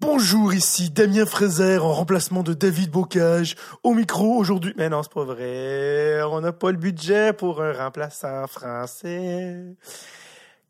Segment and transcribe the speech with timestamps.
[0.00, 3.54] Bonjour, ici Damien Fraser en remplacement de David Bocage.
[3.82, 4.72] Au micro aujourd'hui.
[4.78, 6.22] Mais non, c'est pas vrai.
[6.22, 9.76] On n'a pas le budget pour un remplaçant français.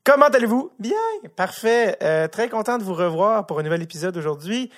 [0.02, 0.72] Comment allez-vous?
[0.80, 0.96] Bien,
[1.36, 1.96] parfait.
[2.02, 4.68] Euh, très content de vous revoir pour un nouvel épisode aujourd'hui.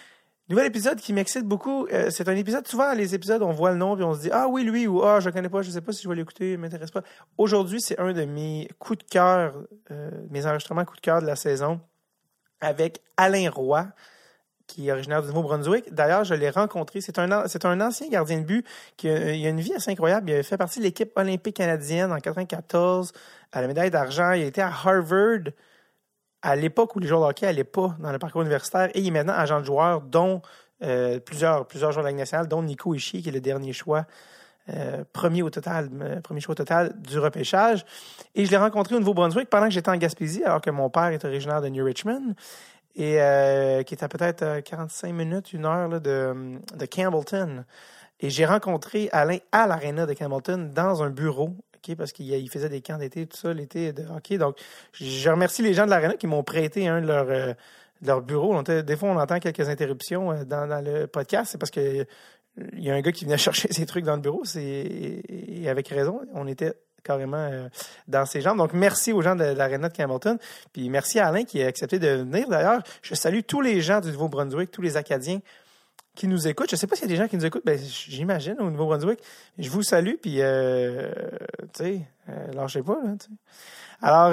[0.51, 1.87] Nouvel épisode qui m'excite beaucoup.
[1.87, 4.31] Euh, c'est un épisode, souvent les épisodes, on voit le nom et on se dit
[4.31, 6.59] Ah oui, lui ou Ah, je connais pas, je sais pas si je vais l'écouter,
[6.59, 7.03] m'intéresse pas.
[7.39, 9.55] Aujourd'hui, c'est un de mes coups de cœur,
[9.91, 11.81] euh, mes enregistrements coups de cœur de la saison
[12.61, 13.87] avec Alain Roy
[14.73, 15.93] qui est originaire du Nouveau-Brunswick.
[15.93, 17.01] D'ailleurs, je l'ai rencontré.
[17.03, 17.31] C'est un,
[17.81, 20.31] ancien gardien de but qui a, une vie assez incroyable.
[20.31, 23.13] Il a fait partie de l'équipe olympique canadienne en 94
[23.53, 24.33] à la médaille d'argent.
[24.33, 25.53] Il était à Harvard
[26.41, 29.09] à l'époque où les joueurs de hockey n'allaient pas dans le parcours universitaire et il
[29.09, 30.41] est maintenant agent de joueur, dont
[30.83, 34.07] euh, plusieurs, plusieurs joueurs de la dont Nico Ishii, qui est le dernier choix.
[34.69, 37.85] Euh, premier au total, euh, premier choix au total du repêchage.
[38.35, 41.09] Et je l'ai rencontré au Nouveau-Brunswick pendant que j'étais en Gaspésie, alors que mon père
[41.09, 42.35] est originaire de New Richmond
[42.95, 47.65] et euh, qui est à peut-être 45 minutes, une heure là, de, de Campbellton.
[48.21, 52.51] Et j'ai rencontré Alain à l'aréna de Campbellton dans un bureau, ok, parce qu'il il
[52.51, 54.39] faisait des camps d'été, tout ça, l'été de hockey.
[54.39, 54.57] Donc,
[54.93, 57.55] je remercie les gens de l'aréna qui m'ont prêté un de leurs euh,
[58.03, 58.61] leur bureaux.
[58.63, 61.53] Des fois, on entend quelques interruptions euh, dans, dans le podcast.
[61.53, 62.07] C'est parce que
[62.75, 64.45] il y a un gars qui venait chercher ses trucs dans le bureau.
[64.45, 66.21] C'est et avec raison.
[66.35, 67.69] On était carrément euh,
[68.09, 68.59] dans ses jambes.
[68.59, 70.39] Donc, merci aux gens de, l'aréna de Campbellton.
[70.73, 72.49] Puis merci à Alain qui a accepté de venir.
[72.49, 75.41] D'ailleurs, je salue tous les gens du Nouveau-Brunswick, tous les Acadiens
[76.15, 76.71] qui nous écoutent.
[76.71, 79.19] Je sais pas s'il y a des gens qui nous écoutent, ben, j'imagine, au Nouveau-Brunswick.
[79.59, 81.11] Je vous salue, puis, euh,
[81.73, 82.99] tu sais, euh, lâchez pas.
[84.03, 84.33] Alors,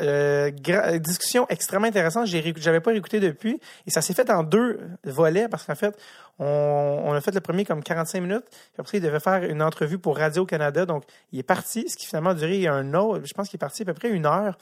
[0.00, 0.50] euh,
[0.98, 2.26] discussion extrêmement intéressante.
[2.26, 5.94] J'avais pas réécouté depuis, et ça s'est fait en deux volets, parce qu'en fait,
[6.38, 9.98] on, a fait le premier comme 45 minutes, puis après, il devait faire une entrevue
[9.98, 13.48] pour Radio-Canada, donc il est parti, ce qui finalement a duré un autre, je pense
[13.48, 14.56] qu'il est parti à peu près une heure,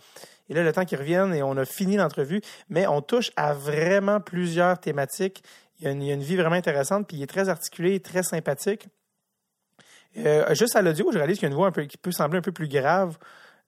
[0.48, 3.54] et là, le temps qu'il revienne, et on a fini l'entrevue, mais on touche à
[3.54, 5.42] vraiment plusieurs thématiques.
[5.80, 8.86] Il y a une, vie vraiment intéressante, puis il est très articulé, très sympathique.
[10.18, 12.42] Euh, juste à l'audio, je réalise qu'il y a une voix qui peut sembler un
[12.42, 13.16] peu plus grave,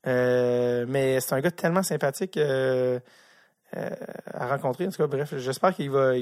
[0.07, 3.01] euh, mais c'est un gars tellement sympathique euh,
[3.77, 3.91] euh,
[4.33, 4.87] à rencontrer.
[4.87, 6.13] En tout cas, bref, j'espère qu'il va,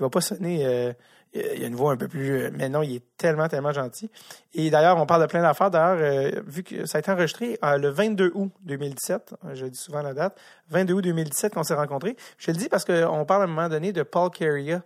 [0.00, 0.92] va pas sonner.
[1.36, 3.48] euh, il y a une voix un peu plus, euh, mais non, il est tellement,
[3.48, 4.10] tellement gentil.
[4.54, 5.70] Et d'ailleurs, on parle de plein d'affaires.
[5.70, 10.02] D'ailleurs, vu que ça a été enregistré le 22 août 2017, euh, je dis souvent
[10.02, 10.40] la date,
[10.70, 12.16] 22 août 2017 qu'on s'est rencontrés.
[12.38, 14.78] Je le dis parce qu'on parle à un moment donné de Paul Carrier,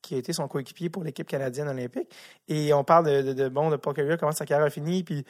[0.00, 2.14] qui a été son coéquipier pour l'équipe canadienne olympique.
[2.46, 5.24] Et on parle de, bon de Paul Carrier, comment sa carrière a fini, puis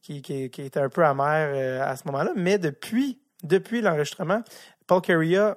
[0.00, 2.32] qui, qui, était un peu amer à ce moment-là.
[2.36, 4.42] Mais depuis, depuis l'enregistrement,
[4.86, 5.56] Paul Carrier a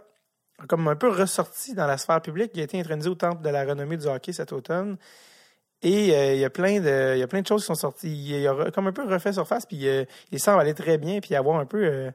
[0.68, 2.52] comme un peu ressorti dans la sphère publique.
[2.53, 4.97] Il a été intronisé au temple de la renommée du hockey cet automne.
[5.81, 7.75] Et euh, il y a plein de il y a plein de choses qui sont
[7.75, 8.09] sorties.
[8.09, 11.35] Il a comme un peu refait surface, puis euh, il semble aller très bien, puis
[11.35, 12.12] avoir un peu euh,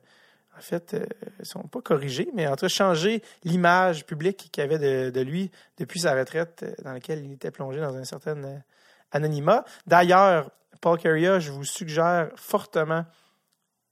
[0.61, 1.07] en fait, euh,
[1.39, 5.51] ils sont pas corrigés, mais en tout cas changer l'image publique qu'il avait de, lui
[5.79, 8.63] depuis sa retraite, dans laquelle il était plongé dans un certain
[9.11, 9.65] anonymat.
[9.87, 10.51] D'ailleurs,
[10.83, 13.07] Paul Carrier, je vous suggère fortement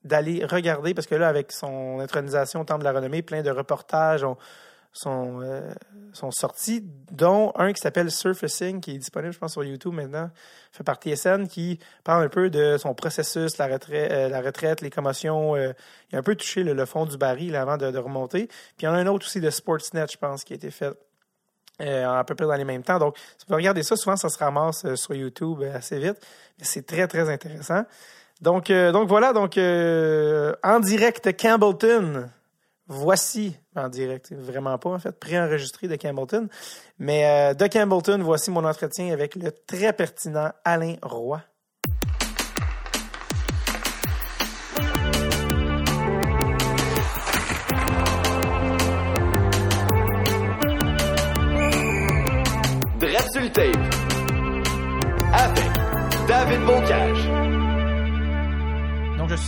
[0.09, 4.25] d'aller regarder, parce que là, avec son intronisation au de la Renommée, plein de reportages
[5.07, 5.73] euh,
[6.13, 6.83] sont sortis,
[7.13, 10.31] dont un qui s'appelle Surfacing, qui est disponible, je pense, sur YouTube maintenant,
[10.73, 15.55] fait par TSN, qui parle un peu de son processus, la retraite, euh, les commotions.
[15.55, 15.73] euh,
[16.11, 18.47] il a un peu touché le, fond du baril avant de, remonter.
[18.47, 20.71] Puis il y en a un autre aussi de Sportsnet, je pense, qui a été
[20.71, 20.93] fait
[21.81, 22.99] à peu près dans les mêmes temps.
[22.99, 26.17] Donc, si vous regardez ça, souvent, ça se ramasse sur YouTube assez vite.
[26.61, 27.85] C'est très, très intéressant.
[28.41, 32.29] Donc, euh, donc voilà, donc euh, en direct Campbellton.
[32.91, 36.49] Voici, en direct, vraiment pas en fait, préenregistré de Campbellton.
[36.99, 41.43] Mais euh, de Campbellton, voici mon entretien avec le très pertinent Alain Roy.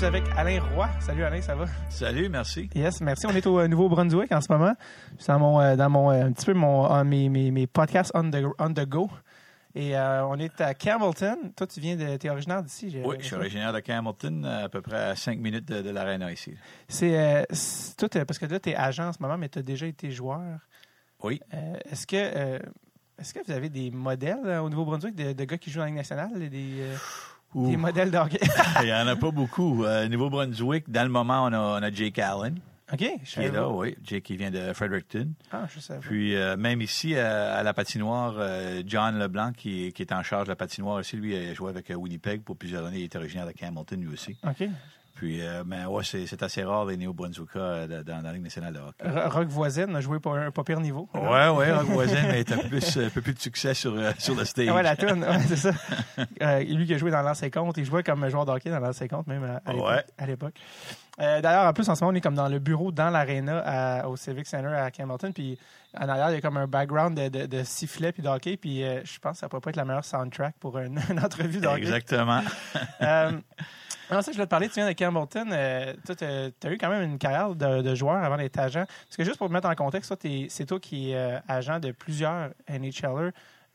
[0.01, 0.89] Suis avec Alain Roy.
[0.99, 1.67] Salut Alain, ça va?
[1.91, 2.71] Salut, merci.
[2.75, 3.27] Yes, merci.
[3.27, 4.73] On est au euh, Nouveau-Brunswick en ce moment.
[5.19, 8.11] C'est dans mon, euh, dans mon, euh, un petit peu mon, mes, mes, mes podcasts
[8.15, 9.11] on the, on the go.
[9.75, 11.53] Et euh, on est à Campbellton.
[11.55, 12.97] Toi, tu viens de, t'es originaire d'ici.
[13.05, 16.33] Oui, je suis originaire de Campbellton, à peu près à 5 minutes de, de l'aréna
[16.33, 16.55] ici.
[16.89, 17.43] C'est, euh,
[17.99, 19.85] toi, t'es- parce que là, tu es agent en ce moment, mais tu as déjà
[19.87, 20.61] été joueur.
[21.23, 21.41] Oui.
[21.53, 25.71] Euh, est-ce que est-ce que vous avez des modèles au Nouveau-Brunswick de, de gars qui
[25.71, 26.87] jouent en Ligue nationale, des,
[27.55, 28.41] des modèles hockey?
[28.81, 29.85] Il n'y en a pas beaucoup.
[29.85, 32.61] Euh, Nouveau-Brunswick, dans le moment, on a, on a Jake Allen,
[32.93, 33.97] OK, je qui est là, oui.
[34.03, 35.29] Jake, qui vient de Fredericton.
[35.53, 36.01] Ah, je pas.
[36.01, 40.23] Puis, euh, même ici, euh, à la patinoire, euh, John Leblanc, qui, qui est en
[40.23, 42.99] charge de la patinoire ici, lui, a joué avec Winnipeg pour plusieurs années.
[42.99, 44.37] Il est originaire de Campbellton, lui aussi.
[44.45, 44.69] OK.
[45.21, 48.73] Puis, euh, mais ouais, c'est assez rare les Néo-Brunswickas euh, dans, dans la Ligue nationale
[48.73, 49.07] de hockey.
[49.07, 51.11] Ro- Rock voisine a joué pour un pas pire niveau.
[51.13, 54.35] Ouais, ouais, Rock Voisin, mais t'as plus, un peu plus de succès sur, euh, sur
[54.35, 54.69] le stage.
[54.71, 55.73] Ah ouais, la toune, ouais, c'est ça.
[56.43, 58.79] Euh, lui qui a joué dans l'an 50, il jouait comme joueur de hockey dans
[58.81, 59.73] l'an 50 même à,
[60.27, 60.55] l'époque.
[61.19, 61.25] Ouais.
[61.27, 64.09] Euh, D'ailleurs, en plus, en ce moment, on est comme dans le bureau, dans l'aréna
[64.09, 65.33] au Civic Center à Campbellton.
[65.33, 65.59] Puis
[65.99, 68.57] en arrière, il y a comme un background de, de, de sifflets puis de hockey.
[68.57, 71.61] Puis je pense que ça pourrait pas être la meilleure soundtrack pour une, une entrevue
[71.61, 71.81] de hockey.
[71.83, 72.41] Exactement.
[74.11, 75.49] Non, ça, je voulais te parler, tu viens de Campbellton.
[75.53, 76.25] Euh, tu
[76.67, 78.85] as eu quand même une carrière de, de joueur avant d'être agent.
[78.87, 80.13] Parce que juste pour te mettre en contexte,
[80.49, 83.31] c'est toi qui es euh, agent de plusieurs NHLers.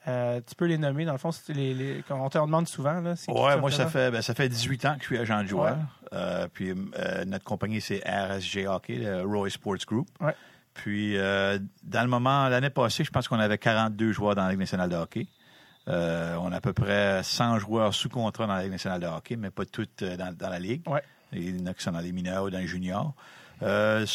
[0.07, 3.01] Euh, tu peux les nommer, dans le fond, les, les- on te demande souvent.
[3.01, 5.47] Là, Ouais, moi, ça fait, ben, ça fait 18 ans que je suis agent de
[5.47, 5.75] joueur.
[5.77, 5.81] Ouais.
[6.13, 10.07] Euh, puis euh, notre compagnie, c'est RSG Hockey, le Roy Sports Group.
[10.21, 10.35] Ouais.
[10.75, 14.59] Puis, dans le moment, l'année passée, je pense qu'on avait 42 joueurs dans la Ligue
[14.59, 15.25] nationale de hockey.
[15.87, 19.05] Euh, on a à peu près 100 joueurs sous contrat dans la Ligue nationale de
[19.07, 20.81] hockey, mais pas toutes euh, dans, dans la Ligue.
[20.89, 21.03] Ouais.
[21.31, 23.13] Il y en a qui sont dans les mineurs ou dans les juniors.
[23.61, 24.05] Euh,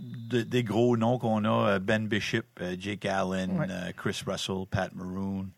[0.00, 2.42] de- des gros noms qu'on a, Ben Bishop,
[2.78, 3.66] Jake Allen, Ouais.
[3.96, 5.48] Chris Russell, Pat Maroon,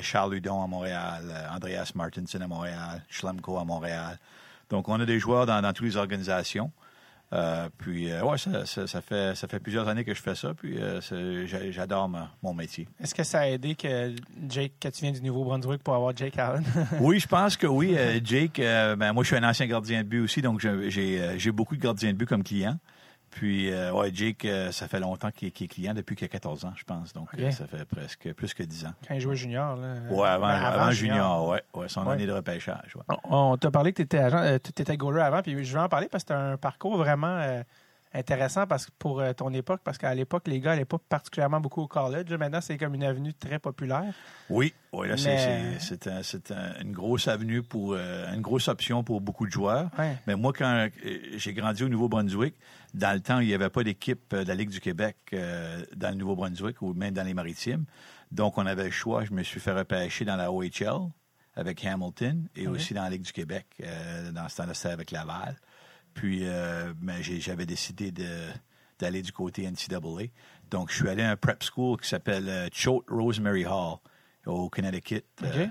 [0.00, 4.18] Charles Hudon à Montréal, Andreas Martinson à Montréal, Schlemko à Montréal.
[4.70, 6.70] Donc, on a des joueurs dans, dans toutes les organisations.
[7.32, 10.34] Euh, puis, euh, ouais, ça, ça, ça fait, ça fait plusieurs années que je fais
[10.34, 10.52] ça.
[10.54, 11.00] Puis, euh,
[11.70, 12.10] j'adore
[12.42, 12.86] mon métier.
[13.00, 14.14] Est-ce que ça a aidé que
[14.48, 16.64] Jake, que tu viens du Nouveau-Brunswick pour avoir Jake Allen?
[17.00, 17.94] Oui, je pense que oui.
[17.96, 21.76] Euh, Jake, ben, moi, je suis un ancien gardien de but aussi, donc j'ai beaucoup
[21.76, 22.78] de gardiens de but comme clients.
[23.32, 26.64] Puis, euh, ouais, Jake, euh, ça fait longtemps qu'il est client depuis qu'il a 14
[26.66, 27.12] ans, je pense.
[27.14, 28.92] Donc, euh, ça fait presque plus que 10 ans.
[29.08, 29.74] Quand il jouait junior.
[29.76, 29.94] Là.
[30.10, 32.12] Ouais, avant, Ben, avant junior, ouais, ouais, son Ouais.
[32.12, 32.94] année de repêchage.
[32.94, 33.02] ouais.
[33.24, 35.72] On, on t'a parlé que tu étais agent, euh, tu étais goaler avant, puis je
[35.72, 37.38] vais en parler parce que c'était un parcours vraiment
[38.14, 41.60] intéressant parce que pour euh, ton époque, parce qu'à l'époque, les gars n'allaient pas particulièrement
[41.60, 42.32] beaucoup au college.
[42.32, 44.12] Maintenant, c'est comme une avenue très populaire.
[44.50, 48.32] Oui, oui, là, c'est- Mais- c'est c'est un- c'est un- une grosse avenue pour, euh,
[48.34, 49.88] une grosse option pour beaucoup de joueurs.
[49.98, 50.16] Ouais.
[50.26, 52.54] Mais moi, quand euh, j'ai grandi au Nouveau-Brunswick,
[52.94, 56.10] dans le temps, il n'y avait pas d'équipe de la Ligue du Québec euh, dans
[56.10, 57.84] le Nouveau-Brunswick ou même dans les Maritimes.
[58.30, 59.24] Donc, on avait le choix.
[59.24, 61.10] Je me suis fait repêcher dans la OHL
[61.54, 63.66] avec Hamilton et aussi dans la Ligue du Québec.
[63.82, 65.56] euh, dans ce temps-là, c'était avec Laval.
[66.14, 68.12] Puis, euh, mais j'ai- j'avais décidé
[68.98, 70.28] d'aller du côté NCAA.
[70.70, 73.96] Donc, je suis allé à un prep school qui s'appelle euh, Choate Rosemary Hall
[74.46, 75.24] au Connecticut.
[75.42, 75.66] Euh,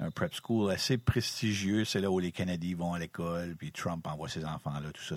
[0.00, 1.84] un prep school assez prestigieux.
[1.84, 4.90] C'est là où les Canadiens vont à l'école, puis Trump envoie ses enfants là.
[4.92, 5.14] Tout ça,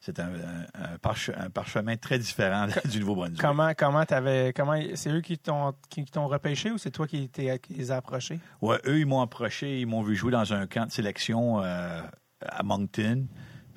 [0.00, 3.40] c'est un, un, un parche- un parchemin très différent du Nouveau-Brunswick.
[3.40, 7.28] Comment, comment t'avais, comment, c'est eux qui t'ont, qui t'ont repêché ou c'est toi qui,
[7.28, 8.40] t'es- qui les as approchés?
[8.62, 12.00] Ouais, eux, ils m'ont approché, ils m'ont vu jouer dans un camp de sélection euh,
[12.40, 13.26] à Moncton.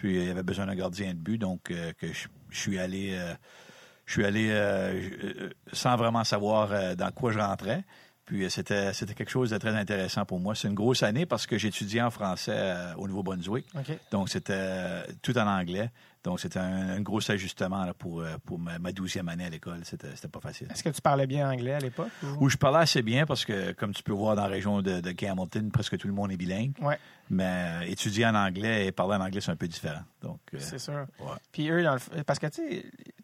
[0.01, 2.79] Puis il y avait besoin d'un gardien de but, donc euh, que je, je suis
[2.79, 3.35] allé, euh,
[4.05, 7.83] je suis allé euh, sans vraiment savoir dans quoi je rentrais.
[8.25, 10.55] Puis c'était c'était quelque chose de très intéressant pour moi.
[10.55, 13.67] C'est une grosse année parce que j'étudiais en français au Nouveau-Brunswick.
[14.09, 15.91] Donc, c'était tout en anglais.
[16.23, 19.79] Donc, c'était un, un gros ajustement là, pour, euh, pour ma, 12e année à l'école.
[19.83, 20.67] C'était c'était pas facile.
[20.71, 22.11] Est-ce que tu parlais bien anglais à l'époque?
[22.23, 24.81] ou- Où je parlais assez bien parce que, comme tu peux voir dans la région
[24.81, 26.73] de, de Hamilton, presque tout le monde est bilingue.
[26.81, 26.99] Ouais,
[27.31, 30.01] Mais euh, étudier en anglais et parler en anglais, c'est un peu différent.
[30.21, 31.05] Donc, euh, c'est sûr.
[31.21, 31.37] ouais.
[31.51, 32.61] Puis eux, dans le parce que tu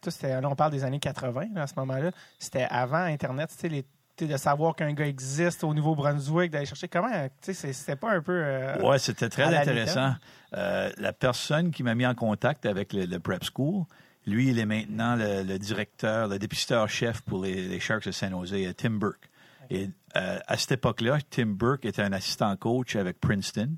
[0.10, 2.12] sais, là, on parle des années 80 là, à ce moment-là.
[2.40, 3.86] C'était avant Internet, tu sais, les-
[4.26, 7.10] de savoir qu'un gars existe au Nouveau-Brunswick, d'aller chercher comment,
[7.42, 8.32] c'est- c'était pas un peu.
[8.44, 10.16] euh, Ouais, c'était très la intéressant.
[10.54, 13.84] Euh, la personne qui m'a mis en contact avec le, le Prep School,
[14.26, 18.32] lui, il est maintenant le, le directeur, le dépisteur-chef pour les, les Sharks de San
[18.32, 19.30] Jose, euh, Tim Burke.
[19.70, 23.76] Et euh, à cette époque-là, Tim Burke était un assistant coach avec Princeton,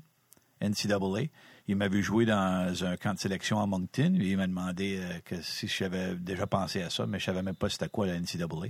[0.60, 1.28] NCAA.
[1.68, 4.16] Il m'avait joué dans un camp de sélection à Moncton.
[4.20, 7.42] Et il m'a demandé euh, que si j'avais déjà pensé à ça, mais je savais
[7.42, 8.68] même pas c'était quoi la NCAA.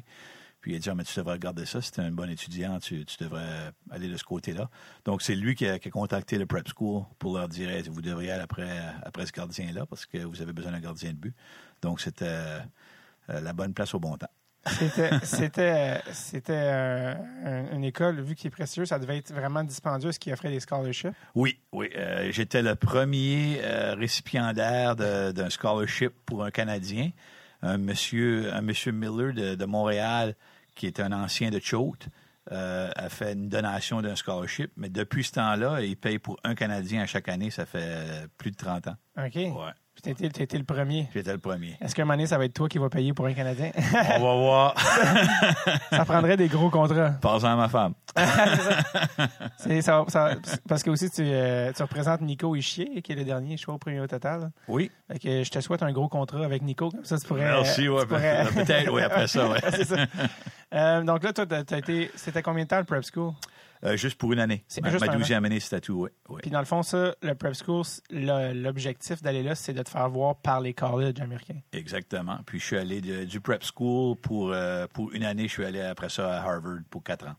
[0.60, 1.80] Puis il a dit, ah, mais tu devrais regarder ça.
[1.80, 4.68] Si tu es un bon étudiant, tu, tu devrais aller de ce côté-là.
[5.06, 7.82] Donc, c'est lui qui a, qui a contacté le prep school pour leur dire, Hey,
[7.88, 11.16] vous devriez aller après, après ce gardien-là parce que vous avez besoin d'un gardien de
[11.16, 11.34] but.
[11.80, 12.60] Donc, c'était euh,
[13.28, 14.28] la bonne place au bon temps.
[15.22, 16.00] C'était,
[16.50, 17.14] euh,
[17.44, 20.50] un- une école, vu qu'il est précieux, ça devait être vraiment dispendieux, ce qui offrait
[20.50, 21.14] des scholarships.
[21.34, 21.88] Oui, oui.
[21.96, 23.60] euh, J'étais le premier
[23.96, 27.10] récipiendaire d'un scholarship pour un Canadien,
[27.62, 30.34] un monsieur, un monsieur Miller de, de Montréal,
[30.74, 32.08] qui est un ancien de Choate,
[32.52, 36.54] euh, a fait une donation d'un scholarship, mais depuis ce temps-là, il paye pour un
[36.54, 38.96] Canadien à chaque année, ça fait euh, plus de 30 ans.
[39.18, 39.36] OK.
[39.36, 39.72] Ouais,
[40.02, 41.09] Puis t'étais, t'étais le premier.
[41.14, 41.76] j'étais le premier.
[41.80, 43.71] Est-ce qu'un moment donné, ça va être toi qui va payer pour un Canadien?
[43.76, 44.75] On va voir.
[45.90, 47.11] ça prendrait des gros contrats.
[47.21, 47.95] Passant à ma femme.
[49.59, 50.35] Ça, ça-
[50.69, 53.78] parce que aussi, tu, euh, tu représentes Nico Ischier, qui est le dernier choix au
[53.78, 54.50] premier au total.
[54.69, 54.90] Oui.
[55.11, 56.90] Fait que je te souhaite un gros contrat avec Nico.
[56.90, 57.42] Comme ça, tu pourrais.
[57.45, 59.59] Merci, ouais, tu pourrais- peut-être, oui, après ça, ouais.
[59.71, 59.97] C'est ça.
[60.75, 62.11] Euh, donc là, toi, t'as été.
[62.16, 63.33] C'était combien de temps le prep school?
[63.82, 64.62] Euh, juste pour une année.
[64.68, 66.38] C'est Ma, juste ma année, c'était tout, oui.
[66.42, 70.08] Puis dans le fond, ça, le prep school, l'objectif d'aller là, c'est de te faire
[70.10, 71.60] voir par les colleges américains.
[71.72, 72.38] Exactement.
[72.44, 75.44] Puis je suis allé de- du prep school pour, euh, pour une année.
[75.49, 77.37] Je suis allé après ça à Harvard pour quatre ans.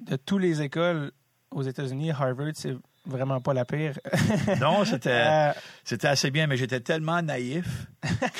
[0.00, 1.10] De toutes les écoles
[1.50, 3.98] aux États-Unis, Harvard, c'est vraiment pas la pire.
[4.60, 5.52] Non, c'était Euh,
[5.84, 7.86] c'était assez bien, mais j'étais tellement naïf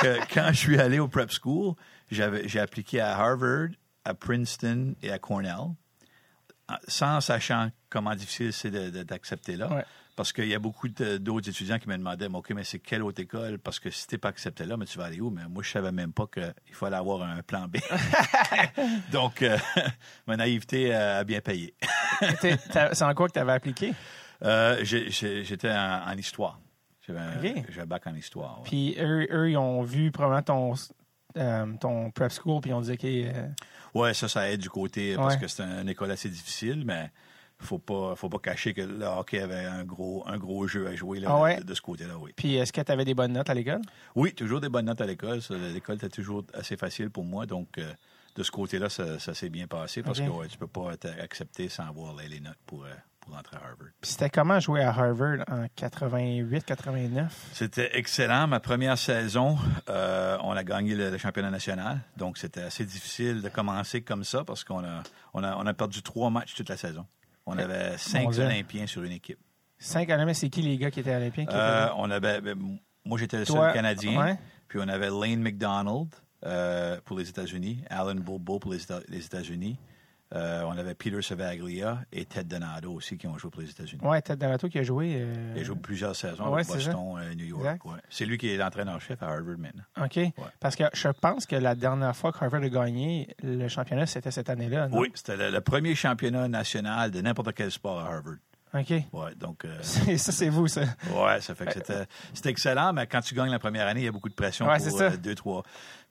[0.01, 1.75] que quand je suis allé au prep school,
[2.11, 3.69] j'avais j'ai appliqué à Harvard,
[4.05, 5.75] à Princeton et à Cornell,
[6.89, 9.73] sans sachant comment difficile c'est d'accepter là.
[9.73, 9.85] Ouais.
[10.17, 13.03] Parce qu'il y a beaucoup d'autres étudiants qui me demandaient, Mais, OK, mais c'est quelle
[13.03, 13.59] autre école?
[13.59, 15.31] Parce que si t'es pas accepté là, mais tu vas aller où?
[15.31, 17.79] Mais moi, je savais même pas qu'il fallait avoir un plan B.
[19.13, 19.57] Donc, euh,
[20.27, 21.75] ma naïveté a bien payé.
[22.43, 23.95] c'est en quoi que tu avais appliqué?
[24.43, 26.61] Euh, J'étais en, en histoire.
[27.07, 28.59] J'avais un, bac en histoire.
[28.59, 28.65] ouais.
[28.69, 30.75] Puis eux, eux, ils ont vu probablement ton,
[31.37, 33.49] euh, ton prep school, puis ont dit, OK, euh,
[33.95, 35.41] Ouais, ça, ça aide du côté parce Ouais.
[35.41, 37.11] que c'est un- une école assez difficile, mais
[37.59, 40.95] faut pas, faut pas cacher que le hockey avait un gros, un gros jeu à
[40.95, 41.59] jouer là, Ah ouais?
[41.59, 42.33] de, de ce côté-là, oui.
[42.35, 43.83] puis est-ce que tu avais des bonnes notes à l'école?
[44.15, 45.41] Oui, toujours des bonnes notes à l'école.
[45.75, 47.93] L'école était toujours assez facile pour moi, donc euh,
[48.37, 51.09] de ce côté-là, ça, ça s'est bien passé parce que ouais, tu peux pas être
[51.21, 52.95] accepté sans avoir les, les notes pour, euh,
[53.31, 53.89] pour à Harvard.
[54.01, 57.51] Puis c'était comment jouer à Harvard en 88, 89?
[57.53, 58.47] C'était excellent.
[58.47, 59.59] Ma première saison,
[59.89, 62.01] euh, on a gagné le, le championnat national.
[62.17, 65.03] Donc, c'était assez difficile de commencer comme ça parce qu'on a,
[65.35, 67.07] on a, on a perdu trois matchs toute la saison.
[67.47, 68.29] On avait cinq.
[68.39, 69.39] Olympiens sur une équipe.
[69.79, 71.47] Cinq mais c'est qui les gars qui étaient olympiens?
[71.47, 74.21] qui Euh, étaient on avait, ben, moi, j'étais le Toi, seul Canadien.
[74.21, 74.39] ouais.
[74.69, 76.09] Puis on avait Lane McDonald
[76.45, 79.79] euh, pour les États-Unis, Alan Bobo pour les États-Unis.
[80.33, 84.01] Euh, on avait Peter Savaglia et Ted Donato aussi qui ont joué pour les États-Unis.
[84.05, 85.15] Ouais, Ted Donato qui a joué.
[85.17, 86.69] euh, Il a joué plusieurs saisons Ouais, avec.
[86.69, 87.85] Boston, euh, New York.
[87.85, 87.99] Ouais.
[88.09, 89.83] C'est lui qui est l'entraîneur-chef à Harvard maintenant.
[90.01, 90.21] OK.
[90.61, 94.31] Parce que je pense que la dernière fois que Harvard a gagné le championnat, c'était
[94.31, 94.89] cette année-là.
[94.93, 98.37] Oui, c'était le, le premier championnat national de n'importe quel sport à Harvard.
[98.73, 98.91] OK.
[99.13, 100.83] Ouais, donc, euh, C'est- ça, c'est vous, ça.
[101.13, 104.05] ouais, ça fait que c'était, c'était excellent, mais quand tu gagnes la première année, il
[104.05, 105.63] y a beaucoup de pression Ouais, pour euh, deux, trois.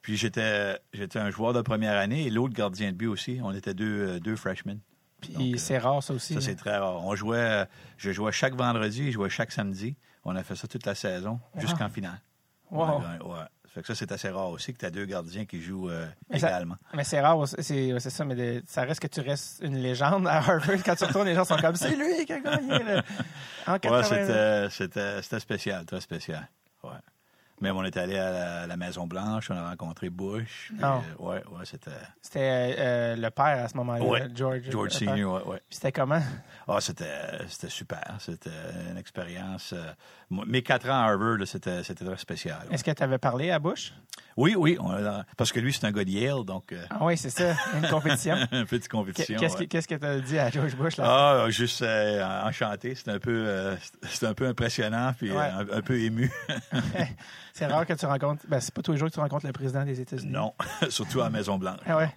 [0.02, 3.40] Puis j'étais, j'étais un joueur de première année et l'autre gardien de but aussi.
[3.42, 4.78] On était deux, euh, deux freshmen.
[5.20, 6.34] Puis euh, c'est rare, ça aussi.
[6.34, 6.42] Ça, hein.
[6.42, 7.04] c'est très rare.
[7.04, 7.66] On jouait,
[7.98, 9.96] je jouais chaque vendredi, je jouais chaque samedi.
[10.24, 12.20] On a fait ça toute la saison jusqu'en finale.
[12.70, 13.00] Wow.
[13.00, 15.60] Ouais, ouais, fait que ça, c'est assez rare aussi que tu as deux gardiens qui
[15.62, 16.76] jouent euh, Mais ça- également.
[16.94, 19.76] Mais c'est rare, aussi, c'est c'est ça, mais de- ça reste que tu restes une
[19.76, 20.82] légende à Harvard.
[20.84, 22.82] Quand tu retournes, les gens sont comme c'est lui qui a gagné.
[22.82, 23.02] là.
[23.66, 24.02] En Ouais, 80.
[24.02, 26.48] c'était, c'était, c'était spécial, très spécial.
[26.82, 26.90] Ouais.
[27.60, 30.68] Même on est allé à la, la Maison Blanche, on a rencontré Bush.
[30.70, 31.02] puis, Non.
[31.20, 31.90] euh, ouais, ouais, c'était
[32.22, 34.28] C'était euh, le père à ce moment-là, Ouais.
[34.34, 34.62] George.
[34.70, 34.90] George.
[34.92, 35.62] Senior, ouais, ouais.
[35.68, 36.22] C'était comment?
[36.66, 37.06] Ah, c'était,
[37.48, 38.16] c'était super.
[38.18, 38.50] C'était
[38.90, 39.74] une expérience.
[39.74, 39.92] euh,
[40.46, 42.58] mes quatre ans à Harvard, c'était, c'était très spécial.
[42.68, 42.74] ouais.
[42.74, 43.92] Est-ce que tu avais parlé à Bush?
[44.36, 46.98] Oui, oui, on a- parce que lui, c'est un gars de Yale, donc euh, Ah
[47.02, 48.36] oui, c'est ça, une compétition.
[48.52, 49.38] un peu de Qu'est- compétition.
[49.38, 49.66] Qu'est-ce ouais.
[49.66, 50.96] que qu'est-ce que tu as dit à George Bush?
[50.96, 51.04] Là?
[51.44, 52.94] Ah, juste euh, enchanté.
[52.94, 56.30] C'était un peu, euh, c'était un peu impressionnant, puis euh, un peu ému.
[57.60, 58.44] C'est rare que tu rencontres.
[58.48, 60.32] Ben, c'est pas tous les jours que tu rencontres le président des États-Unis.
[60.32, 60.52] non,
[60.90, 61.78] surtout à la Maison Blanche.
[61.86, 62.10] Ah ouais?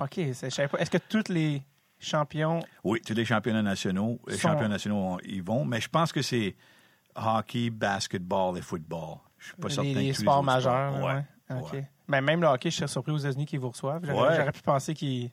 [0.00, 0.78] OK, c'est- je savais pas.
[0.78, 1.62] Est-ce que tous les
[2.00, 2.60] champions.
[2.84, 6.22] Oui, tous les championnats nationaux, les Sont- nationaux on- y vont, mais je pense que
[6.22, 6.54] c'est
[7.16, 9.16] hockey, basketball et football.
[9.38, 10.92] Je suis pas certain les, que sports majeurs.
[10.94, 11.06] sports.
[11.08, 11.14] Ouais.
[11.50, 11.60] ouais.
[11.60, 11.72] OK.
[11.72, 11.88] ouais.
[12.08, 14.02] Ben, même le hockey, je suis surpris aux États-Unis qu'ils vous reçoivent.
[14.04, 14.36] J'aurais Ouais.
[14.36, 15.30] j'aurais pu penser qu'ils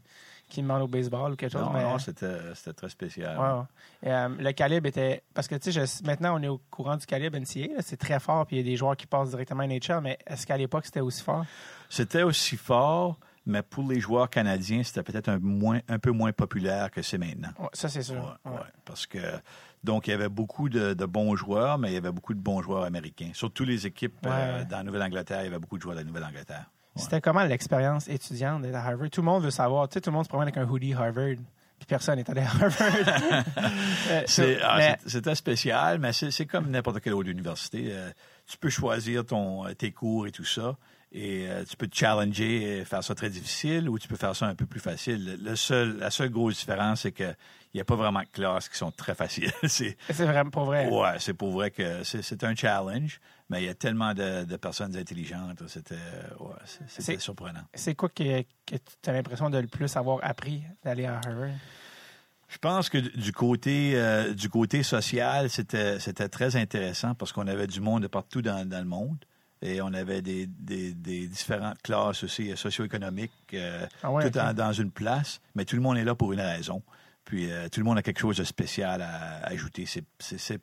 [0.47, 1.61] qu'ils demandent au baseball ou quelque chose.
[1.61, 1.83] Non, mais...
[1.83, 3.37] non, c'était, c'était très spécial.
[3.37, 4.09] Ouais, ouais.
[4.09, 5.23] Et, euh, le calibre était.
[5.33, 7.81] Parce que, tu sais, maintenant, on est au courant du calibre NCA.
[7.81, 10.17] C'est très fort, puis il y a des joueurs qui passent directement à NHL, mais
[10.27, 11.45] est-ce qu'à l'époque, c'était aussi fort?
[11.89, 16.31] C'était aussi fort, mais pour les joueurs canadiens, c'était peut-être un, moins, un peu moins
[16.31, 17.51] populaire que c'est maintenant.
[17.59, 18.37] Ouais, ça, c'est sûr.
[18.85, 19.19] Parce que,
[19.83, 22.39] donc, il y avait beaucoup de, de bons joueurs, mais il y avait beaucoup de
[22.39, 23.31] bons joueurs américains.
[23.33, 26.07] Surtout les équipes euh, dans la Nouvelle-Angleterre, il y avait beaucoup de joueurs de la
[26.07, 26.65] Nouvelle-Angleterre.
[26.95, 29.09] C'était comment l'expérience étudiante d'être à Harvard?
[29.09, 29.87] Tout le monde veut savoir.
[29.89, 31.35] Tu sais, tout le monde se promène avec un hoodie Harvard,
[31.77, 33.43] puis personne n'est allé à Harvard.
[34.11, 37.87] Euh, C'est- ah, mais- C'était spécial, mais c'est comme n'importe quelle autre université.
[37.89, 38.09] Euh,
[38.47, 40.77] tu peux choisir ton, tes cours et tout ça,
[41.11, 44.35] et euh, tu peux te challenger et faire ça très difficile, ou tu peux faire
[44.35, 45.39] ça un peu plus facile.
[45.43, 47.35] Le seul, la seule grosse différence, c'est qu'il
[47.73, 49.51] n'y a pas vraiment de classes qui sont très faciles.
[49.63, 50.87] c'est vraiment pour vrai.
[50.87, 54.55] ouais, c'est pour vrai que c'est un challenge, mais il y a tellement de, de
[54.57, 55.61] personnes intelligentes.
[55.67, 55.95] C'était
[56.39, 57.61] ouais, C'est- c'était surprenant.
[57.73, 61.49] C'est quoi que, que tu as l'impression de le plus avoir appris d'aller à Harvard?
[62.47, 67.47] Je pense que du côté euh, du côté social, c'était c'était très intéressant parce qu'on
[67.47, 69.17] avait du monde de partout dans, dans le monde
[69.61, 74.37] et on avait des, des, des différentes classes aussi euh, socio-économiques euh, Ah ouais, tout
[74.37, 76.83] en- dans une place, mais tout le monde est là pour une raison.
[77.25, 79.85] Puis euh, tout le monde a quelque chose de spécial à, à ajouter.
[79.85, 80.05] C'est-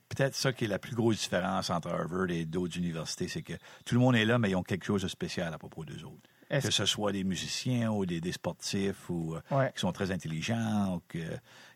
[0.08, 3.54] peut-être ça qui est la plus grosse différence entre Harvard et d'autres universités, c'est que
[3.84, 6.04] tout le monde est là, mais ils ont quelque chose de spécial à propos d'eux
[6.04, 6.28] autres.
[6.60, 9.40] Que ce soit des musiciens ou des, des sportifs ou euh,
[9.74, 11.18] qui sont très intelligents ou que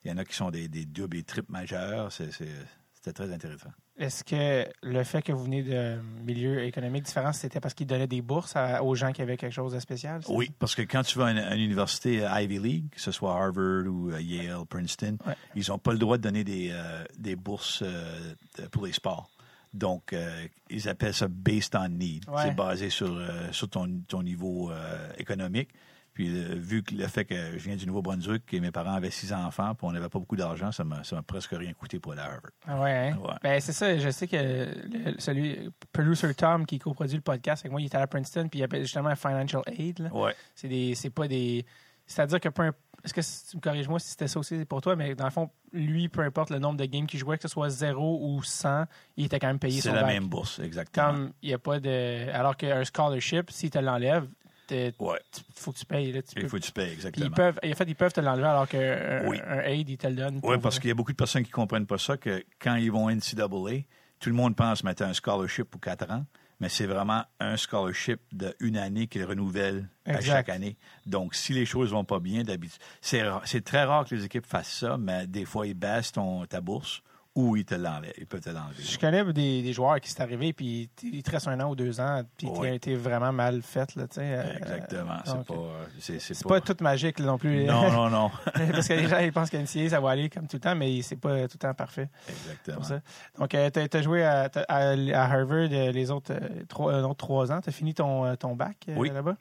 [0.05, 2.12] il y en a qui sont des, des doubles et triples majeurs.
[2.12, 3.71] C'était très intéressant.
[3.99, 8.07] Est-ce que le fait que vous venez de milieux économiques différents, c'était parce qu'ils donnaient
[8.07, 10.21] des bourses à- aux gens qui avaient quelque chose de spécial?
[10.29, 13.11] Oui, parce que quand tu vas à une, à une université Ivy League, que ce
[13.11, 15.35] soit Harvard ou Yale, Princeton, Ouais.
[15.55, 18.29] ils n'ont pas le droit de donner des, euh, des bourses euh,
[18.71, 19.31] pour les sports.
[19.73, 22.29] Donc, euh, ils appellent ça based on need.
[22.29, 22.43] Ouais.
[22.45, 23.19] C'est basé sur,
[23.50, 24.71] sur ton, ton niveau
[25.19, 25.71] économique.
[26.17, 29.11] Puis, euh, vu que le fait que je viens du Nouveau-Brunswick et mes parents avaient
[29.11, 31.99] six enfants, puis on n'avait pas beaucoup d'argent, ça m'a ça m'a presque rien coûté
[32.01, 32.51] pour aller à Harvard.
[32.67, 33.19] Ah ouais, hein?
[33.23, 33.35] Ouais.
[33.43, 33.99] Ben, c'est ça.
[33.99, 37.99] Je sais que le- celui, Producer Tom, qui coproduit le podcast avec moi, il était
[37.99, 39.99] à Princeton, puis il appelle justement Financial Aid.
[39.99, 40.15] là.
[40.15, 40.35] Ouais.
[40.55, 41.67] C'est des, c'est pas des.
[42.07, 44.81] C'est-à-dire que peu imp- Est-ce que tu me corriges moi si c'était ça aussi pour
[44.81, 47.43] toi, mais dans le fond, lui, peu importe le nombre de games qu'il jouait, que
[47.43, 48.85] ce soit 0 ou 100,
[49.19, 50.13] il était quand même payé C'est son la bac.
[50.15, 51.07] même bourse, exactement.
[51.13, 52.31] Comme il n'y a pas de.
[52.31, 54.27] Alors qu'un scholarship, s'il te l'enlève,
[54.71, 55.19] il Ouais.
[55.55, 56.13] faut que tu payes.
[56.13, 57.27] Là, tu Il peux- faut que tu payes, exactement.
[57.27, 59.41] ils peuvent, en fait, ils peuvent te l'enlever alors qu'un Oui.
[59.47, 60.41] un aid, il te le donne.
[60.43, 62.77] Oui, parce qu'il y a beaucoup de personnes qui ne comprennent pas ça, que quand
[62.77, 63.83] ils vont NCAA,
[64.21, 66.25] tout le monde pense mettre un scholarship pour quatre ans,
[66.59, 70.77] mais c'est vraiment un scholarship d'une année qu'ils renouvellent à chaque année.
[71.05, 74.73] Donc, si les choses vont pas bien, d'habitude, c'est très rare que les équipes fassent
[74.79, 77.03] ça, mais des fois, ils baissent ton, ta bourse
[77.37, 77.75] ou ils te.
[78.19, 78.83] Ils peuvent te l'enlever.
[78.83, 81.76] Je connais des, des joueurs qui sont arrivés, puis il te reste un an ou
[81.76, 83.95] deux ans, puis qui a été vraiment mal fait.
[83.95, 85.19] Là, euh, Exactement.
[85.25, 87.64] C'est pas, euh, c'est, C'est pas tout magique là, non plus.
[87.64, 88.31] Non, non, non.
[88.73, 90.75] Parce que les gens ils pensent qu'à NCAA, ça va aller comme tout le temps,
[90.75, 92.09] mais c'est pas tout le temps parfait.
[92.28, 92.83] Exactement.
[92.83, 93.00] Ça.
[93.38, 97.05] Donc, tu as, joué à, t'as- à- à Harvard euh, les autres, euh, trois, un
[97.05, 97.61] autre trois ans.
[97.61, 99.11] Tu as fini ton, euh, ton bac euh, Oui.
[99.11, 99.37] là-bas?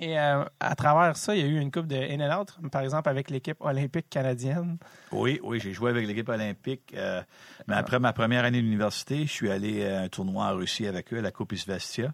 [0.00, 2.56] Et euh, à travers ça, il y a eu une coupe de in and out,
[2.72, 4.78] par exemple avec l'équipe olympique canadienne.
[5.12, 6.94] Oui, oui, j'ai joué avec l'équipe olympique.
[6.96, 7.22] euh,
[7.68, 11.12] mais après ma première année d'université, je suis allé à un tournoi en Russie avec
[11.12, 12.12] eux, à la Coupe Isvestia,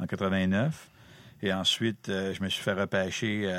[0.00, 0.90] en 89.
[1.42, 3.52] Et ensuite, euh, je me suis fait repêcher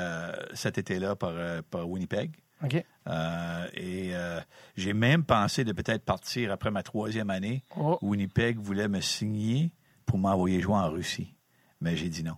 [0.52, 1.32] cet été-là par,
[1.70, 2.32] par Winnipeg.
[2.64, 2.84] OK.
[3.06, 4.40] Euh, et euh,
[4.76, 7.64] j'ai même pensé de peut-être partir après ma troisième année.
[7.76, 7.98] Oh.
[8.02, 9.72] Winnipeg voulait me signer
[10.06, 11.34] pour m'envoyer jouer en Russie.
[11.80, 12.36] Mais j'ai dit non.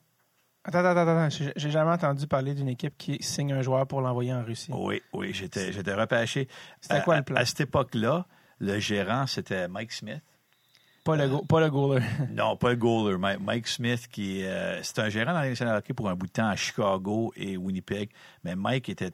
[0.65, 1.19] Attends, attends, attends.
[1.25, 1.51] attends.
[1.57, 4.71] J'ai- jamais entendu parler d'une équipe qui signe un joueur pour l'envoyer en Russie.
[4.75, 6.49] Oui, oui, j'étais, j'étais repêché.
[6.81, 7.37] C'était quoi le plan?
[7.37, 8.27] À, cette époque-là,
[8.59, 10.23] le gérant, c'était Mike Smith.
[11.03, 12.05] Pas le, go- pas le goaler.
[12.31, 13.17] Non, pas le goaler.
[13.41, 16.49] Mike, Smith, qui euh, c'est un gérant dans nationale hockey pour un bout de temps
[16.49, 18.11] à Chicago et Winnipeg.
[18.45, 19.13] Mais Mike était,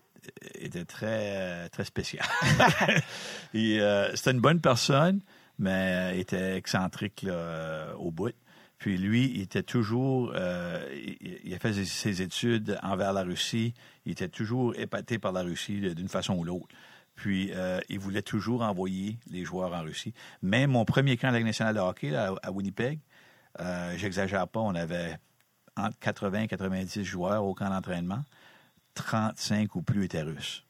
[0.56, 2.24] était très, euh, très spécial.
[3.54, 5.20] Et, euh, c'était une bonne personne,
[5.60, 8.32] mais il était excentrique là, euh, au bout.
[8.78, 10.86] Puis lui, il était toujours, euh,
[11.44, 13.72] il, a fait ses- études envers la Russie.
[14.04, 16.68] Il était toujours épaté par la Russie d'une façon ou l'autre.
[17.14, 20.12] Puis euh, il voulait toujours envoyer les joueurs en Russie.
[20.42, 23.00] Même mon premier camp de la Ligue nationale de hockey à Winnipeg,
[23.60, 25.16] euh, j'exagère pas, on avait
[25.76, 28.22] entre 80 et 90 joueurs au camp d'entraînement.
[28.94, 30.65] 35 ou plus étaient russes.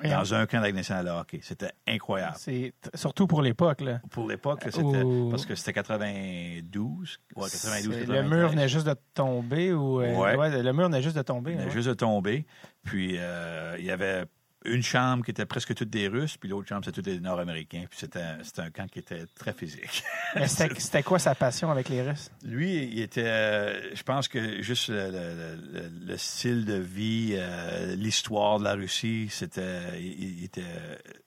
[0.00, 0.16] Voyons.
[0.18, 1.40] Dans un camp de la Ligue nationale de hockey.
[1.42, 2.34] C'était incroyable.
[2.38, 3.80] C'est surtout pour l'époque.
[3.82, 4.00] là.
[4.10, 7.18] Pour l'époque, c'était parce que c'était 92.
[7.36, 8.08] Ouais, 92, C'est- 93.
[8.08, 10.36] Le mur venait juste de tomber ou euh, Ouais.
[10.36, 11.52] ouais, le mur venait juste de tomber.
[11.52, 12.46] Il venait juste de tomber.
[12.82, 14.24] Puis euh, il y avait
[14.64, 17.84] une chambre qui était presque toutes des Russes, puis l'autre chambre, c'était toutes des Nord-Américains.
[17.88, 20.02] Puis c'était un camp qui était très physique.
[20.34, 22.30] Mais c'était quoi sa passion avec les Russes?
[22.44, 27.34] Lui, il était, euh, je pense que juste le, le- le- le style de vie,
[27.38, 30.62] euh, l'histoire de la Russie, c'était, il, il était,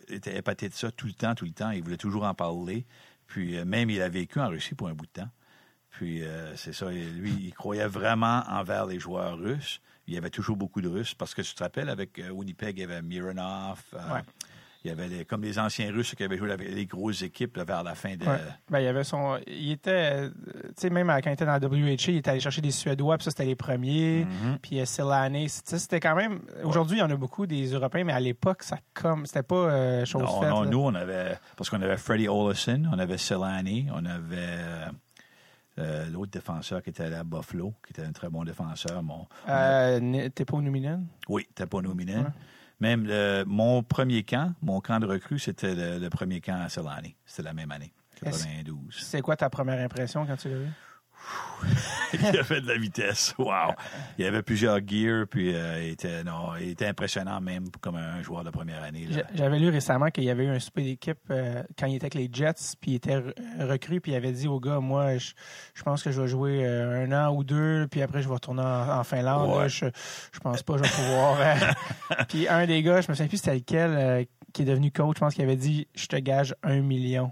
[0.10, 1.72] il était épaté de ça tout le temps, tout le temps.
[1.72, 2.86] Il voulait toujours en parler.
[3.26, 5.30] Puis euh, même, il a vécu en Russie pour un bout de temps.
[5.90, 6.24] Puis
[6.56, 9.80] c'est ça, lui, il croyait vraiment envers les joueurs russes.
[10.08, 12.78] Il y avait toujours beaucoup de Russes parce que tu te rappelles, avec euh, Winnipeg,
[12.78, 13.82] il y avait Mironov.
[13.94, 14.22] euh, Ouais.
[14.86, 17.56] Il y avait les- comme les anciens Russes qui avaient joué avec les grosses équipes
[17.56, 18.26] là, vers la fin de.
[18.26, 18.38] Ouais.
[18.70, 19.40] Ben, il y avait son.
[19.48, 20.10] Il était.
[20.26, 22.72] euh, Tu sais, même quand il était dans la WHA, il était allé chercher des
[22.72, 24.26] Suédois, puis ça, c'était les premiers.
[24.26, 24.58] Mhm.
[24.62, 25.48] Puis euh, Selane.
[25.48, 26.42] C'était quand même.
[26.66, 29.26] Aujourd'hui, il y en a beaucoup des Européens, mais à l'époque, ça comme.
[29.26, 30.50] C'était pas euh, chose Non, faite.
[30.50, 31.38] non, nous, on avait.
[31.56, 34.90] Parce qu'on avait Freddie Olison, on avait Selani, on avait
[35.80, 39.02] euh, l'autre défenseur qui était allé à Buffalo, qui était un très bon défenseur.
[39.04, 41.08] Mon, Euh, N- T'es pas au Numinen?
[41.30, 42.18] oui, t'es pas nominé.
[42.18, 42.24] Ouais.
[42.80, 46.70] Même le- mon premier camp, mon camp de recrue, c'était le, le premier camp à
[46.70, 47.16] Selani.
[47.26, 47.94] C'était la même année,
[48.26, 49.00] Est-ce- 92.
[49.04, 50.68] C'est quoi ta première impression quand tu l'as vu?
[52.14, 53.34] Il avait de la vitesse.
[53.38, 53.74] Wow!
[54.18, 58.22] Il avait plusieurs gears, puis euh, il, était, non, il était impressionnant même comme un
[58.22, 59.08] joueur de première année.
[59.34, 62.16] J'avais lu récemment qu'il y avait eu un souper d'équipe euh, quand il était avec
[62.16, 65.32] les Jets, puis il était re- recru, puis il avait dit au gars, moi, je,
[65.74, 68.34] je pense que je vais jouer euh, un an ou deux, puis après je vais
[68.34, 69.50] retourner en, en Finlande.
[69.50, 69.64] Ouais.
[69.64, 69.68] là.
[69.68, 69.86] je,
[70.34, 71.38] je pense pas que je vais pouvoir.
[71.40, 72.24] euh.
[72.30, 75.20] puis un des gars, je me souviens plus c'était lequel, qui est devenu coach, je
[75.22, 77.32] pense qu'il avait dit, je te gage un million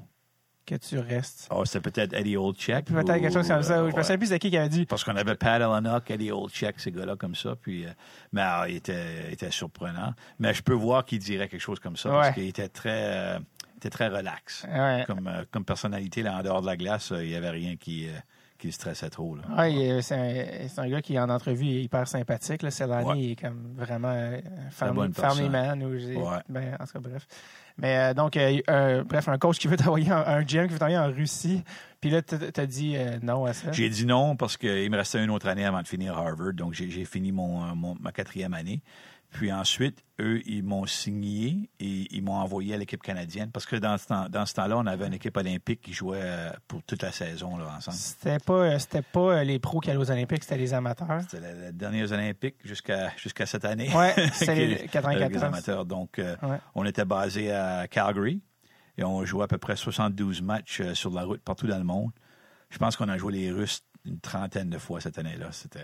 [0.66, 1.48] que tu restes?
[1.52, 2.86] Oh, c'était peut-être Eddie Olczyk.
[2.86, 3.74] Peut-être ou- quelque chose comme ça.
[3.80, 4.04] euh, Je me ouais.
[4.04, 4.86] souviens plus c'est qui qui avait dit.
[4.86, 7.56] Parce qu'on avait Pat Alanock, Eddie Olczyk, ces gars-là comme ça.
[7.56, 7.90] Puis, euh,
[8.32, 10.14] mais ah, il était, il était surprenant.
[10.40, 12.16] Mais je peux voir qu'il dirait quelque chose comme ça Ouais.
[12.22, 13.40] parce qu'il était très, euh,
[13.78, 14.66] était très relax.
[14.72, 15.04] Ouais.
[15.08, 18.08] Comme, euh, comme personnalité, là, en dehors de la glace, il n'y avait rien qui,
[18.60, 19.36] qui le stressait trop.
[19.36, 19.42] Là.
[19.58, 22.62] Ouais, c'est un, c'est un gars qui, en entrevue, est hyper sympathique.
[22.62, 22.70] Là.
[22.70, 23.20] Selani Ouais.
[23.20, 24.14] il est comme vraiment
[24.70, 25.84] family, family man.
[25.84, 26.38] Ou Ouais.
[26.48, 27.26] ben, en tout cas, bref.
[27.78, 30.74] Mais euh, donc, euh, euh, bref, un coach qui veut t'envoyer, en- un GM qui
[30.74, 31.64] veut t'envoyer en Russie.
[32.00, 33.72] Puis là, t'as dit non à ça?
[33.72, 36.54] J'ai dit non parce qu'il me restait une autre année avant de finir Harvard.
[36.54, 38.82] Donc, j'ai fini mon- ma quatrième année.
[39.32, 43.50] Puis ensuite, eux, ils m'ont signé et ils m'ont envoyé à l'équipe canadienne.
[43.50, 46.20] Parce que dans ce temps- dans ce temps-là, on avait une équipe olympique qui jouait
[46.22, 47.96] euh, pour toute la saison là, ensemble.
[47.96, 51.08] C'était pas, euh, c'était pas euh, les pros qui allaient aux Olympiques, c'était les amateurs.
[51.22, 53.90] C'était la, la dernière Olympique jusqu'à jusqu'à cette année.
[53.96, 55.32] Ouais, c'était les Avec 94.
[55.34, 55.86] les amateurs.
[55.86, 56.58] Donc, Ouais.
[56.76, 58.42] on était basé à Calgary
[58.98, 62.12] et on jouait à peu près 72 matchs sur la route partout dans le monde.
[62.70, 65.48] Je pense qu'on a joué les Russes une trentaine de fois cette année-là.
[65.52, 65.80] C'était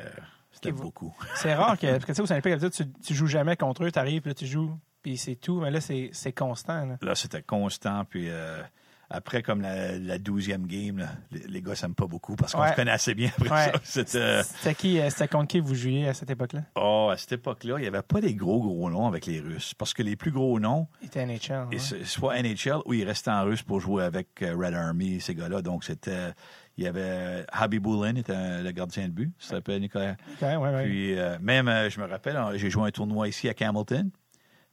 [0.63, 1.15] c'était beaucoup.
[1.35, 3.91] C'est rare que, parce que tu sais, aux Olympiques, tu, tu joues jamais contre eux,
[3.91, 5.59] t'arrives, puis là, tu joues, puis c'est tout.
[5.61, 6.85] Mais là, c'est constant.
[6.85, 6.97] là.
[7.01, 8.03] Là, c'était constant.
[8.05, 8.61] Puis euh,
[9.09, 12.71] après, comme la, 12e game, là, les, les gars s'aiment pas beaucoup parce qu'on Ouais.
[12.71, 13.71] se connaît assez bien après Ouais.
[13.71, 13.79] ça.
[13.83, 14.43] C'était.
[14.43, 16.63] C'était qui, euh, c'était contre qui vous jouiez à cette époque-là?
[16.75, 19.73] Oh, à cette époque-là, il n'y avait pas des gros, gros noms avec les Russes.
[19.75, 21.67] Parce que les plus gros noms, Il était NHL.
[21.71, 21.79] Et ouais.
[21.79, 25.35] c'est soit NHL ou il restait en russe pour jouer avec euh, Red Army, ces
[25.35, 25.61] gars-là.
[25.61, 26.33] Donc, c'était.
[26.77, 27.45] Il y avait.
[27.51, 29.31] Habibulin était un- le gardien de but.
[29.39, 30.15] Ça s'appelle Nicolas.
[30.41, 30.83] Ouais, ouais, ouais.
[30.85, 34.09] Puis, euh, même, euh, je me rappelle, euh, j'ai joué un tournoi ici à Hamilton.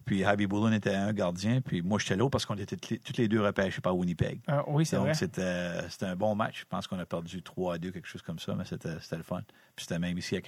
[0.04, 1.62] Puis, Habibulin était un gardien.
[1.62, 4.38] Puis, moi, j'étais là parce qu'on était toutes les- deux repêchés par Winnipeg.
[4.46, 5.14] Ah, oui, c'est Donc, vrai.
[5.14, 6.60] c'était c'était un bon match.
[6.60, 9.22] Je pense qu'on a perdu 3 à 2, quelque chose comme ça, mais c'était le
[9.22, 9.40] fun.
[9.74, 10.40] Puis, c'était même ici à.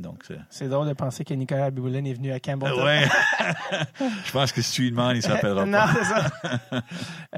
[0.00, 0.66] Donc, c'est.
[0.68, 2.84] Drôle de penser que Nicolas Biboulin est venu à Campbellton.
[2.84, 3.06] Ouais.
[4.24, 5.94] je pense que si tu lui demandes, il se rappellera non, pas.
[5.94, 6.82] c'est ça.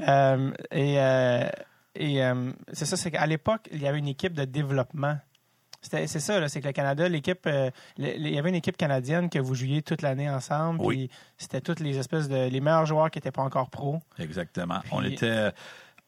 [0.07, 1.47] Euh, et euh,
[1.97, 5.17] et euh, c'est ça, c'est qu'à l'époque, il y avait une équipe de développement.
[5.81, 9.39] C'est ça, c'est que le Canada, l'équipe, euh, il y avait une équipe canadienne que
[9.39, 10.81] vous jouiez toute l'année ensemble.
[10.81, 11.09] Oui.
[11.37, 13.99] C'était toutes les espèces de les meilleurs joueurs qui n'étaient pas encore pros.
[14.17, 14.79] Exactement.
[14.91, 15.51] On était,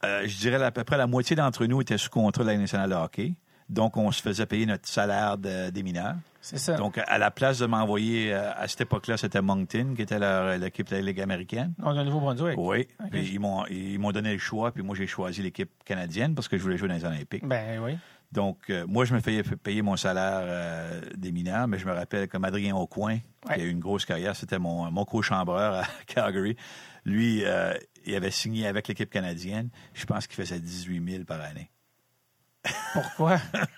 [0.03, 2.57] euh, je dirais, à peu près la moitié d'entre nous étaient sous contrat de la
[2.57, 3.33] nationale de hockey.
[3.69, 6.15] Donc, on se faisait payer notre salaire de- des mineurs.
[6.41, 6.75] C'est ça.
[6.75, 10.57] Donc, à la place de m'envoyer, euh, à cette époque-là, c'était Moncton, qui était leur-
[10.57, 11.73] l'équipe de la Ligue américaine.
[11.79, 12.57] Donc, au Nouveau-Brunswick.
[12.57, 12.87] Oui.
[13.11, 16.47] Puis ils m'ont ils m'ont donné le choix, puis moi, j'ai choisi l'équipe canadienne parce
[16.47, 17.45] que je voulais jouer dans les Olympiques.
[17.45, 17.97] Ben oui.
[18.31, 21.91] Donc, euh, moi, je me faisais payer mon salaire euh, des mineurs, mais je me
[21.93, 23.55] rappelle comme Adrien Aucoin, Ouais.
[23.55, 26.55] qui a eu une grosse carrière, c'était mon, mon co-chambreur à Calgary.
[27.05, 27.73] Lui, euh,
[28.05, 29.69] il avait signé avec l'équipe canadienne.
[29.93, 31.69] Je pense qu'il faisait 18 000 par année.
[32.93, 33.37] Pourquoi?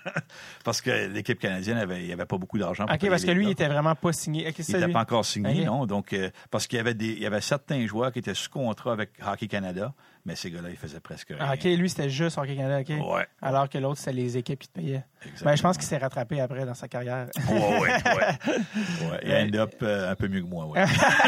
[0.63, 2.86] Parce que l'équipe canadienne, avait, il n'y avait pas beaucoup d'argent.
[2.86, 3.51] pour OK, parce que lui, il gars.
[3.51, 4.41] était vraiment pas signé.
[4.47, 5.86] Il n'était pas encore signé, non?
[5.86, 8.49] Donc, euh, parce qu'il y avait des, il y avait certains joueurs qui étaient sous
[8.49, 9.93] contrat avec Hockey Canada,
[10.25, 11.39] mais ces gars-là, ils faisaient presque rien.
[11.41, 12.79] Ah, OK, lui, c'était juste Hockey Canada.
[12.81, 13.13] OK.
[13.15, 13.27] Ouais.
[13.41, 15.03] Alors que l'autre, c'était les équipes qui te payaient.
[15.43, 17.27] Ben, je pense qu'il s'est rattrapé après dans sa carrière.
[17.49, 17.89] Ouais, ouais.
[17.89, 19.19] ouais.
[19.23, 20.84] Il end up euh, un peu mieux que moi, ouais.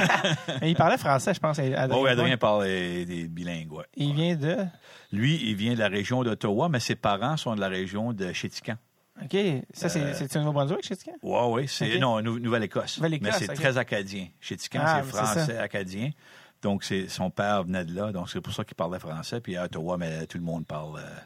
[0.62, 1.60] Mais il parlait français, je pense.
[1.60, 1.88] Adrien.
[1.92, 3.86] Oh, oui, Adrien parle des, des bilingues, ouais.
[3.96, 4.58] Il vient de?
[5.12, 8.34] Lui, il vient de la région d'Ottawa, mais ses parents sont de la région de
[8.34, 8.76] Chétican.
[9.22, 9.38] OK.
[9.74, 11.48] Ça, c'est Euh, au Nouveau-Brunswick, pas.
[11.48, 12.98] Oui, oui, non, Nou- Nouvelle-Écosse.
[12.98, 14.28] Nouvelle-Écosse, mais c'est très acadien.
[14.42, 15.24] Chétican, Ah, c'est c'est ça.
[15.26, 16.10] français acadien.
[16.64, 19.42] Donc, c'est, son père venait de là, donc c'est pour ça qu'il parlait français.
[19.42, 21.20] Puis à Ottawa, mais tout le monde parle euh,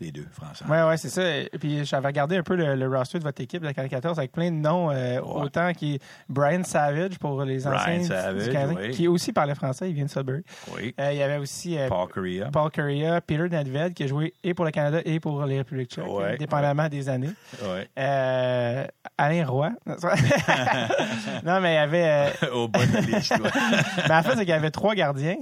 [0.00, 0.64] les deux, français.
[0.68, 1.22] Oui, oui, c'est ça.
[1.22, 4.32] Et puis, j'avais regardé un peu le, le roster de votre équipe de 44 avec
[4.32, 4.90] plein de noms.
[4.90, 8.90] euh, Autant qui Brian Savage pour les anciens Savage, du Canadien, oui.
[8.90, 9.90] qui aussi parlait français.
[9.90, 10.42] Il vient de Sudbury.
[10.74, 10.94] Oui.
[10.98, 12.48] Euh, il y avait aussi euh, Paul Correa.
[12.52, 15.90] Paul Correa, Peter Nedved, qui a joué et pour le Canada et pour les Républiques
[15.90, 17.30] tchèques, Ouais, dépendamment des années.
[17.62, 17.80] Oui.
[17.96, 19.70] Alain Roy.
[21.44, 22.32] non, mais il y avait.
[22.52, 23.50] Au bas de liste, ouais.
[24.08, 25.36] ben, en fait, c'est qu'il y avait trois gardiens.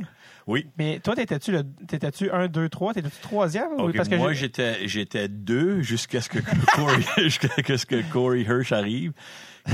[0.48, 0.66] Oui.
[0.78, 2.94] Mais toi, t'étais-tu le, t'étais-tu un, deux, trois?
[2.94, 3.70] T'étais-tu troisième?
[3.74, 6.38] ou- Ok, parce que moi, j'étais, j'étais deux jusqu'à ce que
[6.74, 9.12] Corey, jusqu'à ce que Corey Hirsch arrive.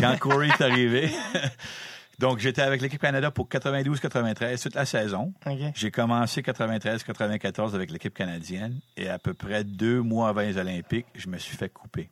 [0.01, 1.09] Quand Corey est arrivé,
[2.19, 5.33] donc j'étais avec l'équipe Canada pour 92-93 toute la saison.
[5.77, 11.07] J'ai commencé 93-94 avec l'équipe canadienne et à peu près deux mois avant les Olympiques,
[11.15, 12.11] je me suis fait couper.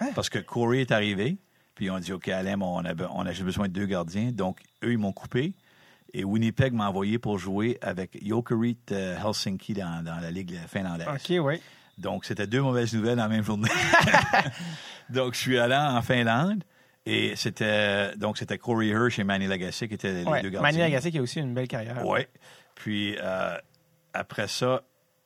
[0.00, 0.08] Hein?
[0.14, 1.38] Parce que Corey est arrivé,
[1.74, 4.30] puis on dit OK, Alain, on a, on a j'ai besoin de deux gardiens.
[4.32, 5.52] Donc, eux, ils m'ont coupé.
[6.12, 11.06] Et Winnipeg m'a envoyé pour jouer avec Jokerit euh, Helsinki dans, dans la Ligue finlandaise.
[11.08, 11.60] OK, oui.
[11.98, 13.68] Donc, c'était deux mauvaises nouvelles dans la même journée.
[15.10, 16.64] donc, je suis allé en Finlande
[17.06, 20.42] et c'était donc c'était Corey Hirsch et Manny Lagacé qui étaient les Ouais.
[20.42, 20.60] deux gardiens.
[20.70, 22.04] Manny Lagacé qui a aussi une belle carrière.
[22.06, 22.20] Oui.
[22.74, 23.56] Puis euh,
[24.12, 24.82] après ça,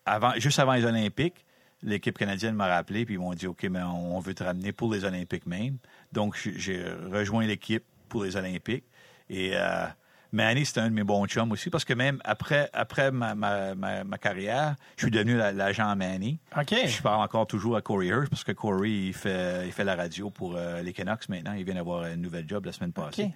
[0.06, 1.44] avant, juste avant les Olympiques,
[1.82, 4.92] l'équipe canadienne m'a rappelé puis ils m'ont dit OK, mais on veut te ramener pour
[4.92, 5.78] les Olympiques même.
[6.12, 8.84] Donc j'ai- j'ai rejoint l'équipe pour les Olympiques
[9.28, 9.86] et euh,
[10.34, 13.74] Manny, c'était un de mes bons chums aussi, parce que même après, après ma, ma,
[13.74, 16.40] ma, ma carrière, je suis devenu la- l'agent Manny.
[16.56, 16.74] OK.
[16.86, 19.94] Je parle encore toujours à Corey Hirsch, parce que Corey, il fait, il fait la
[19.94, 21.52] radio pour euh, les Canucks maintenant.
[21.52, 23.24] Il vient d'avoir un nouvel job la semaine passée.
[23.24, 23.30] OK.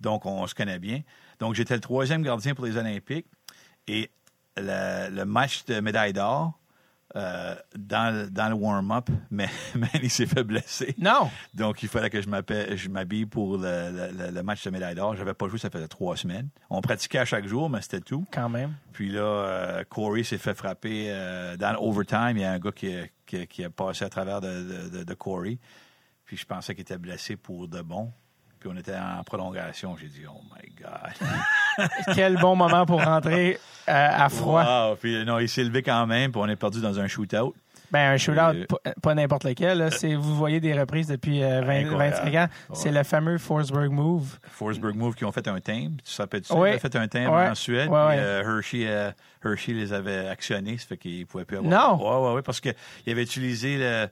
[0.00, 1.00] Donc, on, se connaît bien.
[1.38, 3.26] Donc, j'étais le troisième gardien pour les Olympiques.
[3.86, 4.10] Et
[4.56, 6.58] le, le match de médaille d'or,
[7.16, 10.94] euh, dans, le- dans le warm-up, mais Manny s'est fait blesser.
[10.98, 11.30] Non.
[11.54, 15.14] Donc, il fallait que je m'habille pour le, le- le match de médaille d'or.
[15.16, 16.48] J'avais pas joué, ça faisait trois semaines.
[16.70, 18.24] On pratiquait à chaque jour, mais c'était tout.
[18.32, 18.72] Quand même.
[18.92, 22.36] Puis là, euh, Corey s'est fait frapper euh, dans l'overtime.
[22.36, 24.48] Il y a un gars qui, a- qui, a- qui a passé à travers de,
[24.88, 25.58] de, de- de Corey.
[26.24, 28.10] Puis je pensais qu'il était blessé pour de bon.
[28.62, 29.96] Puis on était en prolongation.
[30.00, 31.88] J'ai dit, oh my God.
[32.14, 34.62] Quel bon moment pour rentrer euh, à froid.
[34.90, 34.94] Wow.
[34.96, 36.30] Puis non, il s'est levé quand même.
[36.30, 37.54] Puis on est perdu dans un shootout.
[37.90, 38.38] Ben, un shootout,
[38.86, 39.88] Euh, pas, n'importe lequel.
[39.90, 42.16] C'est, vous voyez des reprises depuis euh, 20 Incroyable.
[42.24, 42.48] 25 ans.
[42.72, 42.98] C'est Ouais.
[42.98, 44.38] le fameux Forsberg Move.
[44.48, 45.96] Forsberg Move qui ont fait un timbre.
[46.04, 46.54] Tu te rappelles ça?
[46.54, 46.70] Oui.
[46.70, 47.48] Ils ont fait un timbre Ouais.
[47.48, 47.88] en Suède.
[47.90, 49.10] Ouais, puis, euh, Hershey, euh,
[49.44, 50.78] Hershey les avait actionnés.
[50.78, 51.98] Ça fait qu'ils ne pouvaient plus avoir.
[51.98, 51.98] Non.
[52.00, 52.42] Oui, oui, oui.
[52.44, 52.74] Parce qu'il
[53.08, 54.08] avait utilisé le,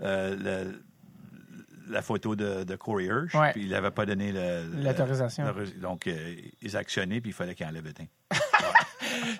[0.00, 0.82] le-
[1.92, 3.34] la photo de, de Corey Hirsch.
[3.34, 3.52] Ouais.
[3.52, 4.32] Puis il n'avait pas donné
[4.82, 5.44] L'autorisation.
[5.80, 8.06] donc, euh, ils actionnaient, puis il fallait qu'ils enlèvent le teint.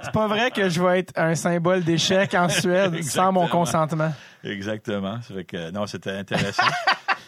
[0.02, 4.12] C'est pas vrai que je vais être un symbole d'échec en Suède sans mon consentement.
[4.44, 5.20] Exactement.
[5.22, 6.62] Fait que, non, c'était intéressant.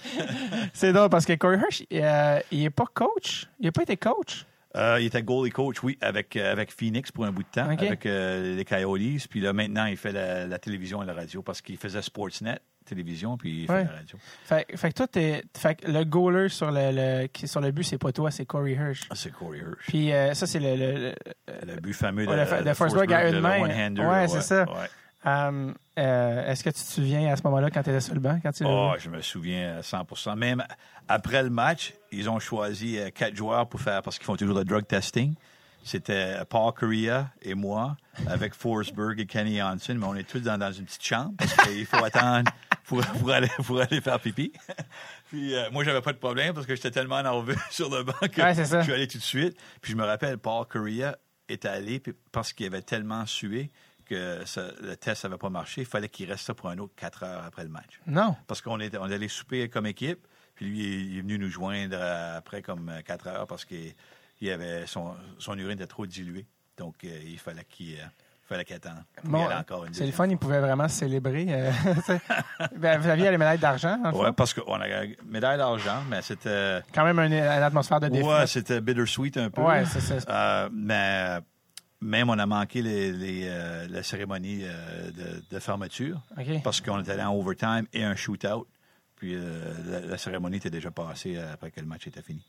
[0.73, 3.47] C'est drôle parce que Corey Hirsch, euh, il est pas coach.
[3.59, 4.45] Il a pas été coach.
[4.77, 7.69] Euh, il était goalie coach, oui, avec, euh, avec Phoenix pour un bout de temps,
[7.69, 9.29] avec euh, les Coyotes.
[9.31, 12.59] Puis là, maintenant, il fait la, la télévision et la radio parce qu'il faisait Sportsnet,
[12.85, 13.85] télévision, puis il fait Ouais.
[13.85, 14.19] la radio.
[14.45, 17.61] Fait, fait que toi, t'es, fait que le goaler sur le, le- qui est sur
[17.61, 19.03] le but, c'est pas toi, c'est Corey Hirsch.
[19.11, 19.87] Ah, C'est Corey Hirsch.
[19.89, 21.15] Puis euh, ça, c'est le,
[21.67, 23.61] le- but fameux de, Ouais, le de Forsberg à une main.
[23.61, 24.63] Ouais, c'est ça.
[24.65, 24.89] ouais.
[25.27, 28.21] euh, euh, est-ce que tu te souviens à ce moment-là quand tu étais sur le
[28.21, 28.39] banc?
[28.43, 30.63] Quand tu Oh, je me souviens à 100 Même
[31.09, 34.57] après le match, ils ont choisi euh, quatre joueurs pour faire, parce qu'ils font toujours
[34.59, 35.35] le drug testing.
[35.87, 40.57] C'était Paul Correa et moi, avec Forsberg et Kenny Hansen, mais on est tous dans,
[40.57, 42.51] dans une petite chambre parce qu'il faut attendre
[42.85, 44.51] pour, pour aller, pour aller faire pipi.
[45.29, 48.15] Puis euh, moi, j'avais pas de problème parce que j'étais tellement nerveux sur le banc
[48.33, 49.59] que Ouais, je suis allé tout de suite.
[49.83, 51.17] Puis je me rappelle, Paul Correa
[51.49, 53.71] est allé parce qu'il avait tellement sué
[54.07, 55.83] que ça- le test n'avait pas marché.
[55.83, 58.37] Il fallait qu'il reste ça pour un autre quatre heures après le match Non.
[58.47, 60.27] parce qu'on était, on allait souper comme équipe.
[60.55, 60.79] Puis lui,
[61.11, 61.99] il est venu nous joindre
[62.37, 63.93] après comme quatre heures parce qu'il
[64.47, 66.47] il avait son, son urine était trop diluée.
[66.77, 68.05] Donc, euh, il fallait qu'il euh,
[68.49, 69.03] fallait qu'il attende.
[69.25, 69.47] Bon,
[69.93, 71.47] c'est le fun, il pouvait vraiment célébrer.
[71.51, 71.71] euh.
[72.77, 74.33] Ben, vous aviez les médailles d'argent, fond?
[74.33, 76.81] parce qu'on a une médaille d'argent, mais c'était.
[76.93, 78.25] Quand même une, une atmosphère de défi.
[78.25, 79.63] Ouais, c'était bittersweet un peu.
[79.63, 80.69] Ouais, c'est ça.
[80.73, 81.39] Mais
[82.01, 86.21] même on a manqué les, les, euh, la cérémonie euh, de, de fermeture
[86.63, 88.67] parce qu'on était allé en overtime et un shootout.
[89.17, 92.45] Puis euh, la, la cérémonie était déjà passée après que le match était fini.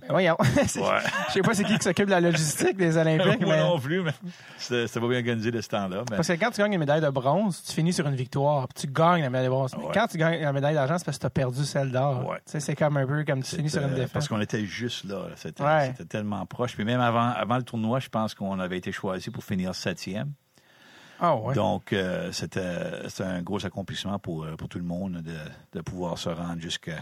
[0.00, 0.36] Ben Voyons.
[0.66, 0.98] C'est- Ouais.
[1.28, 3.60] Je sais pas c'est qui qui s'occupe de la logistique des Olympiques, Moi mais...
[3.62, 4.12] non plus, mais
[4.58, 6.04] c'était pas bien organisé de ce temps-là.
[6.10, 8.68] mais- Parce que quand tu gagnes une médaille de bronze, tu finis sur une victoire,
[8.68, 9.74] puis tu gagnes la médaille de bronze.
[9.78, 12.28] Mais quand tu gagnes la médaille d'argent, c'est parce que tu as perdu celle d'or.
[12.28, 12.38] Ouais.
[12.46, 14.12] C'est comme un peu comme tu finis sur une défaite.
[14.12, 15.28] Parce qu'on était juste là.
[15.28, 15.34] là.
[15.36, 16.74] C'était tellement proche.
[16.74, 20.32] Puis même avant, avant le tournoi, je pense qu'on avait été choisi pour finir septième.
[21.24, 21.54] Ah ouais.
[21.54, 25.36] Donc, euh, c'était c'était un gros accomplissement pour, euh, pour tout le monde de,
[25.72, 26.96] de pouvoir se rendre jusqu'à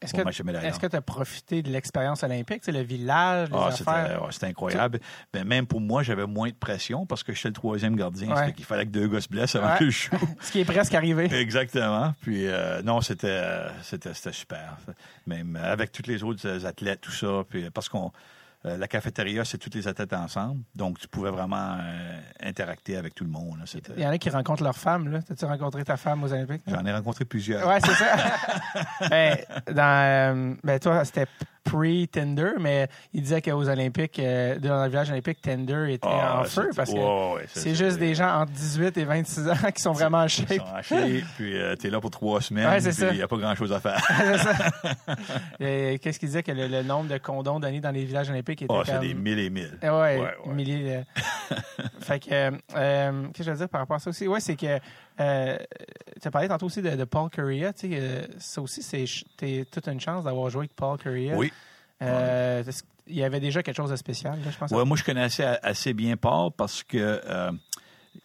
[0.00, 4.28] Est-ce que tu as profité de l'expérience olympique, sais, le village, les Ah, affaires?
[4.30, 5.00] c'était ouais, incroyable.
[5.32, 8.34] Ben, même pour moi, j'avais moins de pression parce que j'étais le troisième gardien.
[8.34, 8.52] Ouais.
[8.52, 9.78] Qu'il fallait que deux gars se blessent avant Ouais.
[9.78, 10.16] que je joue.
[10.40, 11.24] Ce qui est presque arrivé.
[11.32, 12.14] Exactement.
[12.20, 14.76] Puis euh, non, c'était euh, c'était c'était super.
[15.26, 17.42] Même avec tous les autres euh, athlètes, tout ça.
[17.48, 18.12] Puis parce qu'on
[18.66, 23.14] euh, la cafétéria, c'est tous les athlètes ensemble, donc tu pouvais vraiment euh, interacter avec
[23.14, 23.56] tout le monde.
[23.58, 23.80] là.
[23.96, 25.22] Il y en a qui rencontrent leur femme, là.
[25.22, 26.62] T'as-tu rencontré ta femme aux Olympiques?
[26.66, 27.66] J'en ai rencontré plusieurs.
[27.68, 28.16] Ouais, c'est ça.
[29.10, 29.38] ben,
[29.72, 31.26] dans, euh, ben, toi, c'était
[31.64, 36.44] pre-Tinder, mais il disait qu'aux Olympiques, euh, dans le village olympique, Tinder était Ah, en
[36.44, 39.92] feu parce que ouais, c'est juste des gens entre 18 et 26 ans qui sont
[39.92, 40.48] vraiment en Ils shape.
[40.48, 43.28] sont en shape, puis euh, t'es là pour trois semaines, Ouais, puis il n'y a
[43.28, 44.00] pas grand-chose à faire.
[45.58, 48.72] Qu'est-ce qu'il disait que le, le nombre de condoms donnés dans les villages olympiques était
[48.74, 49.00] Oh, c'est comme...
[49.02, 49.78] des mille et mille.
[49.82, 51.02] Ouais, milliers
[52.00, 54.26] fait que, euh, euh, qu'est-ce que je veux dire par rapport à ça aussi?
[54.26, 54.78] Ouais, c'est que,
[55.20, 55.56] euh,
[56.20, 59.04] tu as parlé tantôt aussi de, de Paul Correa, euh, ça aussi, c'est,
[59.70, 61.36] toute une chance d'avoir joué avec Paul Correa.
[61.36, 61.52] Oui.
[62.02, 62.62] Euh,
[63.06, 64.70] Il y avait déjà quelque chose de spécial, là, je pense?
[64.70, 67.50] Ouais, moi, je connaissais assez bien Paul parce que euh,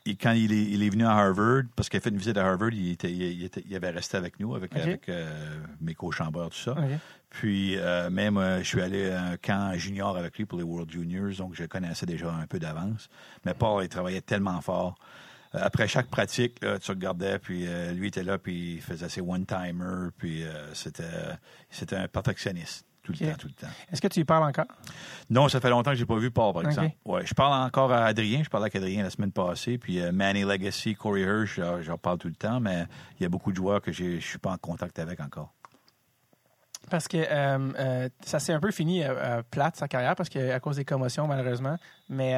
[0.06, 2.38] il- quand il est, il est venu à Harvard, parce qu'il a fait une visite
[2.38, 4.74] à Harvard, il, était, il, il était- il avait resté avec nous, avec,
[5.82, 6.76] mes co-chambeurs, tout ça.
[7.30, 7.78] Puis
[8.12, 11.56] même, je suis allé à un camp junior avec lui pour les World Juniors, donc
[11.56, 13.10] je connaissais déjà un peu d'avance.
[13.46, 14.96] Mais Paul, il travaillait tellement fort.
[15.56, 19.10] Euh, après chaque pratique, là, tu regardais, puis euh, lui était là, puis il faisait
[19.10, 21.04] ses one-timers, puis euh, c'était
[21.70, 22.86] c'était un perfectionniste.
[23.04, 23.74] Tout le temps, tout le temps.
[23.92, 24.68] Est-ce que tu y parles encore?
[25.30, 26.92] Non, ça fait longtemps que j'ai pas vu Paul, par exemple.
[27.04, 28.44] Ouais, je parle encore à Adrien.
[28.44, 29.78] Je parlais avec Adrien la semaine passée.
[29.78, 32.86] Puis euh, Manny Legacy, Corey Hirsch, j'en parle tout le temps, mais
[33.20, 35.54] il y a beaucoup de joueurs que je suis pas en contact avec encore.
[36.90, 40.52] Parce que euh, euh, ça s'est un peu fini euh, plate sa carrière parce que
[40.52, 41.78] à cause des commotions malheureusement.
[42.10, 42.36] Mais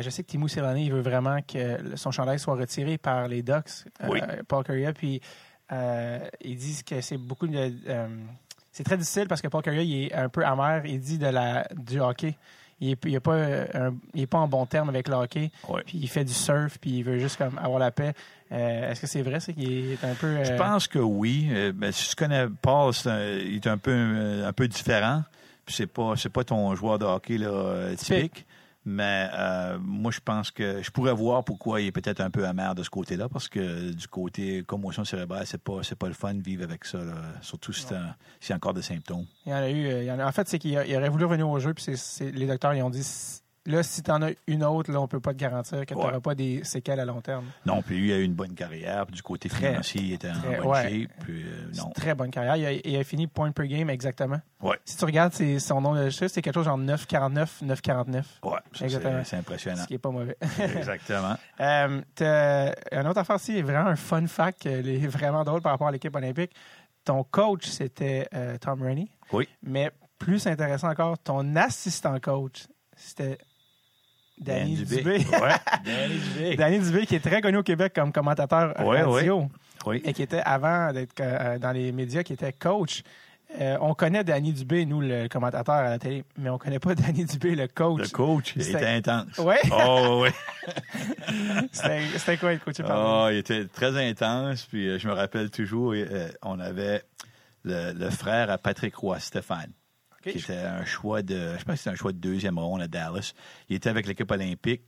[0.00, 3.42] je sais que Timo Serrani il veut vraiment que son chandail soit retiré par les
[3.42, 4.20] Ducks, Oui.
[4.48, 4.92] Paul Courier.
[4.92, 5.20] Puis
[5.70, 7.72] ils disent que c'est beaucoup de
[8.72, 10.82] c'est très difficile parce que Paul Courier il est un peu amer.
[10.86, 12.36] Il dit de la du hockey.
[12.82, 15.50] Il est, il est pas un- il est pas en bon terme avec le hockey.
[15.68, 15.82] Ouais.
[15.84, 18.14] Puis il fait du surf puis il veut juste comme avoir la paix.
[18.52, 21.48] Euh, Est-ce que c'est vrai c'est qu'il est un peu euh, Je pense que oui.
[21.52, 25.22] Euh, ben, si tu connais Paul, un- il est un peu, euh, un peu différent.
[25.66, 28.46] Puis c'est pas, c'est pas ton joueur de hockey là, euh, typique.
[28.86, 32.46] Mais euh, moi, je pense que je pourrais voir pourquoi il est peut-être un peu
[32.46, 36.14] amer de ce côté-là, parce que du côté commotion cérébrale, c'est pas, c'est pas le
[36.14, 37.12] fun de vivre avec ça, là.
[37.42, 39.26] surtout si s'il y a encore des symptômes.
[39.44, 39.86] Il y en a eu.
[39.86, 41.84] euh, il y en, a- en fait, c'est qu'il aurait voulu revenir au jeu, puis
[41.94, 43.04] c'est- les docteurs ils ont dit
[43.66, 45.94] là, si tu en as une autre, là, on peut pas te garantir que tu
[45.94, 46.20] n'auras Ouais.
[46.20, 47.44] pas des séquelles à long terme.
[47.66, 49.06] Non, puis lui, il a eu une bonne carrière.
[49.06, 50.82] Puis du côté Très, financier, il était en très, bonne ouais.
[50.82, 51.10] shape.
[51.20, 51.90] Puis, euh, C'est non.
[51.90, 52.56] très bonne carrière.
[52.56, 54.40] Il a, il a fini point per game exactement.
[54.62, 54.78] Ouais.
[54.84, 58.24] Si tu regardes c'est- son nom de chiffre, c'est quelque chose genre 9,49, 9,49.
[58.42, 58.88] Ouais, c'est,
[59.24, 59.82] c'est impressionnant.
[59.82, 60.36] Ce qui est pas mauvais.
[60.58, 61.36] Exactement.
[61.60, 62.00] Euh,
[62.92, 65.92] une autre affaire aussi, vraiment un fun fact, euh, les- vraiment drôle par rapport à
[65.92, 66.52] l'équipe olympique.
[67.04, 69.10] Ton coach, c'était euh, Tom Rennie.
[69.32, 69.48] Oui.
[69.62, 73.38] Mais plus intéressant encore, ton assistant coach, c'était
[74.40, 75.18] Danny Dubé.
[75.18, 76.56] Ouais, Danny Dubé.
[76.56, 79.48] Danny Dubé, qui est très connu au Québec comme commentateur Ouais, radio
[79.86, 80.00] Oui.
[80.04, 83.02] et qui était avant d'être euh, dans les médias, qui était coach.
[83.60, 86.94] Euh, on connaît Danny Dubé, nous, le commentateur à la télé, mais on connaît pas
[86.94, 88.00] Danny Dubé, le coach.
[88.02, 89.38] Le coach, il C'était- était intense.
[89.38, 89.58] Ouais.
[89.72, 90.30] Oh, oui.
[91.72, 93.06] C'était c'était quoi être coaché par lui?
[93.06, 94.66] Oh, il était très intense.
[94.66, 97.02] Puis euh, je me rappelle toujours, euh, on avait
[97.64, 99.70] le, le frère à Patrick Roy, Stéphane,
[100.20, 102.88] Ok, qui était un choix de, je pense c'était un choix de deuxième ronde à
[102.88, 103.32] Dallas.
[103.68, 104.82] Il était avec l'équipe olympique.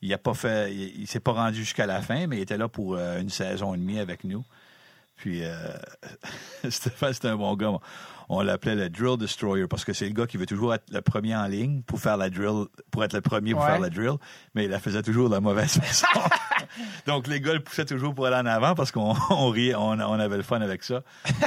[0.00, 2.58] Il a pas fait, il, il s'est pas rendu jusqu'à la fin, mais il était
[2.58, 4.44] là pour euh, une saison et demie avec nous.
[5.22, 5.54] Puis euh,
[6.68, 7.70] Stéphane, c'était un bon gars.
[8.28, 11.00] On l'appelait le drill destroyer parce que c'est le gars qui veut toujours être le
[11.00, 13.68] premier en ligne pour faire la drill, pour être le premier pour Ouais.
[13.68, 14.14] faire la drill,
[14.54, 16.06] mais il la faisait toujours de la mauvaise façon.
[17.06, 19.90] Donc les gars le poussaient toujours pour aller en avant parce qu'on on riait, on,
[20.00, 21.02] on avait le fun avec ça.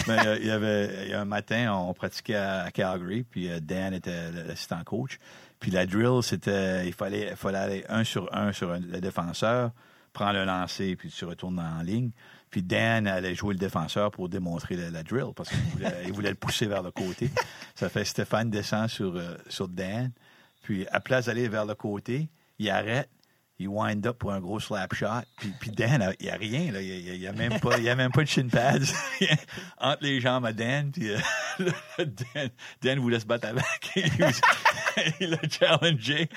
[0.08, 4.32] Mais euh, il y avait un matin, on pratiquait à Calgary, puis euh, Dan était
[4.48, 5.18] l'assistant coach.
[5.60, 9.02] Puis la drill, c'était il fallait il fallait aller un sur un sur un- le
[9.02, 9.72] défenseur,
[10.14, 12.12] prendre le lancer, puis tu retournes en ligne.
[12.56, 16.14] Puis Dan allait jouer le défenseur pour démontrer la, la drill parce qu'il voulait, il
[16.14, 17.30] voulait le pousser vers le côté.
[17.76, 20.14] Ça fait Stéphane descend sur, euh, sur Dan.
[20.62, 23.10] Puis à place d'aller vers le côté, il arrête,
[23.58, 25.24] il wind up pour un gros slap shot.
[25.38, 26.72] Puis, puis Dan, il n'y a rien.
[26.72, 26.82] Là.
[26.82, 28.94] Il n'y a, même pas- il y a même pas de shin pads
[29.80, 30.92] entre les jambes à Dan.
[30.92, 31.18] Puis euh,
[32.00, 32.50] Dan,
[32.82, 33.66] Dan voulait se battre avec.
[35.20, 36.30] il l'a challengé.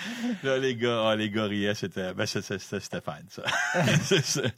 [0.43, 1.75] Là, les gars, ah, les gars riaient.
[1.75, 3.43] C'était, ben, c'était, Stéphane, ça.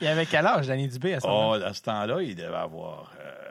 [0.00, 2.54] Il avait quel âge, Danny Dubé, à ce moment Oh, à ce temps-là, il devait
[2.54, 3.49] avoir, euh,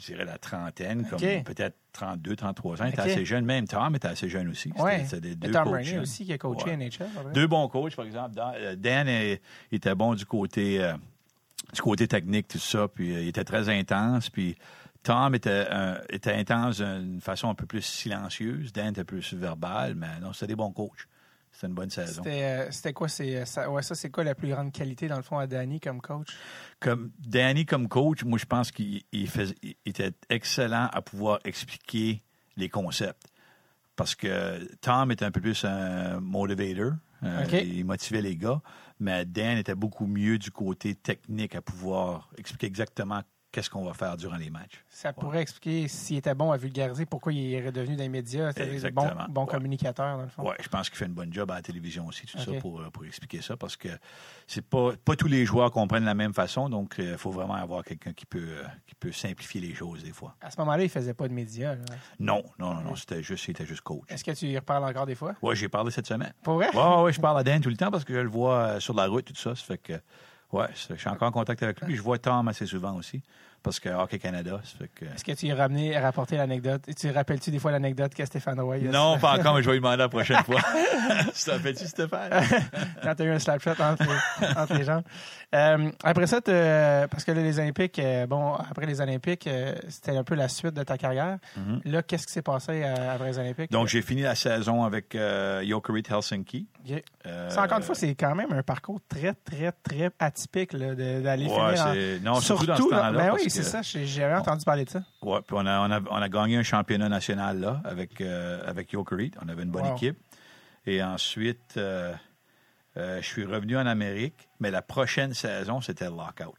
[0.00, 2.84] je dirais, la trentaine, comme peut-être 32, 33 ans.
[2.86, 3.44] Il était assez jeune.
[3.44, 4.72] Même Tom était assez jeune aussi.
[4.78, 5.04] Ouais.
[5.06, 6.00] c'était deux Tom coachs Rainey jeunes.
[6.00, 6.76] aussi, qui a coaché Ouais.
[6.76, 7.32] NHL.
[7.34, 8.34] Deux bons coachs, par exemple.
[8.34, 10.94] Dan, euh, est- était bon du côté, euh,
[11.74, 12.88] du côté technique, tout ça.
[12.88, 14.30] Puis euh, il était très intense.
[14.30, 14.56] Puis
[15.02, 18.72] Tom était, euh, était intense d'une façon un peu plus silencieuse.
[18.72, 19.94] Dan était plus verbal.
[19.94, 21.06] Mais non, c'était des bons coachs.
[21.60, 22.22] C'était une bonne saison.
[22.24, 25.22] C'était euh, quoi, c'est, ça, ouais, ça, c'est quoi la plus grande qualité, dans le
[25.22, 26.34] fond, à Danny comme coach?
[26.80, 32.22] comme Danny comme coach, moi je pense qu'il était excellent à pouvoir expliquer
[32.56, 33.28] les concepts.
[33.94, 36.92] Parce que Tom était un peu plus un motivator.
[37.24, 37.44] euh.
[37.62, 38.62] Il motivait les gars.
[38.98, 43.20] Mais Dan était beaucoup mieux du côté technique à pouvoir expliquer exactement
[43.52, 44.84] qu'est-ce qu'on va faire durant les matchs.
[44.88, 48.52] Ça pourrait expliquer s'il était bon à vulgariser, pourquoi il est redevenu dans les médias.
[48.52, 49.46] C'est un bon, bon Ouais.
[49.48, 50.42] communicateur, dans le fond.
[50.48, 52.80] Ouais, je pense qu'il fait une bonne job à la télévision aussi, tout ça, pour,
[52.80, 53.88] euh, pour expliquer ça, parce que
[54.46, 57.54] c'est pas, pas tous les joueurs comprennent de la même façon, donc il faut vraiment
[57.54, 60.36] avoir quelqu'un qui peut, euh, qui peut simplifier les choses des fois.
[60.40, 61.74] À ce moment-là, il faisait pas de médias.
[61.74, 61.82] là.
[62.18, 64.04] Non, non, non, non, c'était juste, juste coach.
[64.08, 65.34] Est-ce que tu y reparles encore des fois?
[65.42, 66.32] Ouais, j'ai parlé cette semaine.
[66.42, 66.68] Pour vrai?
[66.74, 68.80] Ouais, ouais, je parle à Dan tout le temps parce que je le vois euh,
[68.80, 69.54] sur la route, tout ça.
[69.54, 70.00] Ça fait que,
[70.74, 71.96] c'est- je suis encore en contact avec lui.
[71.96, 73.22] Je vois Tom assez souvent aussi
[73.62, 74.60] parce que Hockey Canada,
[74.94, 75.04] que.
[75.04, 76.82] Est-ce que tu y as ramené, rapporté l'anecdote?
[76.88, 79.66] Et Tu rappelles-tu des fois l'anecdote que Stéphane Roy a- Non, pas encore, mais je
[79.66, 80.60] vais lui demander la prochaine fois.
[81.34, 82.30] tu t'en fais-tu, Stéphane?
[83.02, 85.02] quand tu as eu un slap shot entre les, entre les jambes.
[85.54, 90.16] Euh, après ça, parce que là, les Olympiques, euh, bon, après les Olympiques, euh, c'était
[90.16, 91.38] un peu la suite de ta carrière.
[91.56, 91.80] Mhm.
[91.86, 93.70] Là, qu'est-ce qui s'est passé après les Olympiques?
[93.72, 95.16] Donc, j'ai fini la saison avec
[95.64, 96.66] Jokerit Helsinki.
[96.88, 97.02] Ok.
[97.48, 101.76] Ça, encore une fois, c'est quand même un parcours très, très, très atypique d'aller Ouais,
[101.76, 102.34] finir en-.
[102.34, 103.82] Non, surtout, dans ce là, ben parce oui, c'est que- ça.
[103.82, 105.02] J'ai jamais entendu parler de ça.
[105.22, 108.60] Ouais, puis on a, on, a, on a gagné un championnat national là avec, euh,
[108.66, 108.94] avec.
[108.94, 109.94] On avait une bonne Wow.
[109.96, 110.18] équipe.
[110.86, 112.14] Et ensuite, euh,
[112.96, 116.56] euh, je suis revenu en Amérique, mais la prochaine saison, c'était lockout.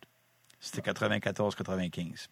[0.60, 2.28] C'était 94-95.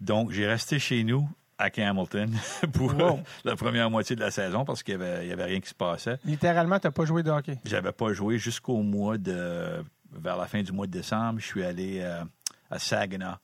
[0.00, 2.34] Donc, j'ai resté chez nous à Hamilton
[2.74, 3.20] pour Wow.
[3.44, 6.18] la première moitié de la saison parce qu'il n'y avait, avait rien qui se passait.
[6.24, 7.58] Littéralement, t'as pas joué de hockey.
[7.64, 9.82] J'avais pas joué jusqu'au mois de.
[10.12, 11.38] vers la fin du mois de décembre.
[11.40, 12.22] Je suis allé euh,
[12.70, 13.36] à Saginaw,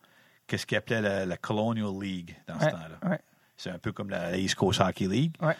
[0.52, 3.10] qu'est-ce qu'ils appelaient la, la Colonial League dans ce Ouais, temps-là.
[3.10, 3.20] ouais.
[3.56, 5.34] C'est un peu comme la East Coast Hockey League.
[5.40, 5.56] Ouais.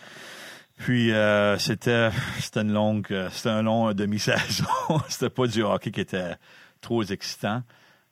[0.77, 4.67] Puis euh, c'était c'était une longue euh, c'était un long demi-saison.
[5.09, 6.37] c'était pas du hockey qui était
[6.81, 7.63] trop excitant.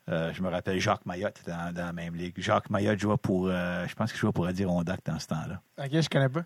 [0.09, 2.33] Euh, je me rappelle Jacques Mayotte était dans, dans la même ligue.
[2.37, 5.61] Jacques Mayotte jouait pour euh, je pense qu'il jouait pour Adirondack dans ce temps-là.
[5.77, 6.43] Ok, je connais pas.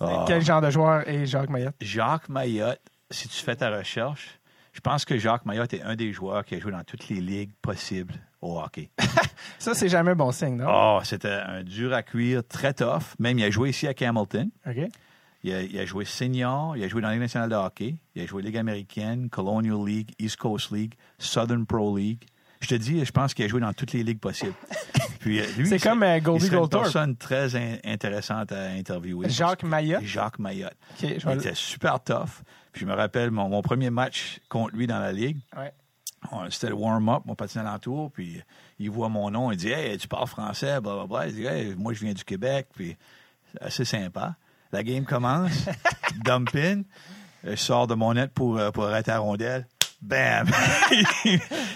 [0.00, 0.24] Ah.
[0.26, 1.76] Quel genre de joueur est Jacques Mayotte?
[1.80, 2.80] Jacques Mayotte,
[3.10, 4.40] si tu fais ta recherche,
[4.72, 7.20] je pense que Jacques Mayotte est un des joueurs qui a joué dans toutes les
[7.20, 8.90] ligues possibles au hockey.
[9.58, 10.66] Ça, c'est jamais un bon signe, non?
[10.68, 13.14] Oh, c'était un dur à cuire, très tough.
[13.18, 14.50] Même, il a joué ici à Hamilton.
[14.66, 14.76] OK.
[15.44, 17.94] Il a, il a joué senior, il a joué dans la Ligue nationale de hockey,
[18.14, 22.24] il a joué Ligue américaine, Colonial League, East Coast League, Southern Pro League.
[22.60, 24.54] Je te dis, je pense qu'il a joué dans toutes les ligues possibles.
[25.20, 26.84] Puis, euh, lui, C'est comme, euh, Goldie il serait une Goldthorpe.
[26.84, 29.28] personne très in- intéressante à interviewer.
[29.28, 30.02] Jacques Mayotte?
[30.04, 30.76] Jacques Mayotte.
[31.02, 32.42] Il vais était super tough.
[32.72, 35.38] Puis je me rappelle mon, mon premier match contre lui dans la ligue.
[35.56, 35.72] Ouais.
[36.32, 38.42] On- C'était le warm-up, mon patin alentour, puis
[38.78, 41.28] il voit mon nom, il dit Hey, tu parles français, blablabla.
[41.28, 42.96] Il dit Hey, moi je viens du Québec, puis
[43.60, 44.34] assez sympa.
[44.72, 45.66] La game commence,
[46.24, 46.82] dump in,
[47.44, 49.66] je sors de mon net pour, euh, pour arrêter la rondelle.
[50.02, 50.48] Bam!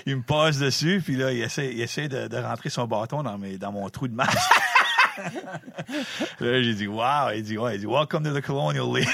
[0.06, 3.22] il, me passe dessus, puis là, il essaie, il essaie de, de rentrer son bâton
[3.22, 4.36] dans, mes, dans mon trou de masque.
[6.40, 7.30] là, j'ai dit, wow!
[7.34, 9.08] Il dit, ouais, il dit, welcome to the Colonial League.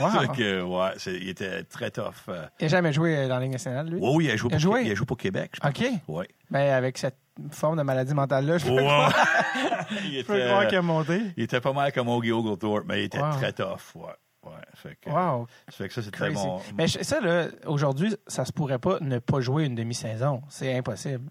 [0.00, 0.26] Wow.
[0.36, 2.12] Que, ouais, il était très tough.
[2.28, 2.44] euh.
[2.60, 3.98] Il n'a jamais joué euh, dans la Ligue nationale, lui?
[4.00, 4.82] Oui, oui, il a joué, Il a pour, joué?
[4.84, 5.70] il a joué pour Québec, je pense.
[5.70, 5.86] OK.
[6.08, 6.24] Oui.
[6.50, 7.16] Ben, avec cette
[7.50, 8.78] forme de maladie mentale-là, je peux, Wow.
[8.78, 9.14] croire,
[10.04, 11.20] il, je était, croire qu'il a monté.
[11.36, 13.32] il était pas mal comme Ogie Oglethorpe, mais il était Wow.
[13.32, 13.78] très tough.
[13.94, 14.04] Ouais.
[14.44, 14.52] Ouais.
[14.74, 15.46] Fait que, Wow.
[15.68, 16.60] ça fait que ça, c'est très bon.
[16.76, 20.42] Mais je- ça, là, aujourd'hui, ça se pourrait pas ne pas jouer une demi-saison.
[20.48, 21.30] C'est impossible.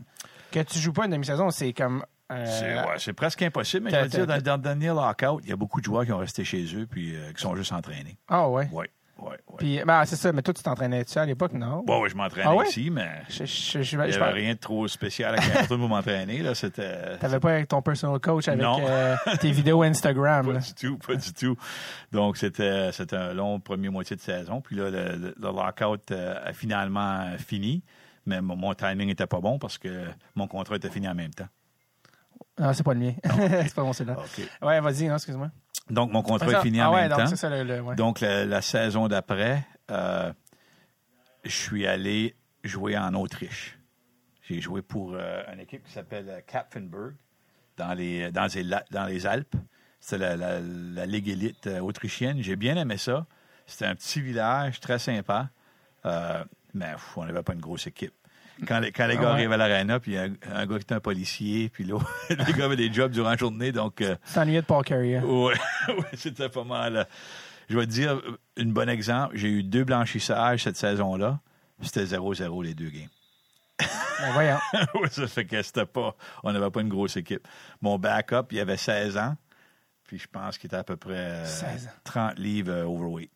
[0.51, 2.03] Que tu joues pas une demi-saison, c'est comme.
[2.31, 5.41] Euh, C'est ouais, c'est presque impossible, mais je veux dire, dans, dans le dernier lockout,
[5.43, 7.55] il y a beaucoup de joueurs qui ont resté chez eux puis euh, qui sont
[7.55, 8.17] juste entraînés.
[8.27, 8.67] Ah, ouais?
[8.71, 8.85] Oui,
[9.19, 9.55] oui, oui.
[9.59, 11.83] Puis, ben, c'est ça, mais toi, tu t'entraînais-tu à l'époque, non?
[11.85, 12.67] Bon, oui, je m'entraînais Ah ouais?
[12.67, 15.79] ici, mais Je, je, je, il n'y je- avait rien de trop spécial à Hamilton
[15.79, 16.39] pour m'entraîner.
[16.39, 16.53] là.
[16.55, 20.45] C'était T'avais pas avec ton personal coach avec euh, tes vidéos Instagram.
[20.47, 20.59] pas là.
[20.59, 21.55] du tout, pas du tout.
[22.11, 24.61] Donc, c'était un long premier moitié de saison.
[24.61, 27.83] Puis là, le, le- le lockout euh, a finalement euh, fini,
[28.25, 30.05] mais mon, mon timing n'était pas bon parce que
[30.35, 31.47] mon contrat était fini en même temps.
[32.59, 33.13] Non, c'est pas le mien.
[33.23, 34.19] c'est pas mon cellulaire.
[34.19, 34.47] OK.
[34.61, 35.51] Ouais, vas-y, non, excuse-moi.
[35.89, 37.27] Donc, mon contrat est fini ah en ouais, même donc temps.
[37.27, 37.63] c'est ça le.
[37.63, 37.95] le- ouais.
[37.95, 40.31] Donc, la, la saison d'après, euh,
[41.43, 43.77] je suis allé jouer en Autriche.
[44.47, 47.15] J'ai joué pour euh, une équipe qui s'appelle euh, Kapfenberg
[47.77, 49.55] dans les, dans les, dans les Alpes.
[49.99, 52.41] C'est la, la- la Ligue élite autrichienne.
[52.41, 53.25] J'ai bien aimé ça.
[53.67, 55.49] C'était un petit village très sympa.
[56.05, 56.43] Euh,
[56.73, 58.13] mais pff, on n'avait pas une grosse équipe.
[58.67, 59.33] Quand les, quand les Ah gars ouais.
[59.33, 62.65] arrivent à l'aréna, puis un, un gars qui est un policier, puis l'autre, les gars
[62.65, 65.19] avaient des jobs durant la journée, donc euh, de Paul Carrier.
[65.23, 65.53] oui,
[66.13, 66.95] c'était pas mal.
[66.97, 67.03] euh,
[67.69, 68.21] Je vais te dire,
[68.57, 71.39] un bon exemple, j'ai eu deux blanchissages cette saison-là.
[71.81, 73.09] C'était 0-0 les deux games.
[73.79, 74.57] Ben, voyons.
[75.01, 76.15] Oui, ça fait que c'était pas.
[76.43, 77.45] On n'avait pas une grosse équipe.
[77.81, 79.35] Mon backup, il avait 16 ans.
[80.07, 81.89] Puis je pense qu'il était à peu près euh, 16 ans.
[82.05, 83.31] 30 livres euh, overweight.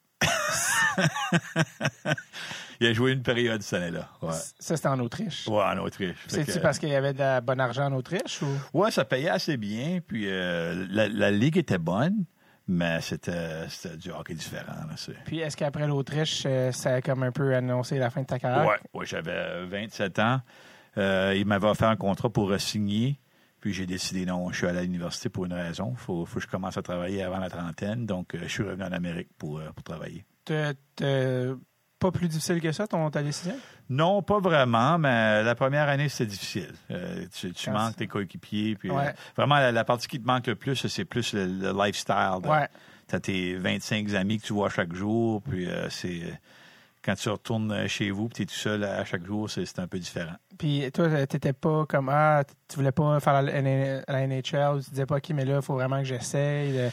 [2.80, 4.10] Il a joué une période cette année-là.
[4.22, 4.32] Ouais.
[4.60, 5.48] Ça, c'était en Autriche.
[5.48, 6.18] Ouais, en Autriche.
[6.28, 8.78] C'est-tu que- parce qu'il y avait de la bon argent en Autriche ou?
[8.78, 10.00] Ouais, ça payait assez bien.
[10.06, 12.26] Puis euh, la, la ligue était bonne,
[12.68, 13.66] mais c'était
[13.98, 14.86] du hockey différent.
[14.88, 18.28] Là, Puis est-ce qu'après l'Autriche, euh, ça a comme un peu annoncé la fin de
[18.28, 18.68] ta carrière?
[18.68, 20.42] Ouais, ouais, j'avais 27 ans.
[20.98, 23.20] Euh, il m'avait offert un contrat pour signer.
[23.62, 25.90] Puis j'ai décidé non, je suis allé à l'université pour une raison.
[25.92, 28.06] Il faut, faut que je commence à travailler avant la trentaine.
[28.06, 30.24] Donc, euh, je suis revenu en Amérique pour, euh, pour travailler.
[30.46, 31.54] T'as- t'as
[32.00, 33.56] pas plus difficile que ça, ton, ta décision?
[33.90, 36.72] Non, pas vraiment, mais la première année, c'était difficile.
[36.92, 38.76] Euh, tu tu Ah, manques tes coéquipiers.
[38.76, 39.08] Puis, Ouais.
[39.08, 42.40] euh, vraiment, la, la partie qui te manque le plus, c'est plus le, le lifestyle.
[42.46, 42.68] Ouais.
[43.08, 45.42] T'as tes 25 amis que tu vois chaque jour.
[45.42, 46.22] Puis, euh, c'est...
[47.02, 49.88] Quand tu retournes chez vous, puis tu es tout seul à chaque jour, c'est un
[49.88, 50.34] peu différent.
[50.58, 53.52] Puis toi, t'étais pas comme ah, tu voulais pas faire la,
[54.06, 56.92] la NHL, tu disais pas ok, mais là, il faut vraiment que j'essaye.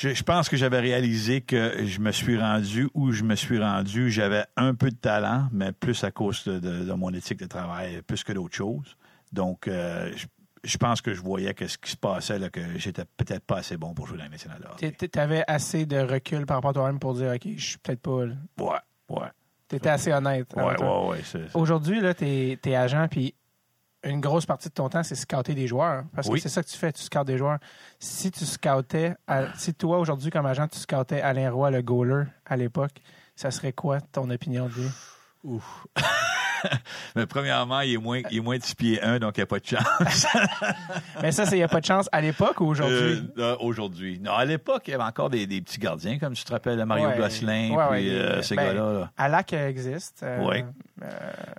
[0.00, 3.58] Je, je pense que j'avais réalisé que je me suis rendu où je me suis
[3.58, 4.12] rendu.
[4.12, 7.46] J'avais un peu de talent, mais plus à cause de, de- de mon éthique de
[7.46, 8.96] travail, plus que d'autres choses.
[9.32, 10.26] Donc, euh, je,
[10.62, 13.56] je pense que je voyais que ce qui se passait, là, que j'étais peut-être pas
[13.56, 14.92] assez bon pour jouer dans de hockey.
[14.92, 18.00] T'é- T'avais assez de recul par rapport à toi-même pour dire ok, je suis peut-être
[18.02, 18.24] pas.
[18.26, 18.34] là.
[18.60, 18.78] Ouais,
[19.16, 19.28] ouais,
[19.66, 20.46] T'étais assez honnête.
[20.54, 21.40] ouais, ouais, ouais.
[21.54, 23.34] Aujourd'hui, là, t'es es agent, puis
[24.04, 26.04] une grosse partie de ton temps, c'est scouter des joueurs.
[26.14, 26.34] Parce Oui.
[26.38, 27.58] que c'est ça que tu fais, tu scoutes des joueurs.
[27.98, 32.24] Si tu scoutais, à- si toi, aujourd'hui, comme agent, tu scoutais Alain Roy, le goaler,
[32.46, 33.02] à l'époque,
[33.34, 34.88] ça serait quoi ton opinion de lui?
[37.14, 39.44] Mais premièrement, il est moins, il est moins de 6 pieds 1, donc il n'y
[39.44, 40.26] a pas de chance.
[41.22, 42.98] Mais ça, il n'y a pas de chance à l'époque ou aujourd'hui?
[43.38, 44.18] Euh, euh, Aujourd'hui.
[44.20, 46.84] Non, à l'époque, il y avait encore des, des petits gardiens, comme tu te rappelles,
[46.84, 47.16] Mario Ouais.
[47.16, 48.92] Gosselin, Ouais, puis ouais, euh, ces ben, gars-là.
[48.92, 49.12] là.
[49.16, 50.24] Alak existe.
[50.24, 50.64] euh, Oui.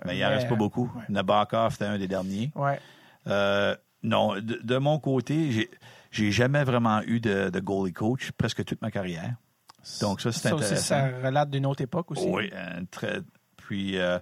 [0.04, 0.92] Mais il n'en reste pas beaucoup.
[1.08, 2.50] Nabokov, c'était un des derniers.
[4.02, 5.68] Non, de, de mon côté,
[6.10, 9.34] j'ai, jamais vraiment eu de, de goalie coach presque toute ma carrière.
[10.00, 10.86] Donc ça, c'est aussi, intéressant.
[10.86, 12.26] ça relate d'une autre époque aussi.
[12.26, 13.20] Oui, un très.
[13.70, 14.18] Puis euh,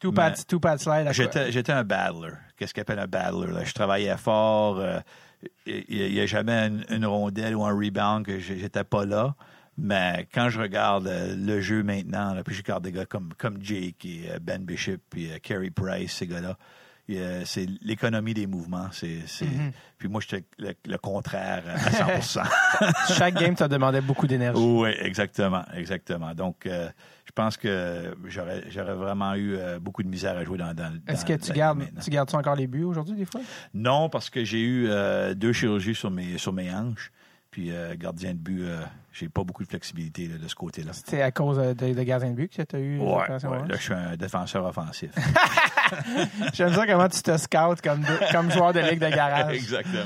[0.00, 1.08] Two Mais- pad, two pad slide.
[1.12, 2.32] j'étais, un battler.
[2.56, 3.52] Qu'est-ce qu'on appelle un battler?
[3.52, 3.62] là?
[3.62, 4.80] Je travaillais fort.
[4.80, 4.98] euh,
[5.66, 9.36] Il n'y a jamais une, une rondelle ou un rebound que j'étais pas là.
[9.78, 13.32] Mais quand je regarde euh, le jeu maintenant, là, puis je regarde des gars comme,
[13.38, 16.58] comme Jake et euh, Ben Bishop et Carey Price, ces gars-là,
[17.18, 18.88] euh, c'est l'économie des mouvements.
[18.92, 19.44] C'est, c'est...
[19.44, 19.72] Mm-hmm.
[19.98, 22.42] Puis moi, j'étais le, le contraire à 100%
[23.16, 24.62] Chaque game, ça demandait beaucoup d'énergie.
[24.62, 26.34] Oui, exactement, exactement.
[26.34, 26.88] Donc, euh,
[27.24, 30.92] je pense que j'aurais, j'aurais vraiment eu euh, beaucoup de misère à jouer dans, dans
[31.06, 32.00] Est-ce dans que tu gardes, maintenant.
[32.02, 33.40] tu gardes encore les buts aujourd'hui, des fois?
[33.74, 34.88] Non, parce que j'ai eu
[35.34, 37.12] deux chirurgies sur mes, sur mes hanches.
[37.52, 38.80] Puis, euh, gardien de but, euh,
[39.12, 40.92] j'ai pas beaucoup de flexibilité là, de ce côté-là.
[40.94, 43.50] C'est à cause euh, de, de gardien de but que tu as eu Ouais, l'opération,
[43.50, 43.68] ouais, ouais?
[43.68, 45.10] là, je suis un défenseur offensif.
[46.54, 49.54] J'aime ça comment tu te scoutes comme, comme joueur de ligue de garage.
[49.62, 50.02] Exactement.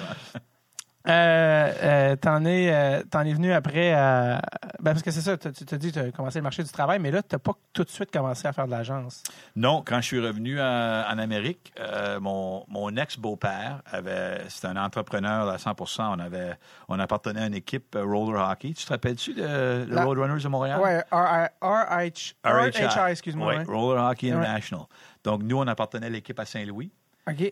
[1.08, 4.40] Euh, euh, t'en es, euh, es venu après à-
[4.80, 6.98] ben parce que c'est ça, tu t'as dit tu as commencé le marché du travail,
[6.98, 9.22] mais là, tu n'as pas tout de suite commencé à faire de l'agence.
[9.54, 15.48] Non, quand je suis revenu en Amérique, euh, mon, mon ex-beau-père avait, c'était un entrepreneur
[15.48, 16.54] à 100 On avait,
[16.88, 18.72] on appartenait à une équipe euh, roller hockey.
[18.72, 20.80] Tu te rappelles-tu de La- Roadrunners de Montréal?
[21.12, 23.54] RH, RHI, excuse-moi.
[23.58, 23.64] Oui.
[23.64, 24.30] Roller Hockey.
[24.32, 24.82] International.
[25.24, 26.90] Donc, nous, on appartenait à l'équipe à Saint-Louis.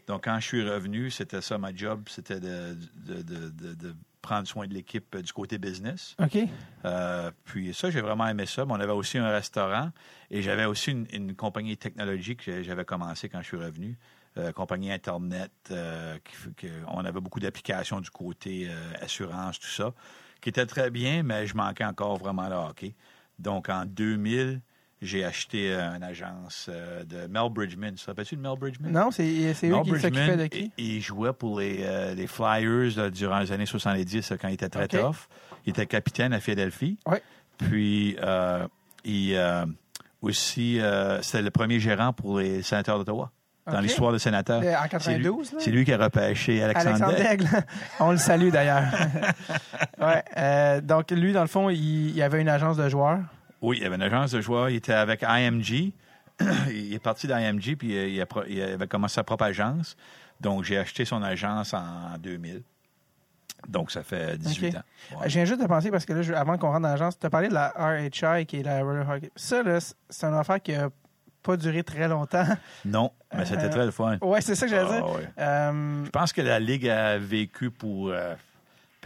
[0.07, 3.95] Donc, quand je suis revenu, c'était ça ma job, c'était de, de, de- de- de
[4.23, 6.17] prendre soin de l'équipe euh, du côté business.
[6.19, 6.39] OK.
[6.85, 8.65] Euh, puis ça, j'ai vraiment aimé ça.
[8.65, 9.91] Mais on avait aussi un restaurant
[10.31, 13.99] et j'avais aussi une, une compagnie technologique que j'avais commencé quand je suis revenu.
[14.37, 16.17] Euh, compagnie Internet, euh,
[16.57, 18.69] qui on avait beaucoup d'applications du côté
[19.01, 19.93] assurance, tout ça,
[20.41, 22.95] qui était très bien, mais je manquais encore vraiment le hockey.
[23.39, 24.61] Donc, en 2000,
[25.05, 27.93] j'ai acheté euh, une agence euh, de Mel Bridgman.
[27.95, 28.91] Tu te rappelles-tu de Mel Bridgman?
[28.91, 30.73] Non, c'est c'est eux qui s'occupaient de qui?
[30.79, 34.49] Il, il jouait pour les, euh, les Flyers là, durant les années 70 là, quand
[34.49, 35.29] il était très tough.
[35.67, 36.99] Il était capitaine à Philadelphie.
[37.07, 37.23] Ouais.
[37.59, 38.67] Puis, euh,
[39.05, 39.65] il, euh,
[40.21, 43.31] aussi, euh, c'était le premier gérant pour les sénateurs d'Ottawa.
[43.67, 44.61] Dans l'histoire des sénateurs.
[44.63, 45.59] Euh, En C'est lui- 92, là?
[45.59, 47.03] C'est lui qui a repêché Alexandre.
[47.05, 47.49] Alexandre Daigle.
[47.99, 48.85] On le salue d'ailleurs.
[50.01, 53.21] ouais, euh, donc, lui, dans le fond, il, il avait une agence de joueurs.
[53.65, 54.69] Oui, il y avait une agence de joueurs.
[54.71, 55.93] Il était avec IMG.
[56.71, 59.97] il est parti d'IMG, puis il, a avait commencé sa propre agence.
[60.41, 62.63] Donc, j'ai acheté son agence en 2000.
[63.69, 64.75] Donc, ça fait 18 OK.
[64.75, 65.19] ans.
[65.21, 65.29] Ouais.
[65.31, 67.25] Je viens juste de penser, parce que là, je- avant qu'on rentre dans l'agence, tu
[67.25, 69.31] as parlé de la RHI, qui est la Roller Hockey.
[69.37, 69.63] Ça,
[70.11, 70.91] c'est une affaire qui n'a
[71.43, 72.45] pas duré très longtemps.
[72.85, 74.19] Non, mais c'était Euh, très le fun.
[74.21, 75.07] ouais, c'est ça que j'allais Ah, dire.
[75.11, 75.29] ouais.
[75.39, 78.35] Euh, Je pense que la Ligue a vécu pour euh,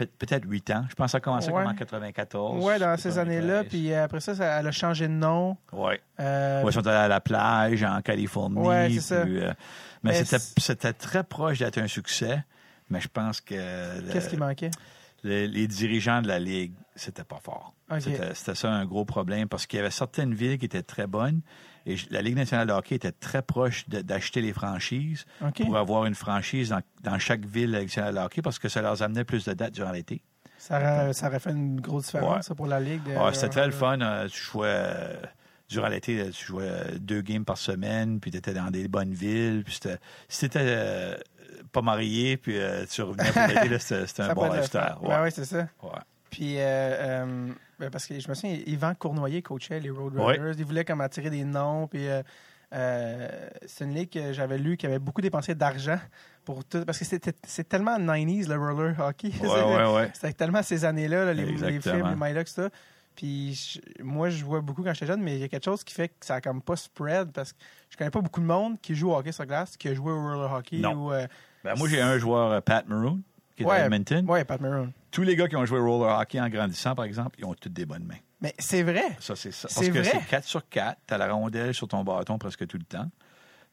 [0.07, 0.85] peut-être 8 ans.
[0.89, 1.63] Je pense que ça a commencé Ouais.
[1.63, 2.63] comme en 94.
[2.63, 3.63] ouais, dans ces années-là.
[3.63, 3.69] 93.
[3.69, 5.57] Puis euh, après ça, ça, elle a changé de nom.
[5.71, 6.01] Ouais.
[6.19, 8.95] Euh, Ouais, ils sont allés à la plage en Californie.
[8.95, 9.15] C'est ça.
[9.15, 9.53] euh,
[10.03, 12.43] Mais mais c'était très proche d'être un succès.
[12.89, 14.71] Mais je pense que Qu'est-ce qui manquait?
[15.23, 17.73] le- les dirigeants de la Ligue, c'était pas fort.
[17.99, 21.41] C'était ça un gros problème parce qu'il y avait certaines villes qui étaient très bonnes
[21.93, 25.25] et la Ligue nationale de hockey était très proche de- d'acheter les franchises
[25.65, 29.01] pour avoir une franchise dans, dans chaque ville nationale de hockey parce que ça leur
[29.01, 30.21] amenait plus de dates durant l'été.
[30.57, 32.41] Ça aurait, ça aurait fait une grosse différence Ouais.
[32.41, 33.03] ça, pour la Ligue.
[33.03, 33.99] de- Ouais, c'était très le fun.
[34.01, 35.15] euh, tu jouais euh,
[35.69, 38.87] durant l'été, euh, tu jouais euh, deux games par semaine, puis tu étais dans des
[38.87, 39.63] bonnes villes.
[39.63, 39.79] Puis
[40.27, 41.15] si tu n'étais
[41.71, 44.81] pas marié, puis euh, tu revenais pour l'été, c'était un bon lifestyle.
[45.01, 45.09] Ouais.
[45.09, 45.67] Ben ouais, c'est ça.
[45.81, 45.89] Ouais.
[46.29, 47.47] Puis, euh, euh,
[47.79, 50.39] ben parce que je me souviens, Yvan Cournoyer coachait les Roadrunners.
[50.39, 50.51] Ouais.
[50.57, 51.87] Il voulait comme attirer des noms.
[51.87, 52.21] Puis, euh,
[52.73, 53.27] euh,
[53.65, 55.99] c'est une ligue que j'avais lu qui avait beaucoup dépensé d'argent
[56.45, 56.83] pour tout.
[56.85, 59.31] Parce que c'était, c'est tellement 90s, le roller hockey.
[59.41, 60.11] Ouais, ouais, ouais.
[60.13, 61.45] C'était tellement ces années-là, là, les,
[61.79, 62.69] films, les Milox, ça.
[63.15, 65.83] Puis je- moi, je jouais beaucoup quand j'étais jeune, mais il y a quelque chose
[65.83, 67.57] qui fait que ça a comme pas spread parce que
[67.89, 70.11] je connais pas beaucoup de monde qui joue au hockey sur glace, qui a joué
[70.11, 70.77] au roller hockey.
[70.77, 70.93] Non.
[71.07, 71.27] Ou, euh,
[71.63, 73.19] Ben, moi, j'ai un joueur, Pat Maroon,
[73.59, 73.77] qui est Ouais.
[73.81, 74.25] à Edmonton.
[74.29, 74.91] ouais, Pat Maroon.
[75.11, 77.53] Tous les gars qui ont joué au roller hockey en grandissant, par exemple, ils ont
[77.53, 78.15] toutes des bonnes mains.
[78.41, 79.03] Mais c'est vrai.
[79.19, 79.67] Ça, c'est ça.
[79.73, 80.03] Parce que vrai?
[80.03, 80.97] c'est 4 sur 4.
[81.07, 83.09] Tu as la rondelle sur ton bâton presque tout le temps.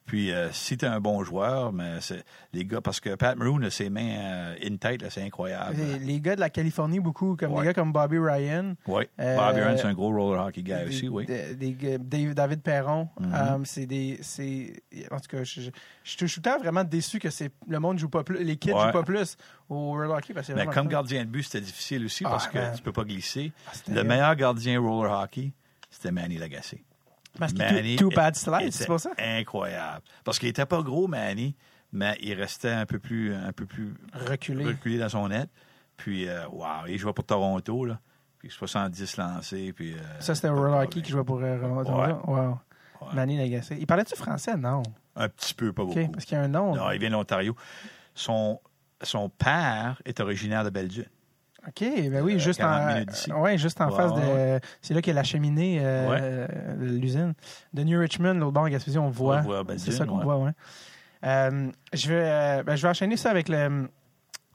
[0.07, 3.37] Puis euh, si tu es un bon joueur, mais c'est les gars, parce que Pat
[3.37, 5.77] Maroon a ses mains euh, in tête, là, c'est incroyable.
[5.77, 7.63] Les, les gars de la Californie, beaucoup, comme Ouais.
[7.63, 8.75] des gars comme Bobby Ryan.
[8.87, 9.05] Oui.
[9.19, 11.27] Euh, Bob Aaron, c'est un gros roller hockey guy des- aussi, oui.
[11.27, 13.09] des- David Perron.
[13.19, 13.35] Mhm.
[13.35, 14.19] euh, c'est des.
[14.23, 14.81] c'est-
[15.11, 15.71] En tout cas, je, je,
[16.05, 18.43] je suis tout le temps vraiment déçu que c'est, le monde joue pas plus.
[18.45, 18.81] Les kids Ouais.
[18.87, 19.37] jouent pas plus
[19.69, 20.35] au roller hockey.
[20.35, 22.73] Parce que Mais comme gardien de but, c'était difficile aussi Ah, parce que man.
[22.77, 23.53] tu peux pas glisser.
[23.67, 25.53] Ah, Le meilleur gardien roller hockey,
[25.91, 26.85] c'était Manny Lagacé.
[27.39, 29.11] Parce que bad slide, c'est pour ça?
[29.18, 30.03] Incroyable.
[30.24, 31.55] Parce qu'il était pas gros, Manny,
[31.93, 34.64] mais il restait un peu plus, un peu plus Reculé.
[34.64, 35.49] reculé dans son net.
[35.97, 37.99] Puis, euh, wow, il jouait pour Toronto, là.
[38.39, 39.72] Puis 70 lancés.
[39.72, 41.05] Puis, euh, Ça, c'était pas de roller hockey problème.
[41.05, 42.12] qui jouait pour euh, Roland Ouais.
[42.26, 42.59] Wow.
[43.01, 43.14] Ouais.
[43.14, 43.76] Manny Lagacé.
[43.78, 44.57] Il parlait-tu français?
[44.57, 44.82] Non.
[45.14, 46.07] Un petit peu, pas beaucoup.
[46.12, 46.74] Parce qu'il y a un nom.
[46.74, 47.57] Non, il vient de l'Ontario.
[48.14, 48.61] Son,
[49.03, 51.09] son père est originaire de Belleville.
[51.69, 54.61] OK, ben oui, Euh, juste 40 en, ouais, juste en face de.
[54.83, 56.49] C'est là qu'il y a la cheminée, euh, Ouais.
[56.79, 57.35] l'usine.
[57.75, 59.39] De New Richmond, l'autre bord, Gaspésie, on voit.
[59.39, 60.25] On voit Belleville, C'est ça qu'on ouais.
[60.25, 60.53] voit, ouais.
[61.25, 63.89] Euh, je, vais, euh, ben, je vais enchaîner ça avec le.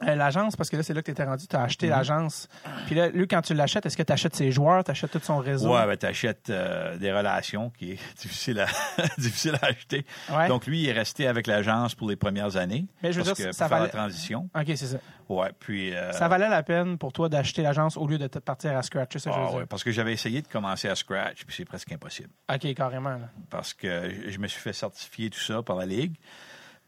[0.08, 1.48] Euh, L'agence, parce que là, c'est là que tu étais rendu.
[1.48, 1.92] Tu as acheté Mhm.
[1.94, 2.48] l'agence.
[2.88, 5.20] Puis là, lui, quand tu l'achètes, est-ce que tu achètes ses joueurs, tu achètes tout
[5.24, 5.74] son réseau?
[5.74, 8.68] Ouais, ben, t'achètes euh, des relations qui est difficile à,
[9.18, 10.06] difficile à acheter.
[10.32, 10.48] Ouais.
[10.48, 12.86] Donc, lui, il est resté avec l'agence pour les premières années.
[13.04, 14.50] Mais je veux parce dire, que ça pour faire valait- la transition.
[14.56, 14.98] OK, c'est ça.
[15.30, 15.96] Ouais, puis...
[15.96, 19.14] euh, Ça valait la peine pour toi d'acheter l'agence au lieu de partir à scratch,
[19.14, 21.56] c'est ça que je ah ouais, parce que j'avais essayé de commencer à scratch, puis
[21.56, 22.30] c'est presque impossible.
[22.54, 23.12] OK, carrément.
[23.12, 23.30] là.
[23.50, 26.16] Parce que je me suis fait certifier tout ça par la Ligue.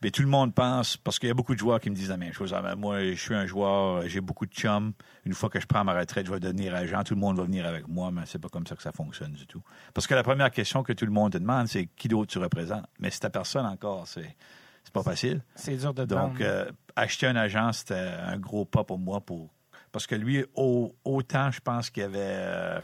[0.04, 2.10] Mais tout le monde pense, parce qu'il y a beaucoup de joueurs qui me disent
[2.10, 2.54] la même chose.
[2.54, 4.92] Ah, ben, moi, je suis un joueur, j'ai beaucoup de chums.
[5.26, 7.04] Une fois que je prends ma retraite, je vais devenir agent.
[7.06, 9.32] Tout le monde va venir avec moi, mais c'est pas comme ça que ça fonctionne
[9.34, 9.62] du tout.
[9.94, 12.38] Parce que la première question que tout le monde te demande, c'est qui d'autre tu
[12.38, 12.86] représentes?
[13.00, 14.36] Mais c'est ta personne encore, c'est
[14.84, 15.42] c'est pas facile.
[15.56, 19.22] C'est dur de Donc, euh, acheter un agent, c'était un gros pas pour moi.
[19.22, 19.54] pour
[19.94, 22.80] Parce que lui, au- autant, je pense qu'il y avait euh,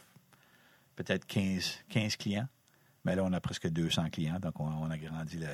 [0.95, 2.47] peut-être 15, 15 clients.
[3.03, 4.39] Mais là, on a presque 200 clients.
[4.39, 5.47] Donc, on, on a grandi la,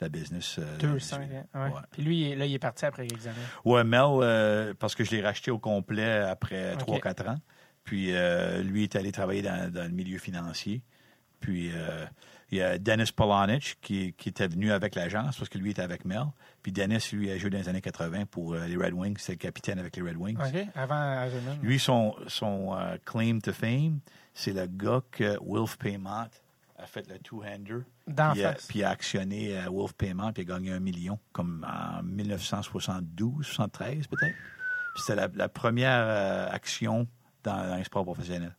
[0.00, 0.56] la business.
[0.58, 1.34] euh, 200, là-dessus.
[1.54, 1.74] hein, ouais.
[1.74, 1.80] Ouais.
[1.92, 3.36] Puis lui, là, il est parti après l'examen.
[3.64, 7.02] Ouais, Mel, euh, parce que je l'ai racheté au complet après Ok.
[7.04, 7.38] 3-4 ans.
[7.84, 10.82] Puis euh, lui est allé travailler dans, dans le milieu financier.
[11.40, 12.04] Puis euh,
[12.50, 15.80] il y a Dennis Polonich qui, qui était venu avec l'agence parce que lui était
[15.82, 16.24] avec Mel.
[16.62, 19.16] Puis Dennis, lui, a joué dans les années 80 pour euh, les Red Wings.
[19.18, 20.36] C'est le capitaine avec les Red Wings.
[20.38, 21.26] OK, avant.
[21.62, 24.00] Lui, son, son euh, claim to fame,
[24.34, 26.28] c'est le gars que Wolf Paymont
[26.78, 27.80] a fait le two-hander.
[28.14, 31.18] Puis, euh, puis il a actionné euh, Wolf Payment puis il a gagné un million,
[31.32, 34.34] comme en 1972, 73 peut-être.
[34.96, 37.06] C'était la, la première euh, action
[37.44, 38.56] dans, dans les sports professionnels.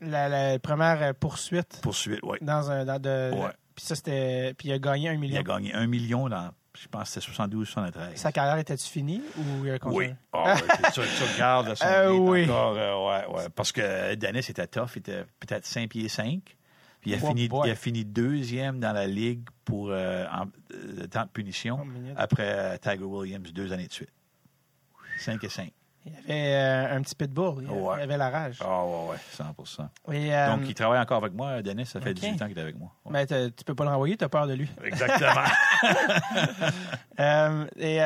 [0.00, 2.38] La, la première euh, poursuite Poursuite, oui.
[2.42, 2.84] dans un.
[2.84, 3.50] Dans de, Ouais.
[3.74, 4.52] Puis ça, c'était.
[4.58, 5.40] Puis il a gagné un Il million.
[5.40, 8.16] a gagné un million dans, je pense que c'était 72, 73.
[8.18, 9.78] Sa carrière était-tu finie ou il a Oui.
[9.78, 10.14] continué?
[10.34, 10.54] Ouais,
[10.92, 12.44] tu, tu regardes son Euh, oui.
[12.44, 12.74] encore.
[12.76, 13.48] euh, ouais, ouais.
[13.54, 14.90] Parce que Dennis était tough.
[14.96, 16.40] Il était peut-être 5 pieds 5.
[17.02, 17.68] Puis il a, Oh fini, boy.
[17.68, 21.86] il a fini deuxième dans la ligue pour euh, en- euh, temps de punition Oh,
[22.16, 24.08] après euh, Tiger Williams deux années de suite.
[25.18, 25.72] 5 et 5.
[26.04, 27.62] Il avait euh, un petit pitbull.
[27.62, 27.94] Il, Ouais.
[27.98, 28.58] il avait la rage.
[28.60, 31.86] Ah ouais, ouais, 100 Et, euh, Donc, il travaille encore avec moi, Dennis.
[31.86, 32.16] Ça fait ok.
[32.16, 32.90] 18 ans qu'il est avec moi.
[33.04, 33.12] Ouais.
[33.12, 34.68] mais t'as- tu peux pas le renvoyer, tu as peur de lui.
[34.84, 35.44] Exactement.
[37.20, 37.98] Euh, et,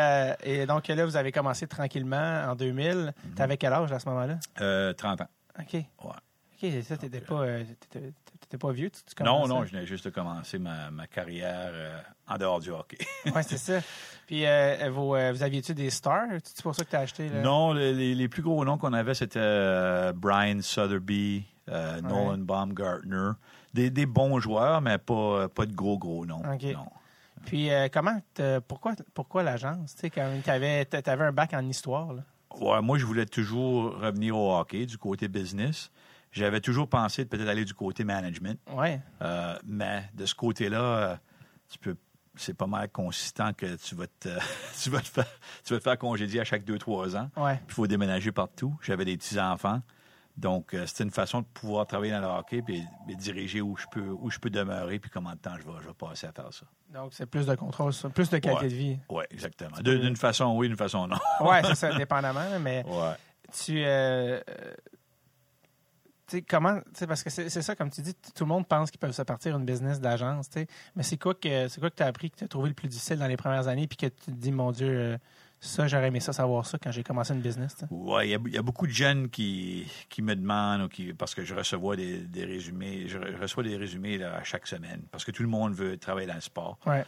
[0.43, 3.15] et donc là, vous avez commencé tranquillement en 2000.
[3.25, 3.35] Mhm.
[3.35, 4.39] T'avais quel âge à ce moment-là?
[4.61, 5.29] Euh, 30 ans.
[5.59, 5.73] OK.
[5.75, 5.85] Ouais.
[6.05, 8.13] OK, ça, t'étais pas, euh, t'étais-
[8.49, 8.91] t'étais pas vieux.
[8.91, 12.61] Tu, tu Non, non, je venais juste de commencer ma, ma carrière euh, en dehors
[12.61, 12.99] du hockey.
[13.35, 13.81] Ouais, c'est ça.
[14.27, 16.29] Puis, euh, vous, euh, vous aviez-tu des stars?
[16.43, 17.29] C'est pour ça que tu as acheté?
[17.29, 17.41] Là?
[17.41, 23.33] Non, les, plus gros noms qu'on avait, c'était Brian Sotheby, euh, Nolan Baumgartner.
[23.75, 26.43] Des, des bons joueurs, mais pas, pas de gros, gros noms.
[26.43, 26.87] Non.
[27.45, 28.19] Puis, comment,
[28.67, 29.95] pourquoi, pourquoi l'agence?
[29.97, 30.21] Tu tu
[30.51, 32.15] avais, un bac en histoire.
[32.15, 32.23] Là.
[32.59, 35.91] Ouais, moi, je voulais toujours revenir au hockey, du côté business.
[36.37, 38.61] J'avais toujours pensé de peut-être aller du côté management.
[38.73, 39.01] Ouais.
[39.23, 41.17] Euh, mais de ce côté-là, euh,
[41.71, 41.97] tu peux
[42.39, 44.29] c'est pas mal consistant que tu vas te
[44.83, 45.27] tu vas te faire
[45.65, 47.31] tu vas te faire congédier à chaque deux trois ans.
[47.37, 47.55] Ouais.
[47.57, 48.77] Puis il faut déménager partout.
[48.83, 49.81] J'avais des petits enfants.
[50.37, 53.87] Donc, euh, c'était une façon de pouvoir travailler dans le hockey et, diriger où je
[53.91, 56.33] peux où je peux demeurer puis comment de temps je vais, je vais passer à
[56.33, 56.67] faire ça.
[56.93, 58.71] Donc, c'est plus de contrôle, ça, plus de qualité Ouais.
[58.71, 58.99] de vie.
[59.09, 59.79] Oui, exactement.
[59.81, 61.17] D'une façon oui, d'une façon non.
[61.41, 62.45] Ouais, c'est ça, dépendamment.
[62.61, 63.15] Mais Ouais.
[63.65, 63.83] tu.
[63.83, 64.39] euh,
[66.49, 66.81] comment.
[67.07, 69.57] Parce que c'est ça, comme tu dis, tout le monde pense qu'ils peuvent se partir
[69.57, 70.49] une business d'agence.
[70.95, 72.75] Mais c'est quoi que c'est quoi que tu as appris, que tu as trouvé le
[72.75, 75.19] plus difficile dans les premières années, puis que tu te dis, mon Dieu, euh,
[75.61, 77.77] ça, j'aurais aimé ça, savoir ça quand j'ai commencé une business.
[77.91, 80.89] Ouais, il y a- il y, a beaucoup de jeunes qui, qui me demandent, ou
[80.89, 84.45] qui, parce que je reçois des, des résumés, je re- reçois des résumés là, à
[84.45, 86.79] chaque semaine, parce que tout le monde veut travailler dans le sport.
[86.87, 87.05] Ouais.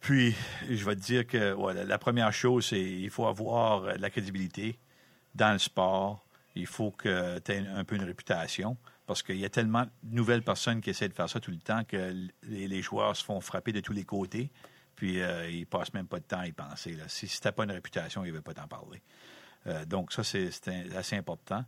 [0.00, 0.34] Puis,
[0.68, 3.94] je vais te dire que ouais, la, la première chose, c'est il faut avoir euh,
[3.94, 4.78] de la crédibilité
[5.34, 6.24] dans le sport,
[6.54, 8.76] il faut que tu aies un peu une réputation.
[9.06, 11.58] Parce qu'il y a tellement de nouvelles personnes qui essaient de faire ça tout le
[11.58, 14.50] temps que les, les joueurs se font frapper de tous les côtés.
[14.96, 16.92] Puis euh, ils passent même pas de temps à y penser.
[16.92, 17.04] Là.
[17.08, 19.00] Si, si tu n'as pas une réputation, ils ne veulent pas t'en parler.
[19.66, 20.50] Euh, donc, ça, c'est
[20.94, 21.64] assez important.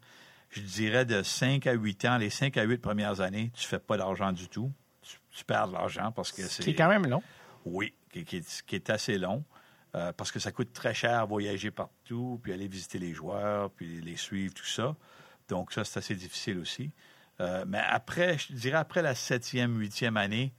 [0.51, 3.69] Je dirais de 5 à 8 ans, les 5 à 8 premières années, tu ne
[3.69, 4.73] fais pas d'argent du tout.
[5.01, 6.63] Tu, tu perds de l'argent parce que c'est.
[6.63, 7.23] Qui est quand même long.
[7.65, 9.45] Oui, qui, qui est, qui est assez long.
[9.95, 14.01] Euh, parce que ça coûte très cher voyager partout, puis aller visiter les joueurs, puis
[14.01, 14.95] les suivre, tout ça.
[15.49, 16.93] Donc, ça, c'est assez difficile aussi.
[17.41, 20.53] Euh, mais après, je dirais après la septième, huitième année,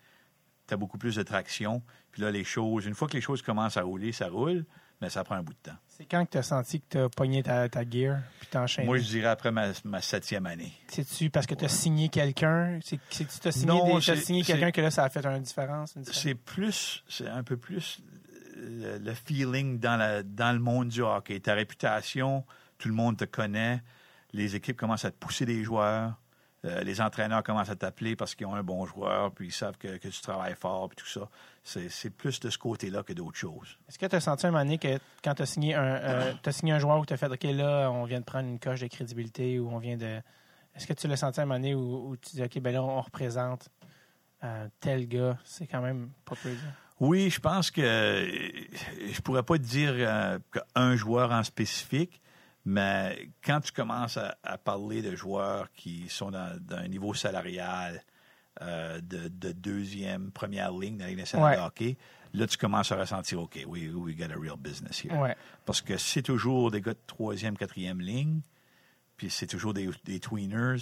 [0.67, 1.81] tu as beaucoup plus de traction.
[2.11, 4.65] Puis là, les choses, une fois que les choses commencent à rouler, ça roule,
[4.99, 5.77] mais ça prend un bout de temps.
[5.87, 8.63] C'est quand que tu as senti que tu as pogné ta, ta gear puis t'as
[8.63, 8.85] enchaîné?
[8.87, 10.73] Moi, je dirais après ma, ma septième année.
[10.87, 12.79] C'est-tu parce que tu as signé quelqu'un?
[12.83, 12.99] Tu
[13.45, 15.95] as signé, Non, des- signé quelqu'un que là, ça a fait une différence?
[15.95, 16.21] une différence?
[16.21, 17.99] C'est plus, c'est un peu plus
[18.61, 19.97] le, feeling dans,
[20.53, 21.39] le monde du hockey.
[21.39, 22.45] Ta réputation,
[22.77, 23.81] tout le monde te connaît,
[24.33, 26.15] les équipes commencent à te pousser des joueurs,
[26.63, 29.77] euh, les entraîneurs commencent à t'appeler parce qu'ils ont un bon joueur, puis ils savent
[29.77, 31.27] que, tu travailles fort, puis tout ça.
[31.63, 33.77] C'est, plus de ce côté-là que d'autres choses.
[33.87, 36.33] Est-ce que tu as senti un moment donné que quand tu as signé un, euh,
[36.51, 38.81] signé un joueur où tu as fait OK, là, on vient de prendre une coche
[38.81, 40.21] de crédibilité ou on vient de.
[40.75, 43.01] Est-ce que tu l'as senti un moment donné où, tu dis OK, ben là, on
[43.01, 43.69] représente
[44.43, 45.37] euh, tel gars?
[45.43, 46.51] C'est quand même pas peu.
[47.01, 52.21] Oui, je pense que je pourrais pas te dire euh, qu'un joueur en spécifique,
[52.63, 57.15] mais quand tu commences à, à parler de joueurs qui sont dans, dans un niveau
[57.15, 58.03] salarial
[58.61, 61.57] euh, de, de deuxième, première ligne dans la Ligue nationale Ouais.
[61.57, 61.97] de hockey,
[62.35, 65.17] là, tu commences à ressentir, OK, we, we got a real business here.
[65.19, 65.35] Ouais.
[65.65, 68.41] Parce que c'est toujours des gars de troisième, quatrième ligne,
[69.17, 70.77] puis c'est toujours des, des tweeners.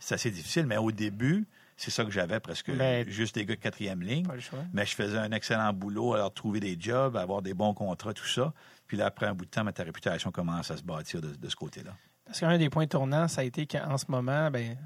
[0.00, 1.46] C'est assez difficile, mais au début,
[1.80, 4.26] c'est ça que j'avais presque Ben, juste des gars de quatrième ligne.
[4.26, 4.58] Pas le choix.
[4.74, 7.72] Mais je faisais un excellent boulot à leur trouver des jobs, à avoir des bons
[7.72, 8.52] contrats, tout ça.
[8.86, 11.48] Puis là, après un bout de temps, ta réputation commence à se bâtir de, de
[11.48, 11.92] ce côté-là.
[12.26, 14.76] Parce qu'un des points tournants, ça a été qu'en ce moment, ben,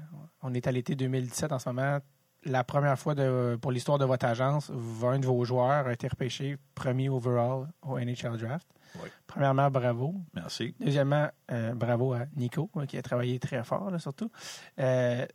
[0.41, 1.99] on est à l'été 2017 en ce moment.
[2.45, 4.71] La première fois de, pour l'histoire de votre agence,
[5.03, 8.67] un de vos joueurs a été repêché premier overall au NHL Draft.
[9.03, 9.09] Oui.
[9.27, 10.15] Premièrement, bravo.
[10.33, 10.75] Merci.
[10.79, 14.31] Deuxièmement, euh, bravo à Nico, qui a travaillé très fort, là, surtout.
[14.79, 15.25] Euh,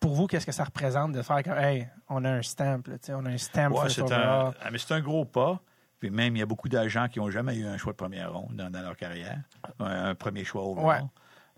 [0.00, 2.96] pour vous, qu'est-ce que ça représente de faire comme, hey, on a un stamp, là,
[3.16, 5.60] on a un stamp Ouais, c'est un, ah, mais c'est un gros pas.
[5.98, 8.32] Puis même, il y a beaucoup d'agents qui n'ont jamais eu un choix de première
[8.32, 9.40] ronde dans, dans leur carrière.
[9.80, 11.02] Un, un premier choix overall.
[11.02, 11.08] Ouais.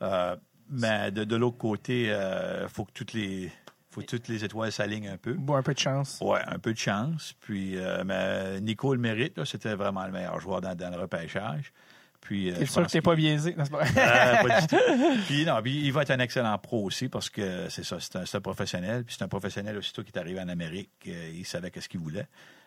[0.02, 0.36] Euh,
[0.70, 3.52] mais de, de l'autre côté, il faut que toutes les
[3.90, 5.34] faut que toutes les étoiles s'alignent un peu.
[5.34, 6.20] Bon, un peu de chance.
[6.22, 7.34] Ouais, un peu de chance.
[7.40, 9.36] Puis, euh, mais Nico le mérite.
[9.36, 11.72] là, C'était vraiment le meilleur joueur dans, dans le repêchage.
[12.20, 13.54] Puis, euh, T'es sûr que t'es pas biaisé?
[13.56, 13.84] C'est pas?
[13.96, 14.76] Euh, pas du tout.
[15.26, 18.16] Puis, non, puis il va être un excellent pro aussi parce que c'est ça, c'est
[18.16, 19.04] un, c'est un professionnel.
[19.04, 22.00] Puis c'est un professionnel aussitôt qui est arrivé en Amérique, euh, il savait qu'est-ce qu'il
[22.00, 22.26] voulait.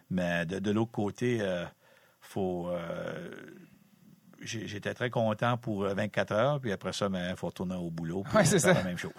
[0.09, 1.65] Mais de, de l'autre côté, euh,
[2.21, 2.67] faut.
[2.69, 3.29] euh,
[4.43, 8.23] J'étais très content pour euh, 24 heures, puis après ça, il faut retourner au boulot.
[8.43, 8.73] c'est faire ça.
[8.73, 9.11] la même chose.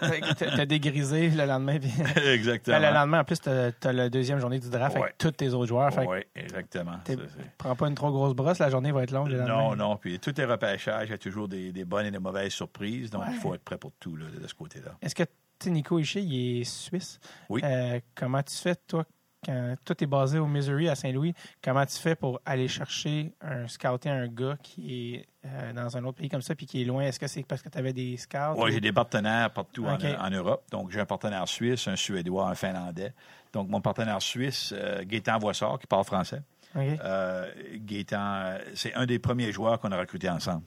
[0.38, 1.78] T'as dégrisé le lendemain.
[1.78, 1.90] Puis...
[2.32, 2.78] exactement.
[2.80, 5.02] Ben, le lendemain, en plus, t'as as la deuxième journée du draft Ouais.
[5.02, 5.90] avec tous tes autres joueurs.
[6.06, 6.98] Oui, exactement.
[7.04, 7.22] t'es- Ça,
[7.58, 9.28] prends pas une trop grosse brosse, la journée va être longue.
[9.28, 9.42] le.
[9.42, 9.96] Non, non.
[9.96, 13.10] Puis tous les repêchages, il y a toujours des, des bonnes et des mauvaises surprises.
[13.10, 13.32] Donc, Ouais.
[13.32, 14.92] il faut être prêt pour tout là, de, ce côté-là.
[15.02, 15.24] Est-ce que,
[15.66, 17.18] Nico Ishii, il est suisse?
[17.48, 17.60] Oui.
[17.64, 19.04] Euh, comment tu fais, toi,
[19.46, 21.32] quand toi, t'es basé au Missouri, à Saint-Louis,
[21.62, 26.04] comment tu fais pour aller chercher un, scouter un gars qui est euh, dans un
[26.04, 27.04] autre pays comme ça puis qui est loin?
[27.04, 28.36] Est-ce que c'est parce que tu avais des scouts?
[28.56, 30.64] Oui, ou- j'ai des partenaires partout en- Europe.
[30.72, 33.12] Donc, j'ai un partenaire suisse, un Suédois, un Finlandais.
[33.52, 36.42] Donc, mon partenaire suisse, euh, Gaétan Voissard, qui parle français.
[36.74, 36.82] OK.
[36.82, 40.62] Euh, Gaétan, euh, c'est un des premiers joueurs qu'on a recruté ensemble.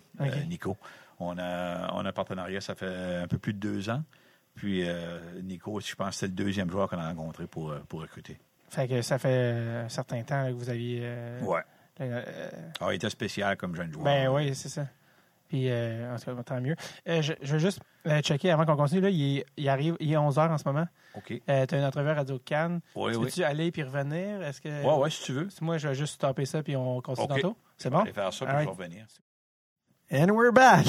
[0.47, 0.75] Nico.
[1.19, 4.01] On a, on a un partenariat, ça fait un peu plus de deux ans.
[4.55, 8.01] Puis, euh, Nico, je pense que c'est le deuxième joueur qu'on a rencontré pour, pour
[8.01, 8.37] recruter.
[8.69, 10.99] Fait que ça fait un certain temps là, que vous aviez...
[11.03, 11.61] euh, Ouais.
[12.01, 12.23] euh,
[12.79, 14.05] Ah, il était spécial comme jeune joueur.
[14.05, 14.85] Ben oui, c'est ça.
[15.47, 16.75] Puis, euh, en tout cas, tant mieux.
[17.07, 19.01] Euh, je, je veux juste euh, checker avant qu'on continue.
[19.01, 20.87] Là, il, il arrive, il est 11h en ce moment.
[21.15, 21.33] OK.
[21.49, 22.81] Euh, tu as une entrevue à Radio Cannes.
[22.95, 23.25] Oui, oui.
[23.25, 24.43] Peux-tu aller puis revenir?
[24.43, 24.69] Est-ce que...
[24.85, 25.47] Ouais, ouais, si tu veux.
[25.61, 27.41] Moi, je vais juste stopper ça puis on continue OK.
[27.41, 27.57] tantôt.
[27.77, 28.01] C'est bon?
[28.01, 28.77] Allez faire ça, puis All je vais right.
[28.79, 29.05] revenir.
[30.11, 30.85] And we're back!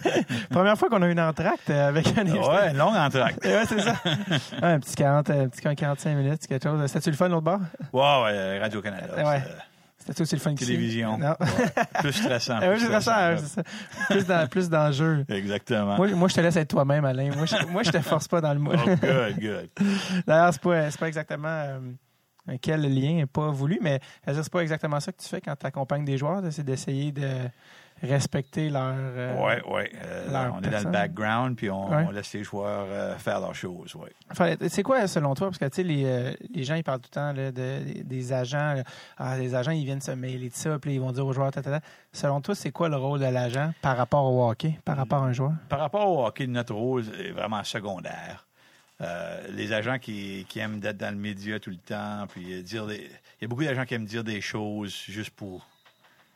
[0.50, 2.38] Première fois qu'on a une entracte avec un invité.
[2.40, 3.38] Ouais, une longue entracte.
[3.44, 3.94] Ouais, c'est ça.
[4.62, 6.84] Un petit 40, un petit 45 minutes, quelque chose.
[6.86, 7.60] C'était-tu le fun l'autre bord?
[7.92, 9.14] Ouais, ouais, Radio-Canada.
[9.16, 9.36] Ouais.
[9.46, 9.54] euh,
[9.98, 10.54] C'était aussi le fun?
[10.56, 11.16] Télévision.
[11.18, 11.36] Non.
[11.38, 11.46] Ouais.
[12.00, 12.58] Plus stressant.
[12.60, 13.36] Plus ça, stressant.
[13.38, 13.62] c'est ça.
[14.10, 15.24] Plus dans- Plus d'enjeux.
[15.28, 15.96] Exactement.
[15.96, 17.30] Moi, moi, je te laisse être toi-même, Alain.
[17.36, 18.74] Moi, je, moi, je te force pas dans le moule.
[18.76, 18.88] Oh,
[19.40, 19.68] good, good.
[20.26, 21.78] D'ailleurs, c'est pas, c'est pas exactement euh,
[22.60, 25.64] quel lien n'est pas voulu, mais c'est pas exactement ça que tu fais quand tu
[25.64, 27.28] accompagnes des joueurs, c'est d'essayer de,
[28.02, 28.94] respecter leur.
[28.96, 29.82] euh, Oui, oui.
[30.04, 32.04] Euh, on est dans le background, puis on, Ouais.
[32.06, 34.08] on laisse les joueurs euh, faire leurs choses, oui.
[34.30, 35.48] Enfin, c'est quoi, selon toi?
[35.48, 38.32] Parce que, tu sais, les, les gens, ils parlent tout le temps là, de, des
[38.32, 38.74] agents.
[38.74, 38.84] là.
[39.16, 41.50] Ah, les agents, ils viennent se mêler de ça, puis ils vont dire aux joueurs,
[41.52, 41.86] ta, ta, ta.
[42.12, 45.26] Selon toi, c'est quoi le rôle de l'agent par rapport au hockey, par rapport à
[45.26, 45.52] un joueur?
[45.68, 48.46] Par rapport au hockey, notre rôle est vraiment secondaire.
[49.00, 52.86] Euh, les agents qui, qui aiment d'être dans le média tout le temps, puis dire
[52.86, 52.98] des...
[53.40, 55.66] Il y a beaucoup d'agents qui aiment dire des choses juste pour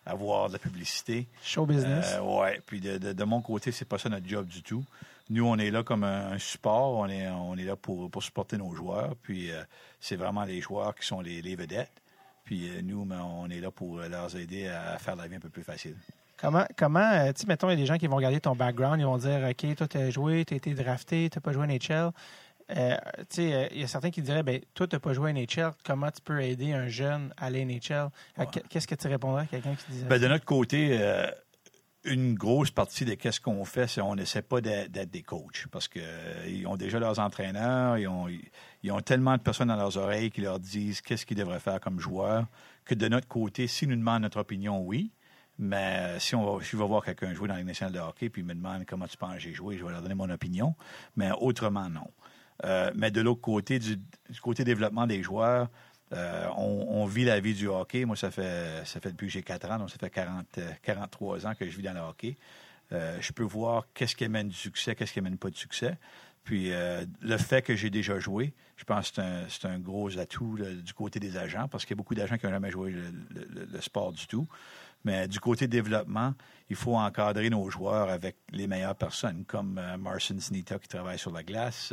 [0.09, 1.29] avoir de la publicité.
[1.43, 2.15] Show business.
[2.17, 2.61] Euh, ouais.
[2.67, 4.85] Puis de, de- de mon côté, c'est pas ça notre job du tout.
[5.31, 6.95] Nous, on est là comme un, un support.
[6.95, 9.15] On est, on est là pour, pour supporter nos joueurs.
[9.23, 9.63] Puis euh,
[10.01, 11.93] c'est vraiment les joueurs qui sont les, les vedettes.
[12.45, 15.51] Puis euh, nous, on est là pour leur aider à faire la vie un peu
[15.51, 15.97] plus facile.
[16.41, 18.55] Comment, comment euh, tu sais, mettons, il y a des gens qui vont regarder ton
[18.55, 21.43] background, ils vont dire, OK, toi, tu as joué, tu as été drafté, tu n'as
[21.43, 22.13] pas joué à NHL.
[22.71, 22.97] Euh,
[23.39, 25.73] euh, il y a certains qui diraient, ben, toi, tu n'as pas joué à NHL,
[25.85, 28.11] comment tu peux aider un jeune à aller à NHL?
[28.51, 31.27] Qu- Qu'est-ce que tu répondrais à quelqu'un qui disait Ben, de notre côté, euh,
[32.05, 35.89] une grosse partie de qu'est-ce qu'on fait, c'est on n'essaie pas d'être des coachs parce
[35.89, 38.27] que euh, ils ont déjà leurs entraîneurs, ils ont,
[38.83, 41.81] ils ont tellement de personnes dans leurs oreilles qui leur disent qu'est-ce qu'ils devraient faire
[41.81, 42.47] comme joueurs
[42.85, 45.11] que de notre côté, s'ils nous demandent notre opinion, oui.
[45.61, 48.31] Mais si on va, si je vais voir quelqu'un jouer dans Ligue nationale de hockey
[48.31, 50.31] puis il me demande comment tu penses que j'ai joué, je vais leur donner mon
[50.31, 50.77] opinion.
[51.17, 52.07] Mais autrement, non.
[52.65, 53.99] Euh, mais de l'autre côté, du,
[54.43, 55.69] côté développement des joueurs,
[56.13, 58.05] euh, on, vit la vie du hockey.
[58.05, 60.71] Moi, ça fait, ça fait depuis que j'ai 4 ans, donc ça fait 40, euh,
[60.83, 62.37] 43 ans que je vis dans le hockey.
[62.93, 65.99] Euh, je peux voir qu'est-ce qui amène du succès, qu'est-ce qui amène pas de succès.
[66.45, 70.19] Puis euh, le fait que j'ai déjà joué, je pense que c'est un, un gros
[70.19, 72.95] atout du côté des agents, parce qu'il y a beaucoup d'agents qui n'ont jamais joué
[73.31, 74.49] le sport du tout.
[75.05, 76.35] Mais du côté développement,
[76.71, 81.19] il faut encadrer nos joueurs avec les meilleures personnes, comme euh, Marcin Snita qui travaille
[81.19, 81.93] sur la glace.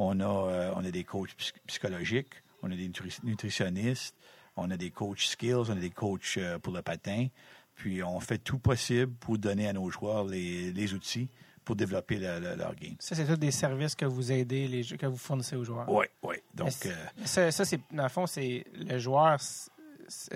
[0.00, 2.32] Euh, on, a, euh, on a des coachs psy- psychologiques,
[2.62, 4.16] on a des nutri- nutritionnistes,
[4.56, 7.26] on a des coachs skills, on a des coachs euh, pour le patin.
[7.74, 11.28] Puis on fait tout possible pour donner à nos joueurs les, les outils
[11.64, 12.94] pour développer le- le- leur game.
[12.98, 15.88] Ça, c'est tous des services que vous aidez, les, que vous fournissez aux joueurs.
[15.90, 16.36] Oui, oui.
[16.54, 16.94] Donc, euh,
[17.24, 19.38] Ça, ça, c'est, dans le fond, c'est le joueur,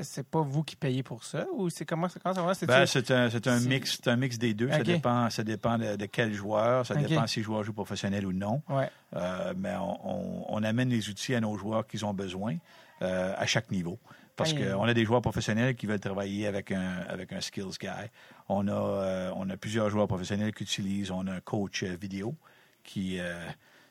[0.03, 1.47] c'est- pas vous qui payez pour ça?
[1.55, 2.55] Ou c'est comment, comment ça va?
[2.55, 4.70] C'est Ben, c'est un, c'est un c'est- mix, c'est un mix des deux.
[4.70, 8.27] Ça dépend, ça dépend de, de quel joueur, ça dépend si le joueur joue professionnel
[8.27, 8.62] ou non.
[8.70, 8.89] ouais.
[9.16, 12.57] Euh, mais on, on- on amène les outils à nos joueurs qu'ils ont besoin
[13.03, 13.99] euh, à chaque niveau.
[14.37, 14.66] Parce Hey.
[14.72, 17.89] qu'on a des joueurs professionnels qui veulent travailler avec un, avec un skills guy.
[18.49, 22.35] On a, euh, on a plusieurs joueurs professionnels qui utilisent, on a un coach vidéo
[22.83, 23.18] qui,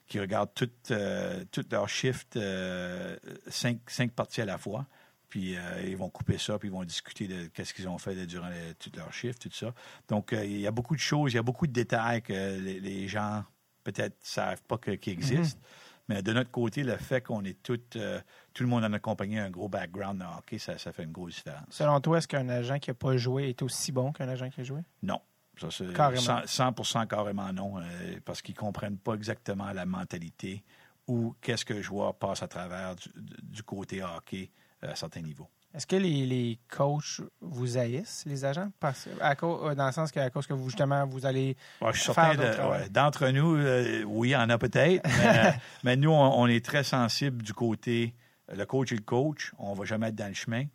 [0.08, 3.16] qui regarde tout, euh, tout leur shift, euh,
[3.48, 4.86] cinq, cinq parties à la fois.
[5.34, 8.14] Puis euh, ils vont couper ça, puis ils vont discuter de qu'est-ce qu'ils ont fait
[8.14, 9.74] de- durant tout leur shift, tout ça.
[10.08, 12.34] Donc, euh, il y a beaucoup de choses, il y a beaucoup de détails que
[12.60, 13.44] les, les gens
[13.84, 15.60] peut-être savent pas que- qui existent.
[16.08, 18.22] Mais de notre côté, le fait qu'on est tout, euh,
[18.54, 21.02] tout le monde dans notre compagnie a un gros background de hockey, ça, ça fait
[21.04, 21.66] une grosse différence.
[21.72, 24.62] Selon toi, est-ce qu'un agent qui n'a pas joué est aussi bon qu'un agent qui
[24.62, 24.82] a joué?
[25.02, 25.20] Non.
[25.60, 26.46] Ça, Carrément.
[26.46, 27.82] 100, 100% carrément non,
[28.24, 30.64] parce qu'ils comprennent pas exactement la mentalité
[31.08, 33.10] ou qu'est-ce que le joueur passe à travers du,
[33.42, 34.52] du côté hockey
[34.88, 35.48] à certains niveaux.
[35.74, 38.72] Est-ce que les, les coachs vous haïssent, les agents?
[38.80, 41.58] Parce, à cause, euh, dans le sens qu'à cause que vous, justement, vous allez.
[41.82, 44.58] Ouais, je suis Faire certain de- ouais, d'entre nous, euh, oui, il y en a
[44.60, 45.54] peut-être, mais,
[45.84, 48.14] mais nous, on, on est très sensible du côté,
[48.56, 50.66] le coach et le coach, on va jamais être dans le chemin.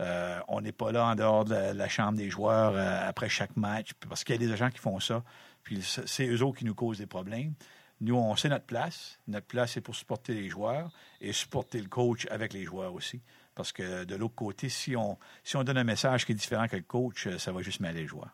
[0.00, 3.28] Euh, on n'est pas là en dehors de la, la chambre des joueurs euh, après
[3.28, 5.22] chaque match, parce qu'il y a des agents qui font ça,
[5.62, 7.52] puis c'est eux autres qui nous causent des problèmes.
[8.00, 9.18] Nous, on sait notre place.
[9.26, 10.88] Notre place, c'est pour supporter les joueurs
[11.20, 13.20] et supporter le coach avec les joueurs aussi.
[13.58, 16.68] Parce que de l'autre côté, si on, si on donne un message qui est différent
[16.68, 18.30] que le coach, euh, ça va juste mêler les joueurs.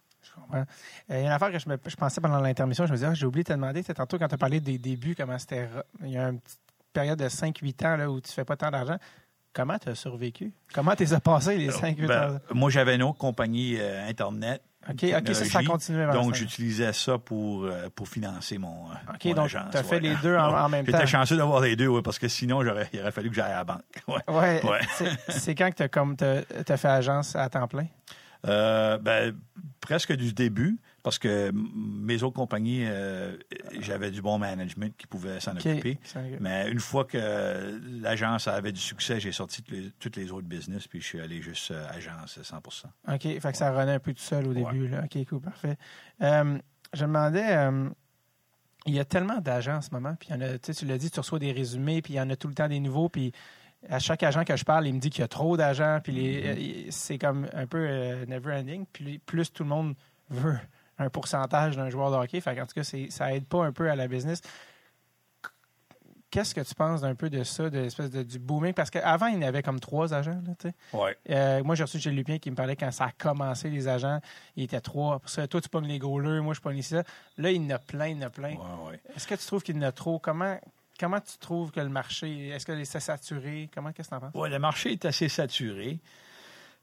[0.53, 0.65] Euh,
[1.09, 3.07] Il y a une affaire que je, me- je pensais pendant l'intermission, je me disais,
[3.09, 5.39] ah, j'ai oublié de te demander, sais, tantôt quand tu as parlé des débuts, comment
[5.39, 5.67] c'était.
[6.03, 6.61] Il y a une petite
[6.93, 8.99] période de 5-8 ans là, où tu fais pas tant d'argent.
[9.55, 10.53] Comment tu as survécu?
[10.75, 12.39] Comment tu as passé les 5-8 Ben, ans?
[12.53, 14.63] moi, j'avais une autre compagnie euh, Internet.
[14.91, 19.25] OK, OK, ça, ça vers Donc, j'utilisais ça pour, euh, pour financer mon, euh, OK,
[19.25, 20.01] mon donc agence, tu as fait ouais.
[20.01, 20.93] les deux en, en même temps.
[20.93, 23.53] J'étais chanceux d'avoir les deux, ouais, parce que sinon, j'aurais, il aurait fallu que j'aille
[23.53, 23.83] à la banque.
[24.29, 24.63] Ouais.
[24.65, 24.81] Ouais.
[25.29, 25.77] C'est- quand que
[26.17, 27.87] tu as, t'as fait agence à temps plein?
[28.47, 29.35] Euh, ben,
[29.81, 33.37] presque du début, parce que mes autres compagnies, euh,
[33.79, 35.99] j'avais du bon management qui pouvait s'en occuper.
[36.41, 39.63] Mais une fois que l'agence avait du succès, j'ai sorti
[40.01, 43.57] toutes les, autres business, puis je suis allé juste euh, agence 100% OK, fait que
[43.59, 44.65] ça renaît un peu tout seul au Ouais.
[44.65, 44.89] début.
[44.89, 45.05] Là.
[45.05, 45.77] OK, cool, parfait.
[46.23, 46.59] Euh,
[46.95, 47.91] je me demandais, euh,
[48.87, 50.97] il y a tellement d'agents en ce moment, puis il y en a, tu l'as
[50.97, 53.11] dit, tu reçois des résumés, puis il y en a tout le temps des nouveaux,
[53.11, 53.31] puis
[53.91, 56.41] à chaque agent que je parle, il me dit qu'il y a trop d'agents, puis
[56.47, 59.95] euh, c'est comme un peu never ending, puis plus tout le monde
[60.31, 60.57] veut
[60.99, 63.91] un pourcentage d'un joueur de hockey, fait en tout cas, ça aide pas un peu
[63.91, 64.41] à la business.
[66.31, 68.73] qu'est-ce que tu penses d'un peu de ça, de l'espèce de, du booming?
[68.73, 70.43] Parce qu'avant, il y avait comme trois agents.
[70.45, 70.71] Là.
[70.93, 71.17] Ouais.
[71.31, 74.21] Euh, moi, j'ai reçu Gilles Lupien qui me parlait quand ça a commencé, les agents,
[74.57, 75.21] il était trois.
[75.21, 76.91] Pour ça, toi, tu pognes les goalers, moi, je pogne ici.
[76.91, 77.05] ça.
[77.39, 78.55] Là, il y en a plein, il y en a plein.
[78.55, 79.01] Ouais, ouais.
[79.15, 80.19] Est-ce que tu trouves qu'il y en a trop?
[80.19, 80.59] Comment,
[80.99, 83.71] comment tu trouves que le marché, est-ce que c'est saturé?
[83.73, 84.35] Comment, qu'est-ce que tu en penses?
[84.35, 86.01] Ouais, le marché est assez saturé.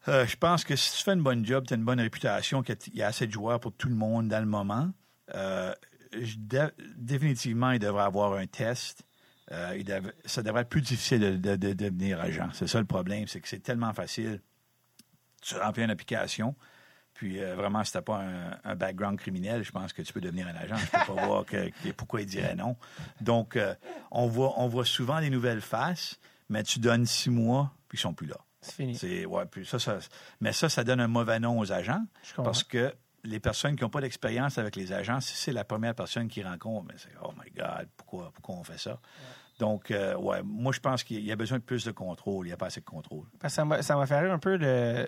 [0.08, 2.64] Euh, je pense que si tu fais une bonne job, tu as une bonne réputation,
[2.64, 4.92] qu'il y a assez de joueurs pour tout le monde dans le moment,
[5.36, 5.74] euh,
[6.98, 9.04] définitivement, il devrait avoir un test.
[9.52, 9.82] Euh,
[10.26, 12.50] ça devrait être plus difficile de, de- de devenir agent.
[12.54, 14.42] C'est ça le problème, c'est que c'est tellement facile.
[15.42, 16.56] Tu remplis une application,
[17.14, 20.22] puis vraiment, si tu n'as pas un, un background criminel, je pense que tu peux
[20.22, 20.78] devenir un agent.
[20.78, 22.76] Je peux pas voir que- pourquoi il dirait non.
[23.20, 23.58] Donc,
[24.12, 28.02] on, voit, on voit souvent des nouvelles faces, mais tu donnes six mois, puis ils
[28.02, 28.38] sont plus là.
[28.62, 28.96] C'est fini.
[28.96, 29.98] C'est ouais, puis ça, ça-
[30.40, 32.04] mais ça, ça donne un mauvais nom aux agents
[32.44, 32.94] parce que
[33.24, 36.46] les personnes qui n'ont pas d'expérience avec les agents, si c'est la première personne qu'ils
[36.48, 39.00] rencontrent, mais c'est oh my God, pourquoi, pourquoi on fait ça?
[39.60, 42.46] Donc, euh, ouais, moi je pense qu'il y a besoin de plus de contrôle.
[42.48, 43.26] Il n'y a pas assez de contrôle.
[43.48, 45.06] Ça m'a- ça m'a fait rire un peu le, euh,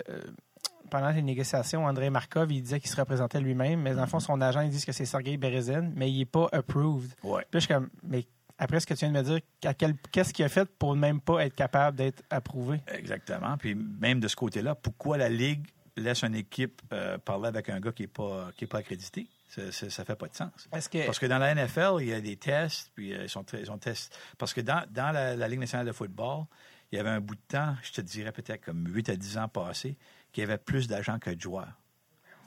[0.91, 4.19] pendant les négociations, André Markov, il disait qu'il se représentait lui-même, mais dans le fond,
[4.19, 7.11] son agent, il dit que c'est Sergei Berezin, mais il n'est pas approved.
[7.23, 7.41] Ouais.
[7.49, 8.27] Puis je suis comme, mais
[8.63, 9.39] après ce que tu viens de me dire,
[10.11, 12.81] qu'est-ce qu'il a fait pour même pas être capable d'être approuvé?
[12.87, 13.57] Exactement.
[13.57, 15.65] Puis même de ce côté-là, pourquoi la Ligue
[15.97, 19.27] laisse une équipe euh, parler avec un gars qui n'est pas, qui est pas accrédité?
[19.49, 20.49] Ça, ça, ça fait pas de sens.
[20.91, 21.05] Que.
[21.05, 23.65] Parce que dans la NFL, il y a des tests, puis euh, ils sont, ils
[23.67, 24.17] sont tests.
[24.39, 26.45] Parce que dans, dans la, la Ligue nationale de football,
[26.91, 29.37] il y avait un bout de temps, je te dirais peut-être comme 8 à 10
[29.37, 29.95] ans passés,
[30.31, 31.73] qu'il y avait plus d'agents que de joueurs.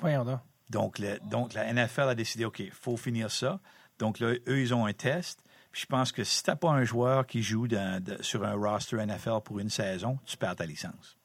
[0.00, 0.40] Voyons donc.
[0.70, 3.60] Donc, le- donc la NFL a décidé, OK, il faut finir ça.
[4.00, 5.44] Donc là, eux, ils ont un test.
[5.76, 8.54] Je pense que si tu n'as pas un joueur qui joue dans- de- sur un
[8.54, 11.18] roster NFL pour une saison, tu perds ta licence.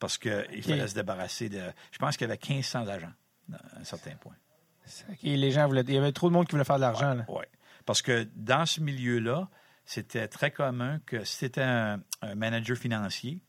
[0.00, 1.60] Parce qu'il fallait se débarrasser de...
[1.92, 3.12] Je pense qu'il y avait 1500 agents
[3.52, 4.34] à un certain point.
[5.10, 5.82] Ok, les gens voulaient.
[5.86, 7.14] Il y avait trop de monde qui voulait faire de l'argent.
[7.14, 7.24] là.
[7.28, 7.44] Oui.
[7.86, 9.48] Parce que dans ce milieu-là,
[9.84, 13.42] c'était très commun que si tu étais un, un manager financier,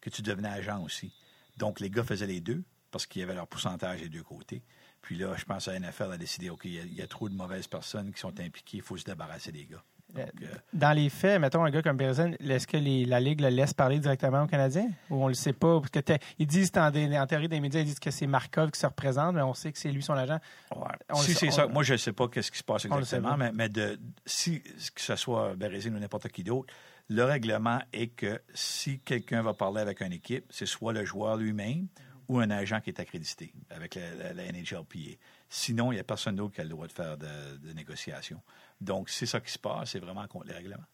[0.00, 1.12] que tu devenais agent aussi.
[1.56, 4.62] Donc, les gars faisaient les deux parce qu'il y avait leur pourcentage des deux côtés.
[5.02, 7.02] Puis là, je pense que la NFL a décidé, OK, il y a, il y
[7.02, 9.82] a trop de mauvaises personnes qui sont impliquées, il faut se débarrasser des gars.
[10.14, 13.42] Donc, euh, Dans les faits, mettons un gars comme Berezin, est-ce que les- la Ligue
[13.42, 14.88] le laisse parler directement aux Canadiens?
[15.10, 15.80] Ou on le sait pas?
[15.80, 18.80] Parce que ils disent en, en théorie des médias, ils disent que c'est Markov qui
[18.80, 20.38] se représente, mais on sait que c'est lui son agent.
[20.74, 20.86] Ouais.
[21.22, 23.68] Si c'est ça, moi je ne sais pas qu'est-ce qui se passe exactement, mais, mais
[23.68, 26.72] de, si que ce soit Bérésine ou n'importe qui d'autre,
[27.10, 31.36] le règlement est que si quelqu'un va parler avec une équipe, c'est soit le joueur
[31.36, 31.86] lui-même
[32.28, 35.16] ou un agent qui est accrédité avec la, la- la NHLPA.
[35.48, 38.40] Sinon, il n'y a personne d'autre qui a le droit de faire de, de négociations.
[38.80, 40.84] Donc, c'est ça qui se passe, c'est vraiment contre les règlements.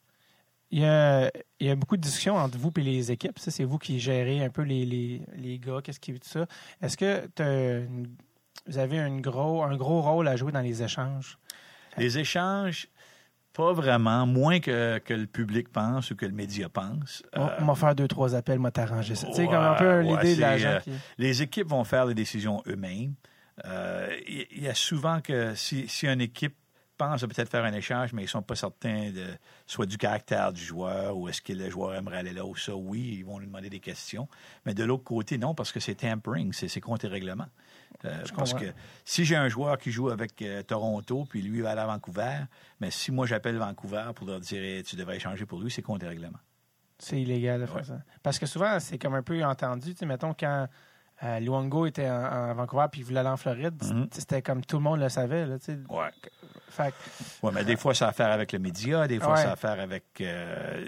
[0.70, 1.30] Il y, a,
[1.60, 3.38] il y a beaucoup de discussions entre vous et les équipes.
[3.38, 6.46] Ça, c'est vous qui gérez un peu les, les, les gars, qu'est-ce qui tout ça.
[6.80, 8.16] Est-ce que une-
[8.66, 11.38] vous avez un gros, un gros rôle à jouer dans les échanges?
[11.98, 12.88] Les échanges,
[13.54, 17.22] pas vraiment, moins que, que le public pense ou que le média pense.
[17.34, 19.28] On- Euh, on va faire deux, trois appels, moi t'arranger ça.
[19.28, 20.68] tu sais, comme un peu l'idée de c'est, l'agent.
[20.68, 23.14] euh, qui- les équipes vont faire les décisions eux-mêmes.
[23.64, 26.56] Euh, Il y, a souvent que si, si une équipe
[26.96, 29.26] pense à peut-être faire un échange, mais ils sont pas certains de
[29.66, 32.74] soit du caractère du joueur ou est-ce que le joueur aimerait aller là ou ça,
[32.74, 34.28] oui, ils vont lui demander des questions.
[34.66, 37.48] Mais de l'autre côté, non, parce que c'est tampering, c'est c'est contre les règlements.
[38.04, 38.64] Euh, parce que
[39.04, 42.40] si j'ai un joueur qui joue avec euh, Toronto, puis lui va aller à Vancouver,
[42.80, 45.82] mais si moi j'appelle Vancouver pour leur dire Eh, tu devrais échanger pour lui, c'est
[45.82, 46.38] contre les règlements.
[46.98, 47.82] C'est illégal de faire Ouais.
[47.84, 47.98] ça.
[48.22, 49.92] Parce que souvent, c'est comme un peu entendu.
[49.94, 50.68] Tu sais, mettons, quand
[51.22, 54.08] euh, Luongo était en, en Vancouver puis il voulait aller en Floride, Mhm.
[54.12, 55.46] c'était comme tout le monde le savait.
[55.46, 55.56] Là.
[55.88, 56.10] Ouais.
[56.68, 56.92] Fait
[57.42, 59.42] Oui, mais des fois, ça a à faire avec le média, des fois, Ouais.
[59.42, 60.04] ça a à faire avec.
[60.20, 60.84] euh,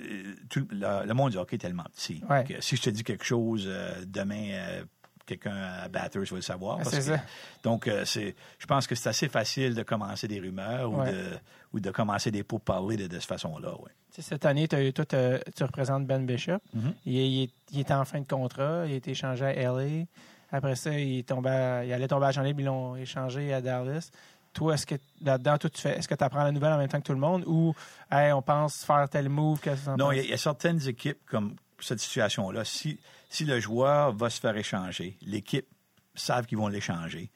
[0.50, 2.22] tout, le, le monde du hockey est tellement petit.
[2.28, 2.44] Ouais.
[2.44, 4.82] que si je te dis quelque chose euh, demain,
[5.26, 6.76] quelqu'un à Batters va le savoir.
[6.80, 7.22] Ah, parce c'est que- ça.
[7.62, 11.12] donc, euh, c'est, je pense que c'est assez facile de commencer des rumeurs ou, Ouais.
[11.12, 11.24] de,
[11.72, 13.72] ou de commencer des pourparlers de, de cette façon-là.
[13.74, 13.90] Ouais.
[14.18, 16.58] cette année, toi, tu représentes Ben Bishop.
[16.72, 16.94] Mhm.
[17.04, 18.84] il, est- il est- en fin de contrat.
[18.86, 20.06] Il a été échangé à LA.
[20.52, 22.60] Après ça, il, à- il allait tomber à Jean Libre.
[22.60, 24.10] Ils l'ont échangé à Dallas.
[24.54, 26.88] Toi, est-ce que là-dedans, toi, tu fais, est-ce que tu apprends la nouvelle en même
[26.88, 27.74] temps que tout le monde ou
[28.10, 29.60] hey, on pense faire tel move?
[29.60, 32.64] qu'est-ce que t'en Non, y, il y a certaines équipes comme cette situation-là.
[32.64, 32.98] Si,
[33.28, 35.66] si le joueur va se faire échanger, l'équipe
[36.14, 37.30] savent qu'ils vont l'échanger.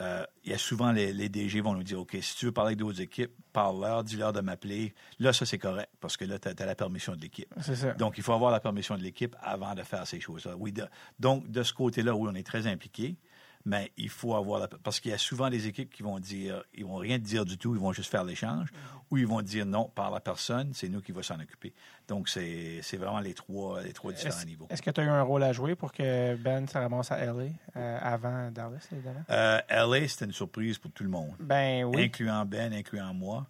[0.00, 2.52] Euh, il y a souvent les, les DG vont nous dire OK, si tu veux
[2.52, 4.94] parler avec d'autres équipes, parle-leur, dis-leur de m'appeler.
[5.18, 7.52] Là, ça, c'est correct parce que là, tu as, la permission de l'équipe.
[7.98, 10.54] Donc, il faut avoir la permission de l'équipe avant de faire ces choses-là.
[10.56, 10.86] Oui, de-
[11.18, 13.16] donc, de ce côté-là, oui, on est très impliqué,
[13.64, 14.68] mais il faut avoir la...
[14.68, 17.58] Parce qu'il y a souvent des équipes qui vont dire, ils vont rien dire du
[17.58, 18.68] tout, ils vont juste faire l'échange,
[19.10, 21.72] ou ils vont dire non, par la personne, c'est nous qui va s'en occuper.
[22.08, 24.66] Donc, c'est c'est vraiment les trois, les trois différents niveaux.
[24.70, 27.24] est-ce que tu as eu un rôle à jouer pour que Ben se ramasse à
[27.24, 27.44] LA
[27.76, 29.22] euh, avant Dallas, évidemment?
[29.30, 32.02] Euh, LA, c'était une surprise pour tout le monde, Ben oui.
[32.04, 33.46] incluant Ben, incluant moi.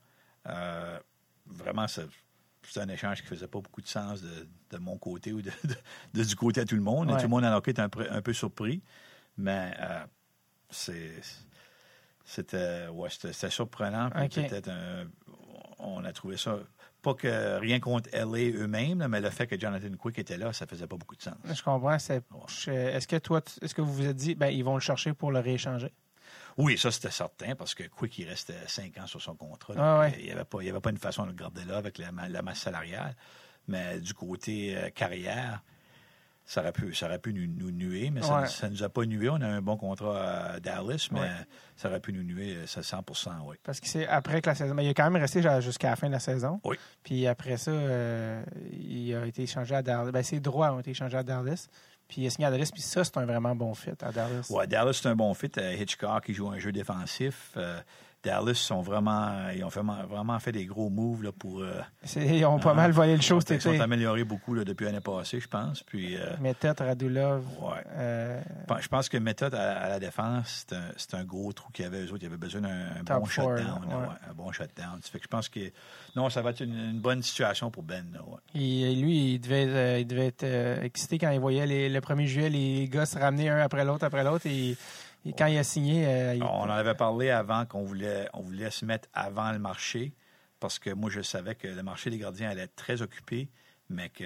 [0.48, 0.98] Euh,
[1.46, 2.02] vraiment, ça-
[2.64, 5.50] c'était un échange qui faisait pas beaucoup de sens de, de mon côté ou de,
[5.64, 5.74] de-
[6.14, 7.08] de du côté à tout le monde.
[7.10, 7.16] Ouais.
[7.16, 8.82] Tout le monde en un, peu- un peu surpris.
[9.37, 10.05] Mais euh,
[10.70, 11.12] c'est
[12.24, 14.11] c'était ouais, c'était surprenant.
[14.70, 15.07] un-
[15.78, 16.59] on a trouvé ça.
[17.03, 20.66] Pas que rien contre LA eux-mêmes, mais le fait que Jonathan Quick était là, ça
[20.68, 21.35] faisait pas beaucoup de sens.
[21.45, 21.95] Je comprends.
[21.97, 25.33] Est-ce que toi, est-ce que vous vous êtes dit, ben, ils vont le chercher pour
[25.33, 25.93] le rééchanger?
[26.59, 29.74] Oui, ça c'était certain parce que Quick il restait cinq ans sur son contrat.
[29.76, 30.14] Ah ouais.
[30.20, 31.99] Il n'y avait, pas- il y avait pas une façon de le garder là avec
[31.99, 33.16] la masse salariale.
[33.66, 35.62] Mais du côté euh, carrière,
[36.53, 39.07] ça aurait pu, ça aurait pu nous, nous nuer, mais ça ne nous a pas
[39.07, 39.30] nué.
[39.30, 41.28] On a un bon contrat à Dallas, mais Ouais.
[41.76, 43.03] ça aurait pu nous nuer, euh, ça 100
[43.46, 43.57] oui.
[43.64, 44.74] Parce que c'est après que la saison.
[44.74, 46.61] Mais il a quand même resté jusqu'à la fin de la saison.
[46.64, 46.76] Oui.
[47.05, 50.11] Puis après ça, euh, il a été échangé à Dallas.
[50.12, 51.68] Ben, ses droits ont été échangés à Dallas.
[52.07, 52.68] Puis il a signé à Dallas.
[52.70, 54.48] Puis ça, c'est un vraiment bon fit à Dallas.
[54.50, 55.50] Ouais, Dallas, c'est un bon fit.
[55.57, 57.53] Euh, Hitchcock, qui joue un jeu défensif.
[57.57, 57.80] Euh,
[58.25, 61.61] Dallas sont vraiment, ils ont vraiment, vraiment fait des gros moves là, pour.
[61.61, 61.81] euh,
[62.16, 65.01] Ils ont pas Ah, mal volé le show Ils sont améliorés beaucoup là, depuis l'année
[65.01, 65.83] passée, je pense.
[65.83, 67.45] Puis, euh, Méthode, Radulov.
[67.61, 67.83] ouais.
[67.97, 68.41] euh,
[68.81, 70.66] Je pense que méthode à, à la défense,
[70.97, 72.23] c'est un, gros trou qu'il y avait eux autres.
[72.23, 73.85] Ils avaient besoin d'un bon shutdown.
[73.89, 73.95] ouais.
[73.95, 75.01] ouais, un bon shutdown.
[75.03, 75.61] Ça fait que je pense que
[76.14, 78.05] non, ça va être une, une bonne situation pour Ben.
[78.12, 78.20] Là,
[78.55, 82.01] il- lui, il devait, euh, il devait être euh, excité quand il voyait les- le
[82.01, 84.47] 1er juillet les gars se ramener un après l'autre, après l'autre.
[84.47, 84.77] Et, et
[85.33, 88.70] quand il a signé, euh, il- On en avait parlé avant qu'on voulait, on voulait
[88.70, 90.12] se mettre avant le marché
[90.59, 93.49] parce que moi, je savais que le marché des gardiens allait être très occupé,
[93.89, 94.25] mais que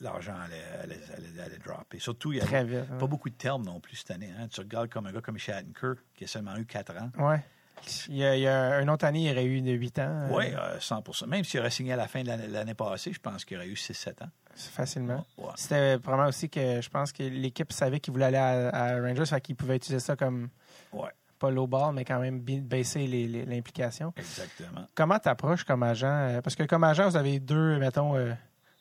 [0.00, 1.98] l'argent allait, allait, allait- allait dropper.
[1.98, 2.90] Surtout, il y très avait vite.
[2.92, 2.98] hein.
[2.98, 4.30] pas beaucoup de termes non plus cette année.
[4.38, 4.48] hein.
[4.48, 7.10] Tu regardes comme un gars comme Shattenkirk qui a seulement eu 4 ans.
[7.18, 7.42] Ouais.
[8.08, 10.26] Il y, a, il y a une autre année, il aurait eu de 8 ans.
[10.30, 13.44] Oui, euh, 100% Même s'il aurait signé à la fin de l'année, passée, je pense
[13.44, 14.28] qu'il aurait eu 6-7 ans.
[14.56, 15.24] facilement.
[15.36, 15.50] Ouais.
[15.56, 19.26] C'était vraiment aussi que je pense que l'équipe savait qu'il voulait aller à, à Rangers,
[19.26, 20.48] fait qu'il pouvait utiliser ça comme
[20.92, 23.06] Ouais, pas low ball, mais quand même baisser
[23.46, 24.12] l'implication.
[24.16, 24.86] exactement.
[24.94, 26.06] Comment t'approches comme agent?
[26.08, 28.32] euh, Parce que comme agent, vous avez deux, mettons, euh,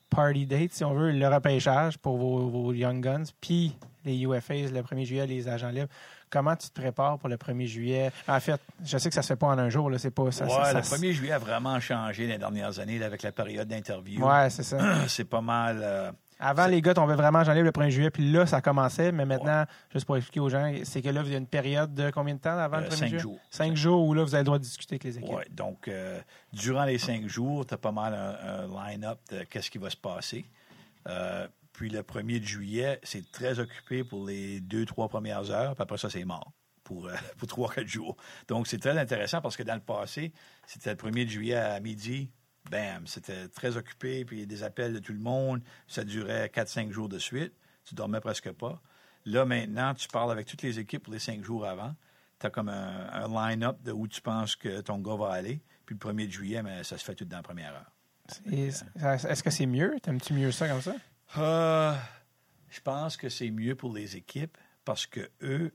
[0.10, 3.76] party dates, si on veut, le repêchage pour vos, vos Young Guns, puis
[4.06, 5.90] les UFAs le 1er juillet, les agents libres.
[6.30, 8.12] Comment tu te prépares pour le 1er juillet?
[8.28, 10.32] En fait, je sais que ça se fait pas en un jour, là, c'est pas
[10.32, 10.46] ça.
[10.46, 13.32] ouais, ça- le ça- 1er juillet a vraiment changé les dernières années là, avec la
[13.32, 14.26] période d'interview.
[14.28, 14.78] Ouais, c'est ça.
[15.08, 15.80] C'est pas mal.
[15.82, 19.14] euh, Avant, les gars tombaient vraiment agents libres le 1er juillet, puis là, ça commençait.
[19.14, 19.64] Mais maintenant,
[19.94, 22.36] juste pour expliquer aux gens, c'est que là, il y a une période de combien
[22.36, 23.20] de temps avant le euh, 1er cinq juillet?
[23.20, 23.40] jours.
[23.50, 25.34] Cinq jours où là, vous avez le droit de discuter avec les équipes.
[25.34, 26.20] Ouais, donc, euh,
[26.52, 29.90] durant les cinq jours, tu as pas mal un, un line-up de qu'est-ce qui va
[29.90, 30.44] se passer.
[31.08, 35.76] Euh, puis le 1er de juillet, c'est très occupé pour les deux, trois premières heures,
[35.76, 36.54] puis après ça, c'est mort
[36.86, 38.16] pour, euh, pour trois, quatre jours.
[38.48, 40.32] Donc, c'est très intéressant parce que dans le passé,
[40.68, 42.32] c'était le 1er de juillet à midi,
[42.72, 46.92] bam, c'était très occupé, puis des appels de tout le monde, ça durait quatre, cinq
[46.92, 47.54] jours de suite,
[47.84, 48.82] tu dormais presque pas.
[49.26, 51.94] Là, maintenant, tu parles avec toutes les équipes pour les cinq jours avant.
[52.40, 55.62] Tu as comme un, line-up de où tu penses que ton gars va aller.
[55.86, 57.92] Puis le 1er de juillet, mais ça se fait tout dans la première heure.
[58.52, 59.96] Est-ce que c'est mieux?
[60.02, 60.96] T'aimes-tu mieux ça comme ça?
[61.38, 61.94] Euh,
[62.70, 65.74] je pense que c'est mieux pour les équipes parce que eux,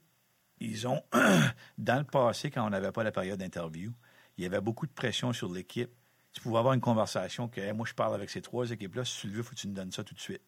[0.61, 1.03] ils ont,
[1.79, 3.93] dans le passé, quand on n'avait pas la période d'interview,
[4.37, 5.91] il y avait beaucoup de pression sur l'équipe.
[6.33, 9.05] Tu pouvais avoir une conversation que moi, je parle avec ces trois équipes-là.
[9.05, 10.43] Si tu le veux, faut que tu nous donnes ça tout de suite.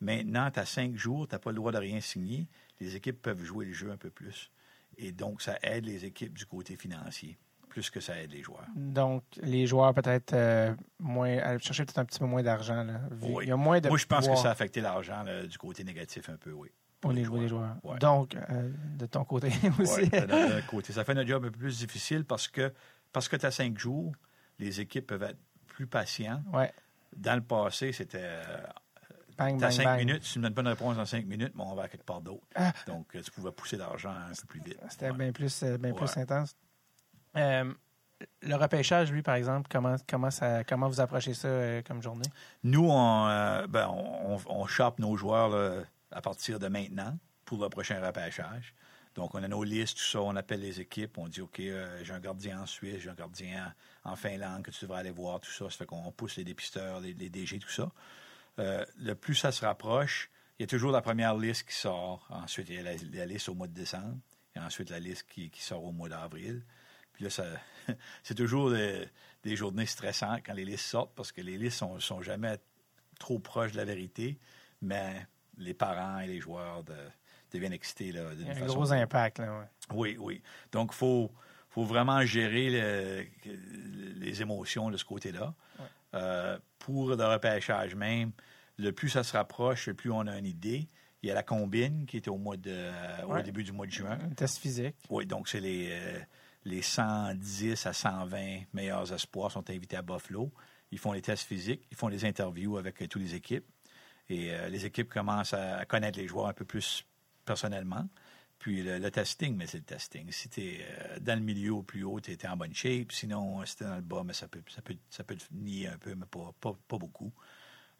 [0.00, 2.48] Maintenant, tu as cinq jours, tu n'as pas le droit de rien signer.
[2.80, 4.50] Les équipes peuvent jouer le jeu un peu plus.
[4.96, 7.38] Et donc, ça aide les équipes du côté financier,
[7.70, 8.66] plus que ça aide les joueurs.
[8.76, 11.56] Donc, les joueurs peut-être euh, moins.
[11.58, 12.86] chercher peut-être un petit peu moins d'argent.
[13.22, 13.44] Oui.
[13.44, 13.88] Il y a moins de.
[13.88, 16.68] Moi, je pense que ça a affecté l'argent là, du côté négatif un peu, oui.
[17.00, 17.76] pour les, les joueurs.
[17.82, 17.98] Ouais.
[17.98, 19.48] Donc, euh, de ton côté
[19.80, 20.00] aussi.
[20.02, 20.92] Ouais, de côté.
[20.92, 22.72] Ça fait notre job un peu plus difficile parce que
[23.12, 24.12] parce que tu as cinq jours,
[24.58, 26.42] les équipes peuvent être plus patients.
[26.52, 26.70] ouais.
[27.16, 28.56] Dans le passé, c'était euh,
[29.36, 29.98] t'as cinq bang.
[29.98, 31.84] minutes, si tu ne me donnes pas une réponse dans cinq minutes, mais on va
[31.84, 32.46] à quelque part d'autre.
[32.54, 32.72] Ah.
[32.86, 34.78] Donc, euh, tu pouvais pousser l'argent un peu plus vite.
[34.88, 35.16] C'était Ouais.
[35.16, 36.54] bien plus, euh, bien plus intense.
[37.36, 37.72] Euh,
[38.42, 42.28] le repêchage, lui, par exemple, comment, comment, ça, comment vous approchez ça euh, comme journée?
[42.64, 43.88] Nous, on, euh, ben,
[44.66, 48.74] chope nos joueurs à partir de maintenant pour le prochain repêchage.
[49.14, 52.02] Donc, on a nos listes, tout ça, on appelle les équipes, on dit, OK, euh,
[52.04, 53.74] j'ai un gardien en Suisse, j'ai un gardien
[54.04, 55.64] en Finlande que tu devrais aller voir, tout ça.
[55.64, 57.90] Ça fait qu'on pousse les dépisteurs, les, DG, tout ça.
[58.58, 62.26] Le plus ça se rapproche, il y a toujours la première liste qui sort.
[62.28, 64.18] Ensuite, il y a la, liste au mois de décembre.
[64.54, 66.62] Et ensuite, la liste qui sort au mois d'avril.
[67.20, 67.44] Puis là, ça,
[68.22, 69.06] c'est toujours des,
[69.44, 72.56] des journées stressantes quand les listes sortent parce que les listes sont, sont jamais
[73.18, 74.38] trop proches de la vérité,
[74.80, 75.26] mais
[75.58, 76.94] les parents et les joueurs de-
[77.52, 78.74] deviennent excités là, Il y d'une a un façon.
[78.74, 79.38] gros impact.
[79.40, 79.66] Là, ouais.
[79.92, 80.42] Oui, oui.
[80.72, 81.30] Donc, il faut,
[81.68, 83.26] faut vraiment gérer le-
[84.16, 85.52] les émotions de ce côté-là.
[86.14, 88.32] Euh, pour le repêchage même,
[88.78, 90.88] le plus ça se rapproche, le plus on a une idée.
[91.22, 92.88] Il y a la combine qui était au, mois de,
[93.26, 93.40] Ouais.
[93.40, 94.18] au début du mois de juin.
[94.24, 94.96] Un test physique.
[95.10, 96.18] Oui, donc c'est les, euh,
[96.64, 100.52] les 110 à 120 meilleurs espoirs sont invités à Buffalo.
[100.90, 103.66] ils font les tests physiques, ils font les interviews avec euh, toutes les équipes.
[104.28, 107.04] Et euh, les équipes commencent à, connaître les joueurs un peu plus
[107.44, 108.08] personnellement.
[108.58, 110.30] Puis le, testing, mais c'est le testing.
[110.30, 110.86] Si tu es
[111.20, 113.10] dans le milieu au plus haut, tu en bonne shape.
[113.10, 116.98] Sinon, si tu dans le bas, mais ça peut, te nier un peu, mais pas,
[116.98, 117.32] beaucoup.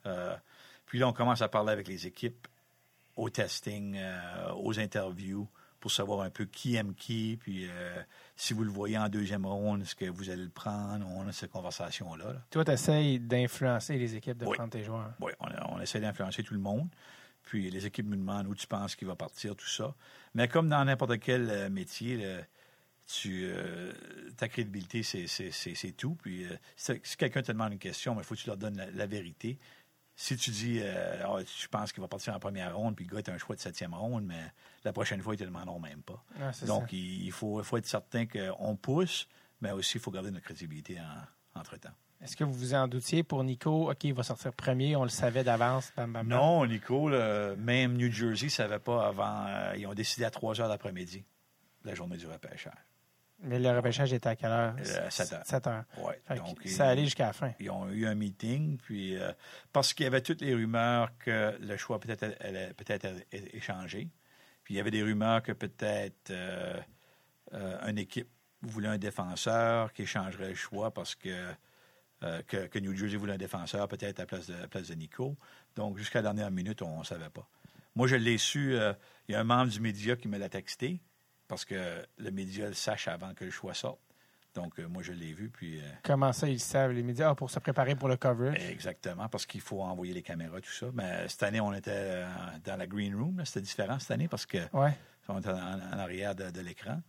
[0.06, 0.36] Euh,
[0.86, 2.46] puis là, on commence à parler avec les équipes
[3.16, 5.48] au testing, euh, aux interviews,
[5.80, 7.38] pour savoir un peu qui aime qui.
[7.40, 8.02] Puis euh,
[8.36, 11.06] si vous le voyez en deuxième ronde, est-ce que vous allez le prendre?
[11.08, 12.32] On a cette conversation-là.
[12.32, 12.42] là.
[12.50, 14.56] Toi, tu essayes d'influencer les équipes de Oui.
[14.56, 15.12] prendre tes joueurs.
[15.20, 16.88] Oui, on, on essaie d'influencer tout le monde.
[17.42, 19.94] Puis les équipes nous demandent où tu penses qu'il va partir, tout ça.
[20.34, 22.24] Mais comme dans n'importe quel euh, métier,
[23.06, 23.92] tu, euh,
[24.36, 26.14] ta crédibilité, c'est, tout.
[26.14, 28.76] Puis euh, si, si quelqu'un te demande une question, il faut que tu leur donnes
[28.76, 29.58] la, la vérité.
[30.22, 33.10] Si tu dis, euh, Ah, je pense qu'il va partir en première ronde, puis le
[33.10, 34.52] gars est un choix de septième ronde, mais
[34.84, 36.22] la prochaine fois, ils te demanderont même pas.
[36.52, 36.96] C'est Donc, ça.
[36.96, 39.26] il faut, être certain qu'on pousse,
[39.62, 41.94] mais aussi, il faut garder notre crédibilité en- entre-temps.
[42.20, 43.90] Est-ce que vous vous en doutiez pour Nico?
[43.90, 45.90] OK, il va sortir premier, on le savait d'avance.
[46.26, 47.08] Non, Nico,
[47.56, 49.46] même New Jersey ne savait pas avant.
[49.46, 51.24] euh, ils ont décidé à 3 heures l'après-midi,
[51.82, 52.74] la journée du repêchage.
[53.42, 54.74] Mais le repêchage était à quelle heure?
[54.78, 55.46] Euh, sept heures.
[55.46, 55.84] 7 heures.
[55.98, 57.52] Ouais, donc, ça allait jusqu'à la fin.
[57.58, 59.32] Ils ont eu un meeting, puis euh,
[59.72, 64.08] parce qu'il y avait toutes les rumeurs que le choix peut-être allait peut-être être échangé.
[64.62, 66.78] Puis il y avait des rumeurs que peut-être euh,
[67.54, 68.28] euh, une équipe
[68.62, 71.54] voulait un défenseur qui échangerait le choix parce que,
[72.46, 74.88] que, que New Jersey voulait un défenseur peut-être à la place de, à la place
[74.88, 75.38] de Nico.
[75.76, 77.48] Donc jusqu'à la dernière minute, on ne savait pas.
[77.94, 81.00] Moi, je l'ai su, il y a un membre du média qui me l'a texté
[81.50, 83.98] parce que le média le sache avant que le choix sorte.
[84.54, 85.78] Donc euh, moi, je l'ai vu, puis...
[85.78, 87.30] euh, Comment ça, ils savent, les médias?
[87.30, 88.56] Ah, pour se préparer pour le coverage.
[88.70, 90.86] Exactement, parce qu'il faut envoyer les caméras, tout ça.
[90.94, 92.26] Mais cette année, on était euh,
[92.64, 93.42] dans la green room.
[93.44, 94.96] C'était différent cette année parce que Ouais.
[95.28, 97.00] on était en, en arrière de, de l'écran.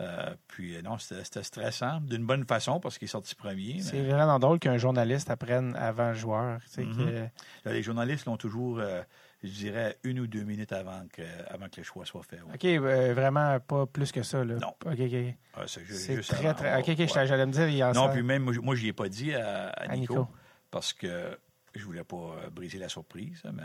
[0.00, 3.74] Euh, puis euh, non, c'était stressant d'une bonne façon parce qu'il est sorti premier.
[3.74, 6.60] mais- C'est vraiment drôle qu'un journaliste apprenne avant le joueur.
[6.62, 6.96] Tu sais, Mhm.
[6.96, 7.28] que-
[7.64, 9.02] Là, les journalistes l'ont toujours, euh,
[9.42, 12.40] je dirais, une ou deux minutes avant que, avant que le choix soit fait.
[12.42, 12.54] ouais.
[12.54, 14.44] OK, euh, vraiment pas plus que ça.
[14.44, 14.54] Là.
[14.56, 14.74] Non.
[14.84, 15.34] OK, OK.
[15.54, 16.76] Ah, c'est ju- C'est juste très, avant, très.
[16.80, 17.26] OK, OK, ouais.
[17.26, 19.68] j'allais me dire, il en Non, puis même, moi, je- n'y ai pas dit à,
[19.68, 20.28] à À Nico, Nico.
[20.70, 21.38] parce que
[21.74, 23.62] je voulais pas euh, briser la surprise, mais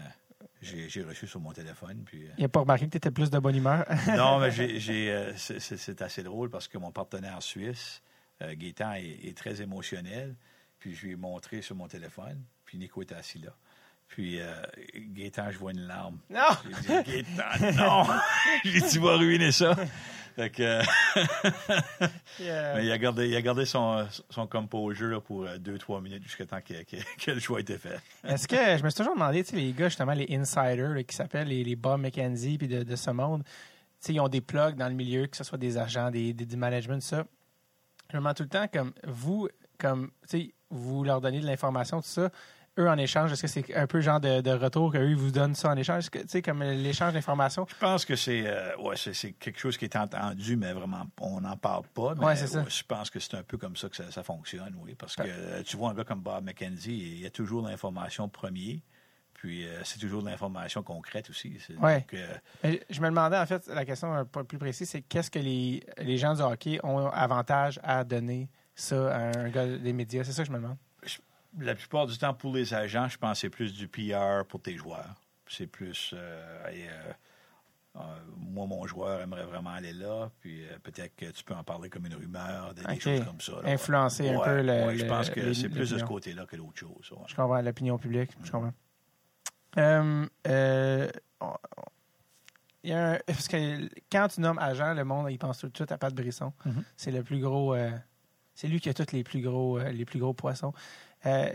[0.61, 2.03] j'ai reçu sur mon téléphone.
[2.05, 3.85] Puis, euh, Il n'a pas remarqué que tu étais plus de bonne humeur?
[4.15, 8.01] non, mais j'ai, j'ai, c'est, assez drôle parce que mon partenaire suisse,
[8.41, 10.35] euh, Gaétan, est, est très émotionnel.
[10.79, 12.43] Puis je lui ai montré sur mon téléphone.
[12.65, 13.55] Puis Nico était assis là.
[14.15, 14.53] Puis euh,
[14.95, 16.19] Gaétan, je vois une larme.
[16.29, 16.39] non!
[16.87, 18.03] J'ai dit, Gaétan, non!
[18.63, 19.75] j'ai dit, tu vas ruiner ça.
[20.35, 20.63] Fait que,
[21.21, 22.07] euh,
[22.41, 25.77] euh, mais il a gardé, il a gardé son, son composure là, pour euh, deux,
[25.77, 27.99] trois minutes jusqu'à temps que, que- que le choix ait été fait.
[28.27, 31.03] Est-ce que je me suis toujours demandé, tu sais, les gars, justement, les insiders là,
[31.03, 33.51] qui s'appellent les, les Bob McKenzie puis de, de ce monde, tu
[33.99, 36.45] sais, ils ont des plugs dans le milieu, que ce soit des agents, des, des,
[36.45, 37.25] du management, tout ça.
[38.11, 41.45] Je me demande tout le temps, comme vous, comme, tu sais, vous leur donnez de
[41.45, 42.29] l'information, tout ça,
[42.79, 45.15] eux, en échange, est-ce que c'est un peu le genre de, de retour qu'eux, ils
[45.15, 46.09] vous donnent ça en échange?
[46.09, 47.65] Tu sais, comme l'échange d'informations?
[47.69, 51.05] Je pense que c'est euh, ouais, c'est, c'est quelque chose qui est entendu, mais vraiment,
[51.21, 52.15] on n'en parle pas.
[52.15, 52.65] Mais Ouais, c'est ça.
[52.67, 54.95] je pense que c'est un peu comme ça que ça, ça fonctionne, oui.
[54.95, 58.27] Parce que euh, tu vois un gars comme Bob McKenzie, il y a toujours l'information
[58.27, 58.81] premier,
[59.33, 61.57] puis euh, c'est toujours de l'information concrète aussi.
[61.79, 61.99] Ouais.
[61.99, 65.29] donc, euh, Je me demandais, en fait, la question un peu plus précise, c'est qu'est-ce
[65.29, 69.93] que les, les gens du hockey ont avantage à donner ça à un gars des
[69.93, 70.23] médias?
[70.23, 70.77] C'est ça que je me demande.
[71.59, 74.61] La plupart du temps, pour les agents, je pense que c'est plus du PR pour
[74.61, 75.15] tes joueurs.
[75.47, 76.11] C'est plus.
[76.13, 77.13] euh, et, euh,
[77.97, 77.99] euh,
[78.37, 82.05] moi, mon joueur aimerait vraiment aller là, puis peut-être que tu peux en parler comme
[82.07, 83.51] une rumeur, des, choses comme ça.
[83.51, 83.73] là, ouais.
[83.73, 86.45] Influencer un Ouais, peu le- ouais, Je le- pense que c'est plus de ce côté-là
[86.47, 87.13] que d'autre chose.
[87.27, 88.31] Je comprends l'opinion publique.
[88.43, 88.73] Je comprends.
[89.77, 91.07] Euh,
[91.41, 91.53] on-
[92.83, 95.67] il y a un- parce que quand tu nommes agent, le monde il pense tout
[95.69, 96.53] de suite à Pat Brisson.
[96.65, 96.83] Mhm.
[96.97, 97.73] C'est le plus gros.
[97.75, 97.91] euh,
[98.55, 100.73] c'est lui qui a tous les plus gros, euh, les plus gros poissons.
[101.25, 101.53] Euh,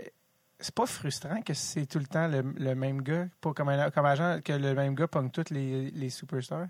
[0.61, 3.91] c'est pas frustrant que c'est tout le temps le, le même gars, pas comme, un-
[3.91, 6.69] comme agent, que le même gars pogne tous les, les superstars?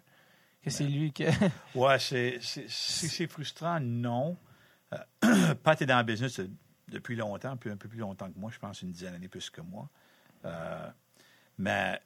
[0.63, 1.25] Que c'est lui qui.
[1.75, 4.37] Ouais, c'est, c'est, si c'est frustrant, non.
[4.93, 6.41] Euh, Pat est dans le business
[6.89, 9.49] depuis longtemps, puis un peu plus longtemps que moi, je pense une dizaine d'années plus
[9.51, 9.89] que moi.
[10.45, 10.89] Euh,
[11.59, 12.01] mais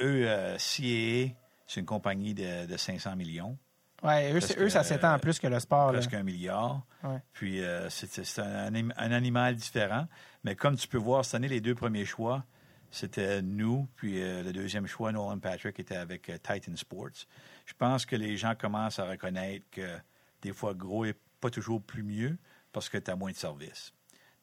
[0.00, 1.34] eux, euh, CAA,
[1.66, 3.56] c'est une compagnie de, de 500 millions,
[4.02, 5.86] ouais, eux, ça s'étend plus que le sport.
[5.92, 5.98] là.
[5.98, 6.82] presque un milliard.
[7.02, 7.18] Ouais.
[7.32, 10.06] Puis euh, c'est, un, anim- un animal différent.
[10.44, 12.44] Mais comme tu peux voir, cette année, les deux premiers choix,
[12.90, 17.26] c'était nous, puis euh, le deuxième choix, Nolan Patrick, était avec euh, Titan Sports.
[17.66, 19.96] Je pense que les gens commencent à reconnaître que
[20.42, 22.36] des fois, gros n'est pas toujours plus mieux
[22.72, 23.92] parce que tu as moins de services.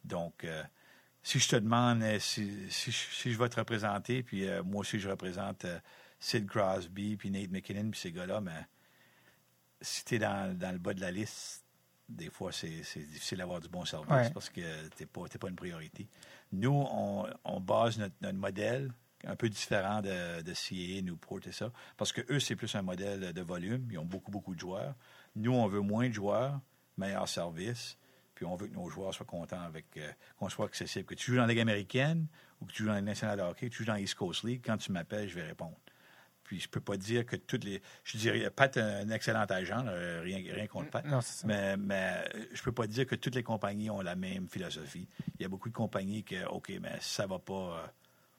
[0.05, 0.63] Donc, euh,
[1.23, 4.63] si je te demande euh, si, si, je- si je vais te représenter, puis euh,
[4.63, 5.79] moi aussi je représente euh,
[6.19, 8.65] Sid Crosby, puis Nate McKinnon, puis ces gars-là, mais
[9.81, 11.63] si tu es dans, dans le bas de la liste,
[12.09, 14.29] des fois, c'est difficile d'avoir du bon service Ouais.
[14.31, 16.07] parce que tu n'es pas, une priorité.
[16.53, 18.91] Nous, on, on base notre, notre modèle
[19.25, 22.81] un peu différent de, de CA, Newport et ça, parce que eux, c'est plus un
[22.81, 23.87] modèle de volume.
[23.91, 24.95] Ils ont beaucoup, beaucoup de joueurs.
[25.35, 26.59] Nous, on veut moins de joueurs,
[26.97, 27.97] meilleur service,
[28.35, 31.05] puis on veut que nos joueurs soient contents avec euh, qu'on soit accessible.
[31.05, 32.27] Que tu joues dans la Ligue américaine
[32.61, 34.43] ou que tu joues dans la National hockey, que tu joues dans la East Coast
[34.43, 35.75] League, quand tu m'appelles, je vais répondre.
[36.47, 37.81] Puis je peux pas dire que toutes les.
[38.05, 41.03] Je dirais, Pat est un excellent agent, là, rien, rien contre Pat.
[41.05, 41.47] Non, c'est ça.
[41.47, 45.09] Mais, mais euh, je peux pas dire que toutes les compagnies ont la même philosophie.
[45.37, 47.87] Il y a beaucoup de compagnies que, OK, mais si ça va pas, euh,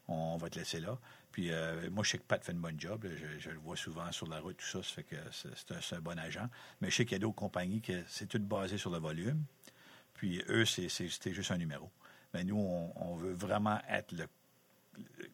[0.08, 0.98] on va te laisser là.
[1.32, 3.04] Puis euh, moi, je sais que Pat fait une bonne job.
[3.04, 3.10] là.
[3.14, 4.82] Je, je le vois souvent sur la route, tout ça.
[4.82, 6.48] Ça fait que c'est un, bon agent.
[6.80, 9.44] Mais je sais qu'il y a d'autres compagnies que c'est tout basé sur le volume.
[10.14, 11.90] Puis eux, c'était juste un numéro.
[12.32, 14.28] Mais nous, on, on veut vraiment être le-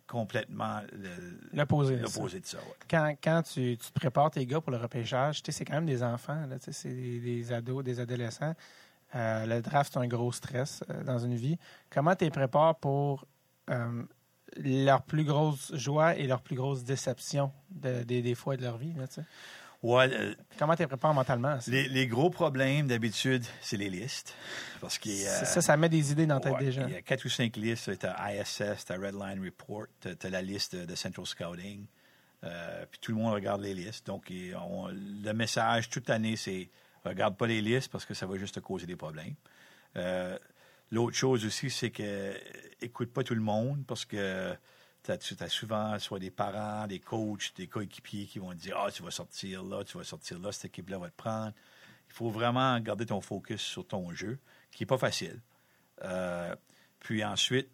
[0.07, 0.81] complètement
[1.53, 1.97] L'opposé
[2.41, 2.59] de ça.
[2.59, 2.65] ouais.
[2.89, 5.75] Quand, quand tu, tu te prépares tes gars pour le repêchage, tu sais, c'est quand
[5.75, 8.55] même des enfants, c'est des, des ados, des adolescents.
[9.15, 11.57] Euh, le draft, c'est un gros stress euh, dans une vie.
[11.91, 13.27] Comment tu les prépares pour
[13.71, 14.03] euh,
[14.57, 18.77] leur plus grosse joie et leur plus grosse déception de- des, des fois de leur
[18.77, 18.93] vie?
[18.95, 19.07] Là?
[19.85, 21.61] Ouais, euh, Comment tu prépares mentalement?
[21.61, 21.71] ça?
[21.71, 24.35] les, les gros problèmes, d'habitude, c'est les listes.
[24.81, 24.99] Parce
[25.45, 26.87] ça, ça met des idées dans la tête Ouais, gens.
[26.87, 27.99] Il y a quatre ou cinq listes.
[27.99, 31.85] Tu as ISS, tu as Redline Report, tu as la liste de, Central Scouting.
[32.45, 34.07] Euh, puis tout le monde regarde les listes.
[34.07, 36.71] Donc, et on- le message toute l'année, c'est
[37.05, 39.35] regarde pas les listes parce que ça va juste te causer des problèmes.
[39.97, 40.39] Euh,
[40.91, 42.33] L'autre chose aussi, c'est que
[42.81, 44.55] écoute pas tout le monde parce que
[45.05, 48.91] tu as, souvent soit des parents, des coachs, des coéquipiers qui vont te dire Ah,
[48.91, 51.53] tu vas sortir là, tu vas sortir là, cette équipe-là va te prendre.
[52.09, 54.39] Il faut vraiment garder ton focus sur ton jeu,
[54.71, 55.41] qui n'est pas facile.
[56.03, 56.55] Euh,
[57.01, 57.69] puis ensuite,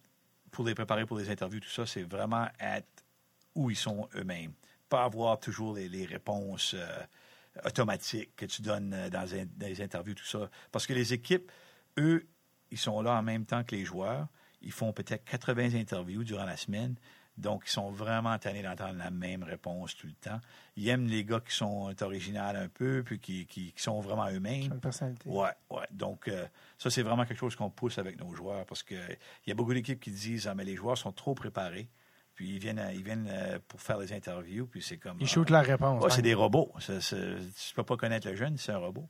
[0.51, 3.05] pour les préparer pour les interviews, tout ça, c'est vraiment être
[3.55, 4.53] où ils sont eux-mêmes.
[4.89, 7.03] Pas avoir toujours les, réponses euh,
[7.65, 9.29] automatiques que tu donnes euh, dans
[9.61, 10.51] les interviews, tout ça.
[10.73, 11.51] Parce que les équipes,
[11.99, 12.27] eux,
[12.71, 14.27] ils sont là en même temps que les joueurs.
[14.63, 16.97] Ils font peut-être 80 interviews durant la semaine.
[17.39, 20.41] Donc, ils sont vraiment tannés d'entendre la même réponse tout le temps.
[20.77, 24.29] Ils aiment les gars qui sont originaux un peu, puis qui, qui- qui sont vraiment
[24.31, 24.73] eux-mêmes.
[24.73, 25.29] Une personnalité.
[25.31, 25.87] Ouais, ouais.
[25.91, 26.47] Donc, euh,
[26.77, 28.99] ça, c'est vraiment quelque chose qu'on pousse avec nos joueurs parce qu'il
[29.47, 31.89] y a beaucoup d'équipes qui disent Ah, mais les joueurs sont trop préparés.
[32.35, 35.17] Puis ils viennent, ils viennent euh, pour faire les interviews, puis c'est comme.
[35.21, 36.03] Ils ah, shootent la réponse.
[36.03, 36.23] ouais, c'est hein.
[36.23, 36.73] des robots.
[36.79, 39.09] Tu peux pas connaître le jeune, c'est un robot.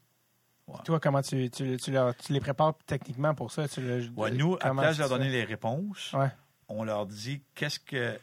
[0.85, 3.69] Toi, comment tu, tu, tu leur- tu les prépares techniquement pour ça?
[3.69, 6.29] Tu le- Ouais, nous, à place de leur donner les réponses, Ouais.
[6.69, 8.19] on leur dit qu'est-ce que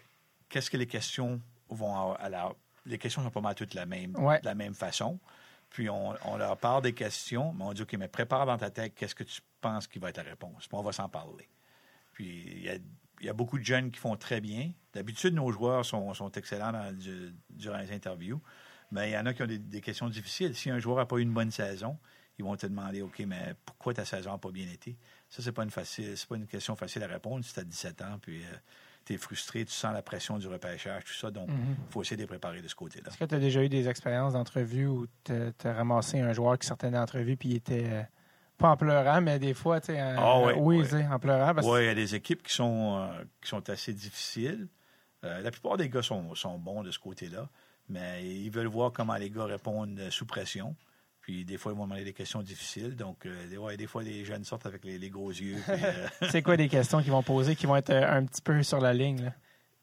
[0.50, 2.22] qu'est-ce que les questions vont avoir.
[2.22, 2.56] Alors,
[2.86, 4.40] les questions sont pas mal toutes la même, Ouais.
[4.40, 5.20] de la même façon.
[5.70, 8.70] Puis on, on leur parle des questions, mais on dit OK, mais prépare dans ta
[8.70, 10.68] tête qu'est-ce que tu penses qui va être la réponse?
[10.68, 11.50] Puis on va s'en parler.
[12.14, 12.76] Puis il y a,
[13.20, 14.72] il y a beaucoup de jeunes qui font très bien.
[14.94, 18.42] D'habitude, nos joueurs sont, sont excellents dans- du- durant les interviews,
[18.92, 20.56] mais il y en a qui ont des, des questions difficiles.
[20.56, 21.98] Si un joueur n'a pas eu une bonne saison,
[22.38, 24.96] ils vont te demander OK, mais pourquoi ta saison n'a pas bien été?
[25.30, 27.64] Ça, c'est pas une facile, c'est pas une question facile à répondre si tu as
[27.64, 28.44] 17 ans, puis
[29.06, 31.32] tu es frustré, tu sens la pression du repêchage, tout ça.
[31.32, 31.76] Donc, il Mhm.
[31.90, 33.08] faut essayer de les préparer de ce côté-là.
[33.10, 36.58] Est-ce que tu as déjà eu des expériences d'entrevue où tu as ramassé un joueur
[36.60, 38.04] qui sortait d'entrevue puis il était euh,
[38.58, 41.54] pas en pleurant, mais des fois, tu sais, euh, Ah oui, en pleurant.
[41.54, 44.68] Parce Oui, il y a des équipes qui sont, euh, qui sont assez difficiles.
[45.24, 47.50] Euh, la plupart des gars sont, sont bons de ce côté-là,
[47.90, 50.76] mais ils veulent voir comment les gars répondent euh, sous pression.
[51.28, 52.96] Puis des fois, ils vont demander des questions difficiles.
[52.96, 55.62] Donc, euh, des- ouais, des fois, les jeunes sortent avec les, les gros yeux.
[55.68, 58.64] euh, c'est quoi des questions qu'ils vont poser qui vont être euh, un petit peu
[58.64, 59.34] sur la ligne?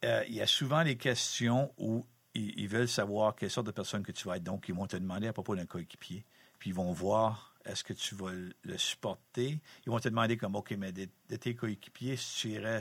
[0.06, 3.72] euh, il y a souvent des questions où ils, ils veulent savoir quelle sorte de
[3.72, 4.42] personne que tu vas être.
[4.42, 6.24] Donc, ils vont te demander à propos d'un coéquipier.
[6.58, 9.60] Puis, ils vont voir est-ce que tu vas le- supporter?
[9.84, 12.80] Ils vont te demander comme, OK, mais de, de tes coéquipiers, si tu irais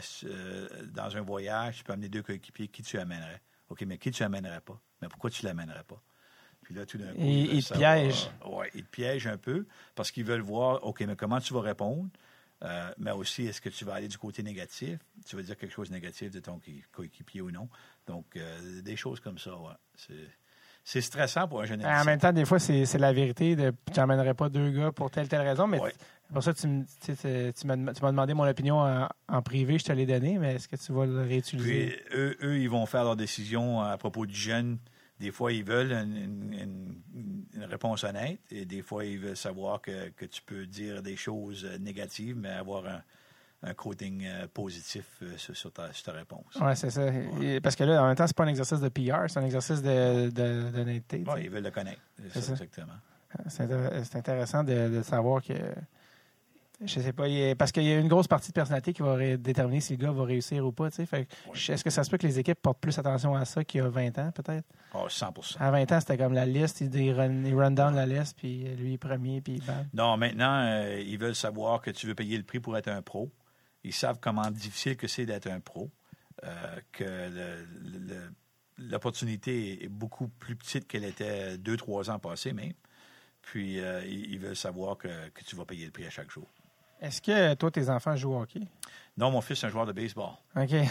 [0.94, 3.42] dans un voyage, tu peux amener deux coéquipiers, qui tu amènerais?
[3.68, 4.80] OK, mais qui tu amènerais pas?
[5.02, 6.02] Mais pourquoi tu l'amènerais pas?
[6.64, 8.30] Puis là, tout d'un coup, ils te piègent.
[8.46, 9.66] Oui, ils te piègent un peu
[9.96, 12.10] parce qu'ils veulent voir, OK, mais comment tu vas répondre?
[12.64, 14.98] Euh, mais aussi, est-ce que tu vas aller du côté négatif?
[15.28, 17.68] Tu vas dire quelque chose de négatif de ton qui- coéquipier ou non?
[18.08, 19.74] Donc, euh, des choses comme ça, ouais.
[19.96, 20.30] C'est,
[20.86, 23.56] c'est stressant pour un jeune En même temps, des fois, c'est la vérité.
[23.58, 25.94] De, tu n'emmènerais pas deux gars pour telle telle raison, mais Ouais.
[26.34, 26.68] pour ça, tu,
[27.66, 30.94] m'as demandé mon opinion en, en privé, je te l'ai donné, mais est-ce que tu
[30.94, 31.98] vas le réutiliser?
[32.10, 34.78] Puis, eux, eux, ils vont faire leur décision à propos du jeune.
[35.20, 36.54] Des fois, ils veulent une, une-
[37.16, 41.02] une- une réponse honnête et des fois, ils veulent savoir que, que tu peux dire
[41.02, 43.02] des choses négatives, mais avoir un,
[43.66, 46.44] un coating euh, positif euh, sur, ta, sur ta réponse.
[46.60, 47.04] Oui, c'est ça.
[47.42, 49.46] Et- Parce que là, en même temps, c'est pas un exercice de PR, c'est un
[49.46, 51.20] exercice de- de- d'honnêteté.
[51.20, 51.32] tu sais.
[51.32, 52.02] Ouais, ils veulent le connaître.
[52.30, 52.52] C'est ça, ça.
[52.54, 52.94] exactement.
[53.48, 55.54] C'est intér- c'est intéressant de, de savoir que
[56.84, 57.28] Je sais pas.
[57.28, 59.96] il parce qu'il y a une grosse partie de personnalité qui va ré- déterminer si
[59.96, 60.90] le gars va réussir ou pas.
[60.90, 63.64] Fait que, Est-ce que ça se peut que les équipes portent plus attention à ça
[63.64, 64.66] qu'il y a 20 ans, peut-être?
[64.94, 66.82] Oh, 100% À 20 ans, c'était comme la liste.
[66.82, 69.88] Ils, run, run down la liste, puis lui, premier, puis bam.
[69.94, 73.02] Non, maintenant, euh, ils veulent savoir que tu veux payer le prix pour être un
[73.02, 73.32] pro.
[73.84, 75.90] Ils savent comment difficile que c'est d'être un pro,
[76.44, 77.30] euh, que
[78.78, 82.74] l'opportunité est beaucoup plus petite qu'elle était deux, trois ans passés même.
[83.42, 86.32] Puis, euh, ils ils veulent savoir que, que tu vas payer le prix à chaque
[86.32, 86.48] jour.
[87.04, 88.62] Est-ce que toi, tes enfants jouent au hockey?
[89.18, 90.30] Non, mon fils est un joueur de baseball.
[90.56, 90.72] OK.
[90.72, 90.84] Ouais,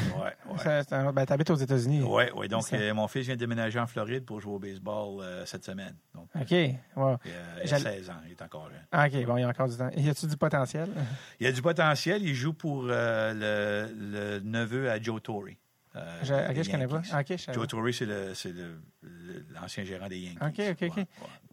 [1.12, 2.02] ben, t'habites aux États-Unis.
[2.06, 5.20] Oui, ouais, donc euh, mon fils vient de déménager en Floride pour jouer au baseball
[5.22, 5.96] euh, cette semaine.
[6.14, 6.50] Donc, OK.
[6.94, 7.08] Wow.
[7.08, 7.16] euh,
[7.56, 8.86] il a J'allais- 16 ans, il est encore jeune.
[8.92, 9.90] Ah, OK, bon, il y a encore du temps.
[9.96, 10.88] Y a-tu du potentiel?
[11.40, 13.32] Il a du potentiel, il joue pour le,
[13.96, 15.46] le neveu à Joe Torre.
[16.22, 16.96] Je, ok, je connais pas.
[16.96, 17.12] Yankees.
[17.18, 17.66] OK, je savais Joe.
[17.66, 18.54] Torre, c'est
[19.50, 20.38] l'ancien gérant des Yankees.
[20.46, 20.96] OK, OK, OK.
[20.98, 21.06] Ouais.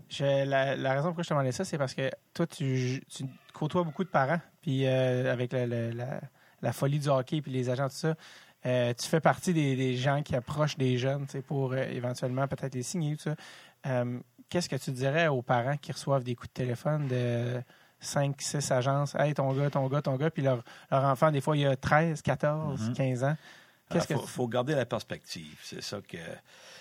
[0.10, 3.26] Je- la, la raison pourquoi je te demandais ça, c'est parce que toi, tu, tu
[3.54, 5.68] côtoies beaucoup de parents, puis euh, avec la,
[6.62, 8.16] la folie du hockey, puis les agents, tout ça,
[8.66, 12.48] euh, tu fais partie des, des gens qui approchent des jeunes tu pour euh, éventuellement
[12.48, 13.24] peut-être les signer, tout
[13.84, 14.04] ça.
[14.50, 17.62] Qu'est-ce que tu dirais aux parents qui reçoivent des coups de téléphone de
[18.00, 19.14] 5, 6 agences?
[19.16, 21.76] Hey, ton gars, ton gars, ton gars, puis leur, leur enfant, des fois, il a
[21.76, 22.94] 13, 14, Mhm.
[22.96, 23.38] 15 ans.
[23.92, 25.56] Qu'est-ce Il faut, faut garder la perspective.
[25.64, 26.18] C'est ça que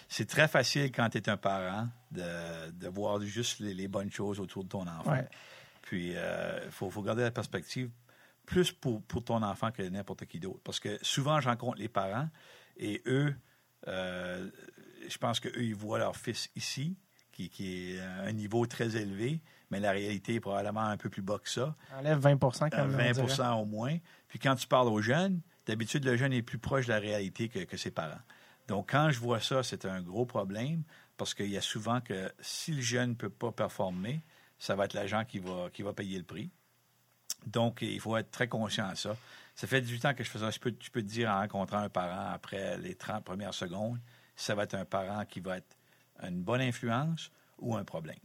[0.09, 4.11] c'est très facile quand tu es un parent de, de voir juste les, les bonnes
[4.11, 5.13] choses autour de ton enfant.
[5.13, 5.29] Ouais.
[5.83, 7.91] Puis il faut, faut garder la perspective
[8.47, 10.61] plus pour, pour ton enfant que n'importe qui d'autre.
[10.65, 12.29] Parce que souvent, je rencontre les parents
[12.79, 13.35] et eux,
[13.87, 14.51] euh,
[15.09, 16.97] je pense qu'eux, ils voient leur fils ici,
[17.33, 19.41] qui, qui est à un niveau très élevé,
[19.71, 21.77] mais la réalité est probablement un peu plus bas que ça.
[21.97, 23.49] Enlève 20 comme Euh, on 20 dirait.
[23.51, 23.97] au moins.
[24.29, 27.49] Puis quand tu parles aux jeunes, d'habitude, le jeune est plus proche de la réalité
[27.49, 28.21] que, que ses parents.
[28.69, 30.83] Donc, quand je vois ça, c'est un gros problème
[31.17, 34.23] parce qu'il y a souvent que si le jeune ne peut pas performer,
[34.59, 36.51] ça va être l'agent qui va, payer le prix.
[37.47, 39.17] Donc, il faut être très conscient de ça.
[39.55, 40.51] Ça fait 18 ans que je fais ça.
[40.51, 43.99] Je peux, peux te dire en rencontrant un parent après les 30 premières secondes,
[44.37, 45.77] ça va être un parent qui va être
[46.23, 48.19] une bonne influence ou un problème.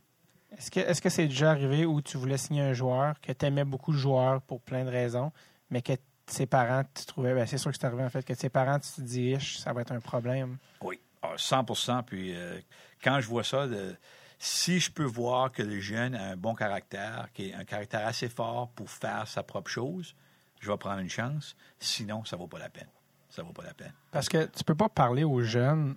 [0.57, 3.45] Est-ce que est-ce que c'est déjà arrivé où tu voulais signer un joueur, que tu
[3.45, 5.31] aimais beaucoup le joueur pour plein de raisons,
[5.71, 5.93] mais que
[6.27, 8.79] ses parents, tu trouvais, ben c'est sûr que c'est arrivé en fait, que ses parents,
[8.79, 10.57] tu te dis, ça va être un problème.
[10.81, 11.63] Oui, ah, 100
[12.03, 12.59] Puis euh,
[13.03, 13.95] quand je vois ça, de-
[14.39, 18.05] si je peux voir que le jeune a un bon caractère, qui est un caractère
[18.05, 20.15] assez fort pour faire sa propre chose,
[20.59, 21.55] je vais prendre une chance.
[21.79, 22.89] Sinon, ça vaut pas la peine.
[23.29, 23.93] Ça vaut pas la peine.
[24.11, 25.95] Parce que tu peux pas parler aux jeunes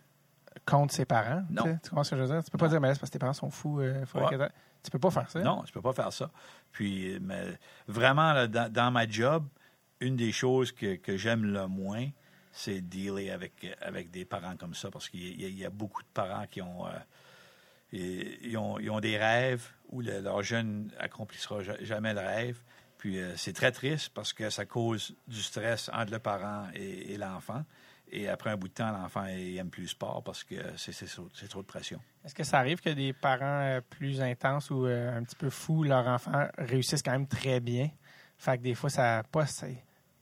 [0.64, 1.44] contre ses parents.
[1.50, 1.62] Non.
[1.64, 1.78] tu sais.
[1.84, 2.44] Tu comprends ce que je veux dire?
[2.44, 3.80] Tu peux pas dire, mais là, c'est parce que tes parents sont fous.
[3.80, 4.32] euh, faudrait Ouais.
[4.32, 5.40] que t'a- Tu peux pas faire ça.
[5.40, 6.30] Non, je peux pas faire ça.
[6.72, 7.58] Puis, mais
[7.88, 9.44] vraiment, là, dans, dans ma job,
[10.00, 12.08] une des choses que, que j'aime le moins,
[12.52, 16.08] c'est dealer avec, avec des parents comme ça, parce qu'il y, y a beaucoup de
[16.12, 16.90] parents qui ont, euh,
[17.92, 22.58] ils, ont, des rêves où le- leur jeune accomplissera ja- jamais le rêve.
[22.98, 27.16] Puis euh, c'est très triste parce que ça cause du stress entre le parent et,
[27.18, 27.62] l'enfant.
[28.10, 31.28] Et après un bout de temps, l'enfant aime plus le sport parce que c'est trop,
[31.48, 32.00] trop de pression.
[32.24, 35.82] Est-ce que ça arrive que des parents euh, plus intenses ou un petit peu fous,
[35.84, 37.90] leurs enfants réussissent quand même très bien?
[38.38, 39.44] Fait que des fois, ça pas.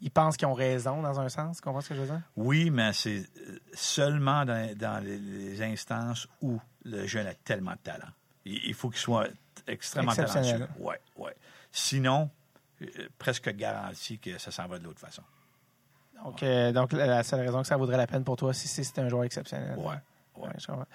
[0.00, 1.56] Ils pensent qu'ils ont raison dans un sens.
[1.56, 2.20] Tu comprends ce que je veux dire?
[2.36, 7.78] Oui, mais c'est euh, seulement dans, dans les, instances où le jeune a tellement de
[7.78, 8.10] talent.
[8.44, 9.28] Il, il faut qu'il soit
[9.66, 10.66] extrêmement talentueux.
[10.78, 11.34] Ouais, ouais.
[11.72, 12.30] Sinon,
[12.82, 12.86] euh,
[13.18, 15.22] presque garanti que ça s'en va de l'autre façon.
[16.22, 18.68] Donc, euh, donc la la seule raison que ça vaudrait la peine pour toi, si
[18.68, 19.76] si c'était un joueur exceptionnel.
[19.78, 19.96] Ouais, ouais.
[20.36, 20.86] Ouais, je comprends.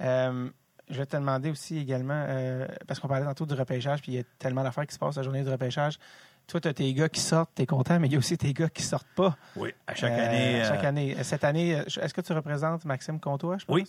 [0.00, 0.50] Euh,
[0.88, 4.14] je vais te demander aussi également, euh, parce qu'on parlait tantôt du repêchage, puis il
[4.16, 5.98] y a tellement d'affaires qui se passent la journée du repêchage.
[6.46, 8.36] Toi, tu as tes gars qui sortent, tu es content, mais il y a aussi
[8.36, 9.36] tes gars qui sortent pas.
[9.56, 10.60] Oui, à chaque Euh, année.
[10.60, 11.16] à chaque euh, année.
[11.18, 13.74] Euh, Cette année, euh, est-ce que tu représentes Maxime Comtois, je pense?
[13.74, 13.84] Oui.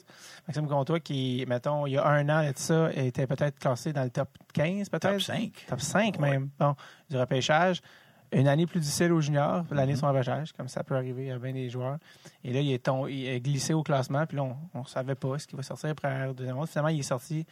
[0.48, 4.04] Maxime Comtois, qui, mettons, il y a un an de ça, était peut-être classé dans
[4.04, 5.12] le top 15, peut-être?
[5.12, 5.66] top 5.
[5.68, 6.32] Top 5 Ouais.
[6.32, 6.50] même.
[6.60, 6.76] Bon,
[7.10, 7.82] du repêchage.
[8.32, 11.38] Une année plus difficile aux juniors, l'année de son repêchage, comme ça peut arriver à
[11.38, 11.98] bien des joueurs.
[12.44, 14.44] Et là, il est, il est glissé au classement, puis là,
[14.74, 16.68] on ne savait pas ce qu'il va sortir après la deuxième ronde.
[16.68, 17.46] Finalement, il est sorti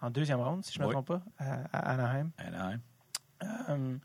[0.00, 0.94] en deuxième ronde, si je ne me Oui.
[0.94, 2.30] trompe pas, à, à Anaheim.
[2.38, 2.80] Anaheim.
[3.68, 3.96] Euh,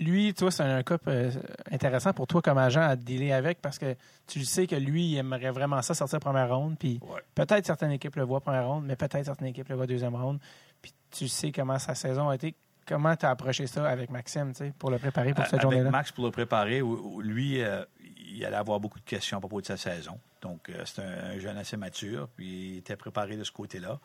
[0.00, 1.30] lui, toi, c'est un cas euh,
[1.70, 3.96] intéressant pour toi comme agent à dealer avec parce que
[4.26, 6.76] tu sais que lui, il aimerait vraiment ça sortir première ronde.
[6.78, 7.20] Puis Ouais.
[7.34, 10.38] peut-être certaines équipes le voient première ronde, mais peut-être certaines équipes le voient deuxième ronde.
[10.80, 12.54] Puis tu sais comment sa saison a été.
[12.86, 15.54] Comment tu as approché ça avec Maxime tu sais, pour le préparer pour À- cette
[15.54, 15.90] Avec journée-là?
[15.90, 16.80] Max pour le préparer,
[17.20, 17.84] lui, euh,
[18.32, 20.18] il allait avoir beaucoup de questions à propos de sa saison.
[20.40, 23.98] Donc, euh, c'est un, un jeune assez mature, puis il était préparé de ce côté-là.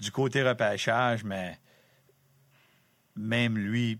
[0.00, 1.58] Du côté repêchage, mais
[3.16, 3.98] même lui,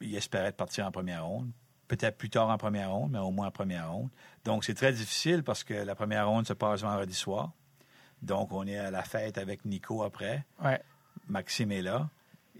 [0.00, 1.50] il espérait partir en première ronde.
[1.88, 4.08] Peut-être plus tard en première ronde, mais au moins en première ronde.
[4.44, 7.52] Donc, c'est très difficile parce que la première ronde se passe vendredi soir.
[8.22, 10.44] Donc, on est à la fête avec Nico après.
[10.62, 10.80] Ouais.
[11.28, 12.08] Maxime est là.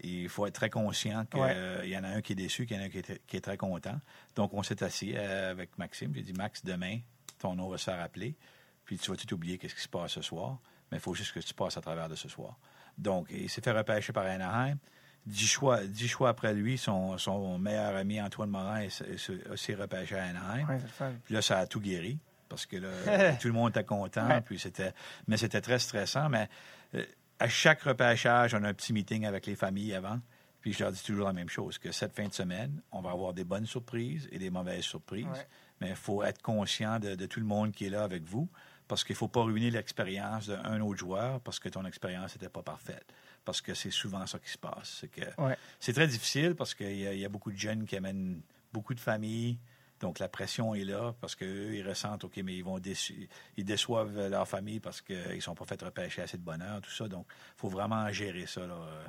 [0.03, 1.89] il faut être très conscient qu'il Ouais.
[1.89, 3.37] y en a un qui est déçu, qu'il y en a un qui est, qui
[3.37, 3.99] est très content.
[4.35, 6.13] Donc, on s'est assis euh, avec Maxime.
[6.13, 6.99] J'ai dit, Max, demain,
[7.39, 8.35] ton nom va se faire appeler.
[8.83, 10.59] Puis tu vas tout oublier qu'est-ce qui se passe ce soir?
[10.91, 12.59] Mais il faut juste que tu passes à travers de ce soir.
[12.97, 14.77] Donc, il s'est fait repêcher par Anaheim.
[15.25, 19.73] Dix choix, dix choix après lui, son, son meilleur ami Antoine Morin est- est- aussi
[19.73, 20.67] repêché à Anaheim.
[20.67, 20.77] Ouais.
[21.23, 22.89] Puis là, ça a tout guéri parce que là,
[23.41, 24.27] tout le monde était content.
[24.27, 24.41] Ouais.
[24.41, 24.93] Puis c'était,
[25.27, 26.29] mais c'était très stressant.
[26.29, 26.47] Mais
[26.93, 27.03] euh,
[27.39, 30.19] à chaque repêchage, on a un petit meeting avec les familles avant.
[30.61, 33.11] Puis je leur dis toujours la même chose que cette fin de semaine, on va
[33.11, 35.25] avoir des bonnes surprises et des mauvaises surprises.
[35.25, 35.47] Ouais.
[35.81, 38.47] Mais il faut être conscient de, de tout le monde qui est là avec vous
[38.87, 42.49] parce qu'il ne faut pas ruiner l'expérience d'un autre joueur parce que ton expérience n'était
[42.49, 43.05] pas parfaite.
[43.45, 44.97] Parce que c'est souvent ça qui se passe.
[45.01, 45.55] C'est que Ouais.
[45.79, 48.41] c'est très difficile parce qu'il y, a- il y a beaucoup de jeunes qui amènent
[48.73, 49.57] beaucoup de familles.
[50.01, 53.63] Donc, la pression est là parce qu'eux, ils ressentent, OK, mais ils vont déçu- ils
[53.63, 57.07] déçoivent leur famille parce qu'ils ne sont pas fait repêcher assez de bonheur, tout ça.
[57.07, 58.61] Donc, il faut vraiment gérer ça.
[58.67, 58.73] Là.
[58.73, 59.05] Euh,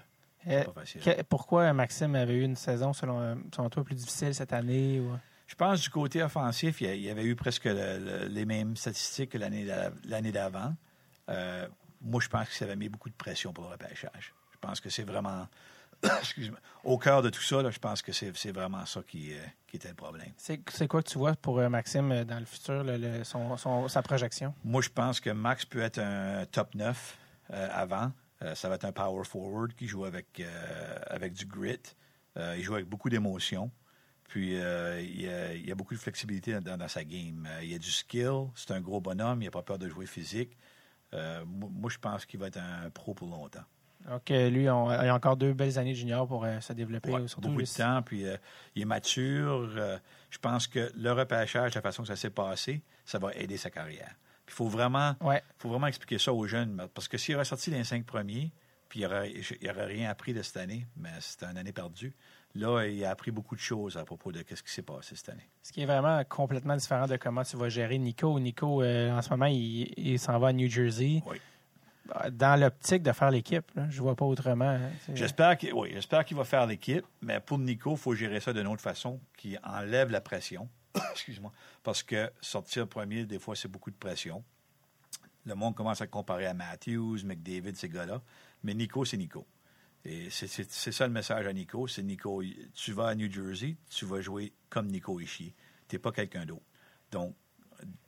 [0.48, 1.00] Euh, pas facile.
[1.00, 5.00] que- pourquoi Maxime avait eu une saison, selon, selon toi, plus difficile cette année?
[5.00, 5.16] Ou...
[5.48, 9.30] Je pense du côté offensif, il y avait eu presque le- le- les mêmes statistiques
[9.30, 10.74] que l'année d'avant.
[11.30, 11.66] Euh,
[12.06, 14.32] moi, je pense que ça avait mis beaucoup de pression pour le repêchage.
[14.52, 15.46] Je pense que c'est vraiment.
[16.20, 16.58] Excuse-moi.
[16.84, 19.38] Au cœur de tout ça, là, je pense que c'est c'est vraiment ça qui, euh,
[19.66, 20.30] qui était le problème.
[20.36, 20.58] C'est
[20.88, 23.88] quoi que tu vois pour euh, Maxime euh, dans le futur, le- le- son, son-
[23.88, 24.54] sa projection?
[24.64, 27.18] Moi, je pense que Max peut être un top 9
[27.52, 28.12] euh, avant.
[28.54, 30.42] Ça va être un power forward qui joue avec,
[31.06, 31.80] avec du grit.
[32.36, 33.70] Il joue avec beaucoup d'émotion.
[34.28, 37.48] Puis, euh, il, y a, il a beaucoup de flexibilité dans, dans sa game.
[37.50, 38.48] Euh, il y a du skill.
[38.54, 39.40] C'est un gros bonhomme.
[39.40, 40.54] Il n'a pas peur de jouer physique.
[41.14, 43.64] Euh, moi, je pense qu'il va être un pro pour longtemps.
[44.08, 47.10] Donc, euh, lui, on- il a encore deux belles années junior pour euh, se développer.
[47.10, 48.36] Ouais, surtout beaucoup de temps, puis euh,
[48.74, 49.68] il est mature.
[50.30, 53.70] Je pense que le repêchage, la façon que ça s'est passé, ça va aider sa
[53.70, 54.14] carrière.
[54.44, 55.42] Puis il faut vraiment, Ouais.
[55.58, 58.52] faut vraiment expliquer ça aux jeunes, parce que s'il aurait sorti les cinq premiers,
[58.88, 59.02] puis il
[59.66, 62.14] n'aurait rien appris de cette année, mais c'était une année perdue.
[62.54, 65.28] Là, il a appris beaucoup de choses à propos de ce qui s'est passé cette
[65.28, 65.46] année.
[65.62, 68.38] Ce qui est vraiment complètement différent de comment tu vas gérer Nico.
[68.40, 71.22] Nico, euh, en ce moment, il, il s'en va à New Jersey.
[71.26, 71.38] Oui.
[72.30, 74.64] Dans l'optique de faire l'équipe, je vois pas autrement.
[74.70, 74.90] hein.
[75.12, 78.52] J'espère qu'il oui, j'espère qu'il va faire l'équipe, mais pour Nico, il faut gérer ça
[78.52, 80.68] d'une autre façon qui enlève la pression.
[81.12, 81.50] Excuse-moi.
[81.82, 84.44] Parce que sortir premier, des fois, c'est beaucoup de pression.
[85.44, 88.22] Le monde commence à comparer à Matthews, McDavid, ces gars-là.
[88.62, 89.44] Mais Nico, c'est Nico.
[90.08, 91.88] Et c'est- ça le message à Nico.
[91.88, 92.42] C'est Nico,
[92.74, 95.52] tu vas à New Jersey, tu vas jouer comme Nico Ishii.
[95.88, 96.62] Tu n'es pas quelqu'un d'autre.
[97.10, 97.34] Donc,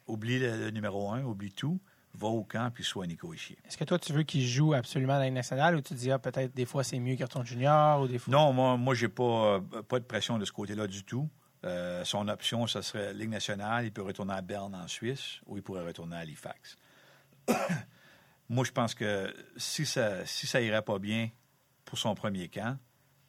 [0.07, 1.81] oublie le, le numéro un, oublie tout,
[2.15, 3.57] va au camp, puis sois Nico Ishii.
[3.67, 6.11] Est-ce que toi, tu veux qu'il joue absolument dans la Ligue nationale ou tu dis,
[6.13, 8.31] ah, peut-être des fois c'est mieux qu'il retourne junior ou des fois?
[8.33, 11.29] Non, moi, moi j'ai pas, euh, pas de pression de ce côté-là du tout.
[11.65, 13.85] Euh, son option, ce serait Ligue nationale.
[13.87, 16.77] Il peut retourner à Berne en Suisse ou il pourrait retourner à Halifax.
[18.49, 21.31] moi, je pense que si ça si ça irait pas bien
[21.89, 22.77] pour son premier camp,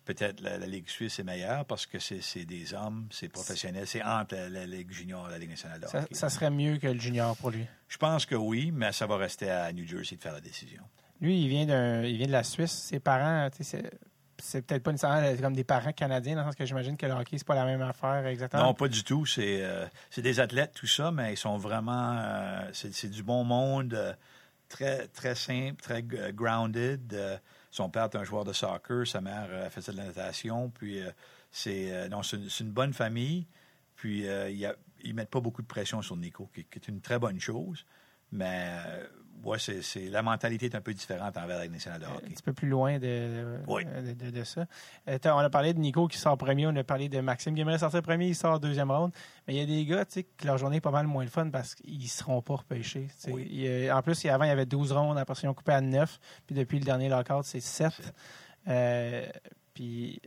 [0.04, 3.88] peut-être la, la Ligue suisse est meilleure parce que c'est des hommes, c'est professionnel.
[3.88, 6.14] C'est entre la, la Ligue junior et la Ligue nationale de Ça, hockey.
[6.16, 7.66] ça serait mieux que le junior pour lui.
[7.88, 10.84] Je pense que oui, mais ça va rester à New Jersey de faire la décision.
[11.22, 12.72] Lui, il vient, il vient de la Suisse.
[12.72, 16.98] Ses parents, c'est, peut-être pas nécessairement comme des parents canadiens, dans le sens que j'imagine
[16.98, 18.64] que le hockey, c'est pas la même affaire exactement.
[18.64, 19.26] Non, pas du tout.
[19.26, 19.86] C'est euh,
[20.18, 22.18] des athlètes, tout ça, mais ils sont vraiment.
[22.18, 24.14] euh, c'est du bon monde, euh,
[24.70, 27.14] très, très simple, très grounded.
[27.72, 30.70] Son père est un joueur de soccer, sa mère euh, faisait de la natation.
[30.70, 31.12] Puis, euh,
[31.52, 33.48] c'est euh, c'est une, bonne famille.
[33.96, 34.26] Puis,
[35.04, 37.86] ils mettent pas beaucoup de pression sur Nico, qui, qui est une très bonne chose.
[38.32, 38.78] Mais,
[39.44, 42.30] ouais, c'est la mentalité est un peu différente envers la Ligue nationale de un hockey.
[42.30, 43.84] petit peu plus loin de, Oui.
[43.86, 44.66] de, de- de ça.
[45.08, 47.62] Euh, on a parlé de Nico qui sort premier, on a parlé de Maxime qui
[47.62, 49.12] aimerait sortir premier, il sort deuxième round.
[49.48, 51.24] Mais il y a des gars tu sais, que leur journée est pas mal moins
[51.24, 53.08] le fun parce qu'ils seront pas repêchés.
[53.28, 53.48] Oui.
[53.52, 56.20] Il en plus, avant, il y avait 12 rondes, après ils ont coupé à 9.
[56.46, 57.94] Puis depuis le dernier lockout, c'est 7.
[57.94, 58.14] Sept.
[58.68, 59.26] Euh,
[59.74, 60.22] puis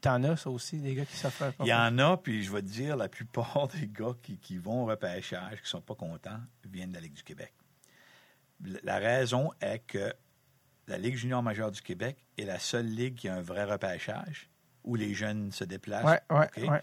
[0.00, 1.64] t'en as, ça aussi, des gars qui s'offrent pas.
[1.64, 4.56] Il y en a, puis je vais te dire, la plupart des gars qui, qui
[4.58, 6.38] vont au repêchage, qui sont pas contents,
[6.70, 7.52] viennent de la Ligue du Québec.
[8.82, 10.12] La raison est que
[10.86, 14.50] la Ligue junior majeure du Québec est la seule ligue qui a un vrai repêchage
[14.84, 16.04] où les jeunes se déplacent.
[16.04, 16.70] Ouais, ouais, OK?
[16.70, 16.80] ouais.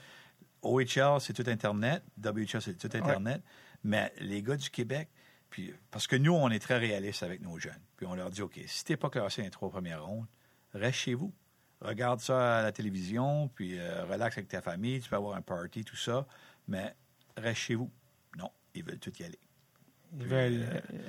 [0.61, 2.03] OHL, c'est tout Internet.
[2.23, 3.41] WHL, c'est tout Internet.
[3.83, 5.09] Mais les gars du Québec,
[5.49, 7.79] puis, parce que nous, on est très réalistes avec nos jeunes.
[7.95, 10.25] Puis on leur dit, OK, si tu n'es pas classé dans les trois premières rondes,
[10.73, 11.33] reste chez vous.
[11.79, 14.99] Regarde ça à la télévision, puis euh, relax avec ta famille.
[14.99, 16.25] Tu peux avoir un party, tout ça.
[16.67, 16.95] Mais
[17.37, 17.91] reste chez vous.
[18.35, 19.39] Non, ils veulent tout y aller.
[20.19, 20.63] Ils veulent.
[20.63, 20.99] euh, euh,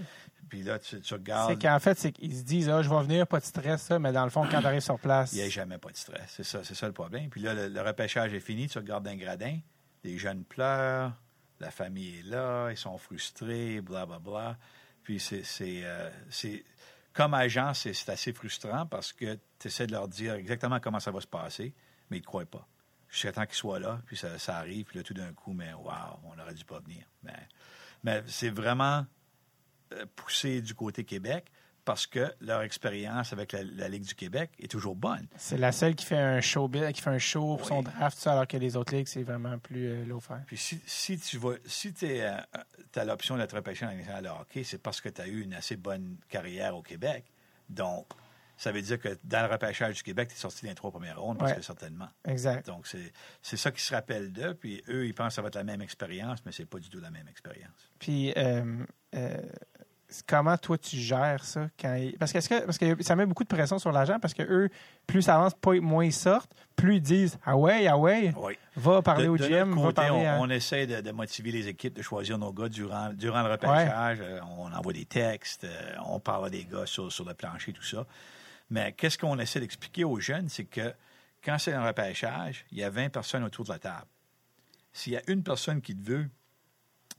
[0.48, 1.60] Puis là, tu, tu c'est regardes.
[1.60, 4.12] qu'en fait, c'est qu'ils se disent, ah, je vais venir, pas de stress, ça, mais
[4.12, 5.32] dans le fond, quand tu arrives sur place.
[5.32, 6.32] Il n'y a jamais pas de stress.
[6.36, 7.28] C'est ça, c'est ça le problème.
[7.30, 9.58] Puis là, le, le repêchage est fini, tu regardes un gradin,
[10.04, 11.12] les jeunes pleurent,
[11.60, 14.56] la famille est là, ils sont frustrés, bla bla bla.
[15.02, 15.42] Puis c'est,
[15.84, 16.10] euh,
[17.12, 21.10] comme agent, c'est assez frustrant parce que tu essaies de leur dire exactement comment ça
[21.10, 21.74] va se passer,
[22.10, 22.66] mais ils ne croient pas.
[23.08, 25.72] Jusqu'à temps qu'ils soient là, puis ça, ça arrive, puis là, tout d'un coup, mais
[25.72, 27.04] waouh, on aurait dû pas venir.
[27.22, 27.48] Mais,
[28.04, 29.06] mais c'est vraiment
[29.92, 31.46] euh, poussé du côté Québec
[31.84, 35.26] parce que leur expérience avec la, la Ligue du Québec est toujours bonne.
[35.38, 38.46] C'est la seule qui fait un show, qui fait un show pour son draft, alors
[38.46, 40.04] que les autres ligues, c'est vraiment plus euh.
[40.46, 44.64] Puis si, si tu vas, si tu as l'option d'être repêché dans nationale de hockey,
[44.64, 47.24] c'est parce que tu as eu une assez bonne carrière au Québec.
[47.70, 48.06] Donc,
[48.58, 50.90] ça veut dire que dans le repêchage du Québec, tu es sorti dans les trois
[50.90, 51.56] premières rondes, parce Ouais.
[51.58, 52.08] que certainement.
[52.26, 52.66] Exact.
[52.66, 54.52] Donc, c'est c'est ça qui se rappelle d'eux.
[54.52, 56.90] Puis eux, ils pensent que ça va être la même expérience, mais c'est pas du
[56.90, 57.90] tout la même expérience.
[57.98, 58.84] Puis, euh,
[59.14, 59.36] euh,
[60.26, 63.48] comment toi tu gères ça quand il- parce que, parce que ça met beaucoup de
[63.48, 64.70] pression sur l'agent parce que eux
[65.06, 68.56] plus ça avance pas- moins ils sortent plus ils disent ah ouais ah ouais Oui.
[68.76, 70.38] va parler de, au de GM va parler on, à...
[70.38, 74.18] on essaie de, de motiver les équipes de choisir nos gars durant, durant le repêchage.
[74.22, 77.72] Euh, On envoie des textes, euh, on parle à des gars sur, sur le plancher,
[77.72, 78.06] tout ça.
[78.70, 80.92] Mais qu'est-ce qu'on essaie d'expliquer aux jeunes, c'est que
[81.44, 84.06] quand c'est un repêchage, il y a 20 personnes autour de la table.
[84.92, 86.28] S'il y a une personne qui te veut,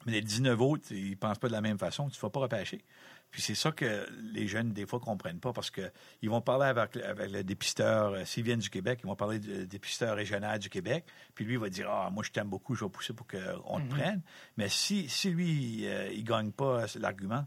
[0.05, 2.29] mais les 19 autres, ils ne pensent pas de la même façon, tu ne vas
[2.29, 2.83] pas repêcher.
[3.31, 6.97] Puis c'est ça que les jeunes, des fois, comprennent pas parce qu'ils vont parler avec,
[6.97, 10.69] avec le dépisteur, euh, s'ils viennent du Québec, ils vont parler du dépisteur régional du
[10.69, 11.05] Québec,
[11.35, 13.79] puis lui il va dire Ah, moi je t'aime beaucoup, je vais pousser pour qu'on
[13.81, 14.21] te prenne.
[14.57, 17.45] Mais si, si lui, euh, il gagne pas l'argument,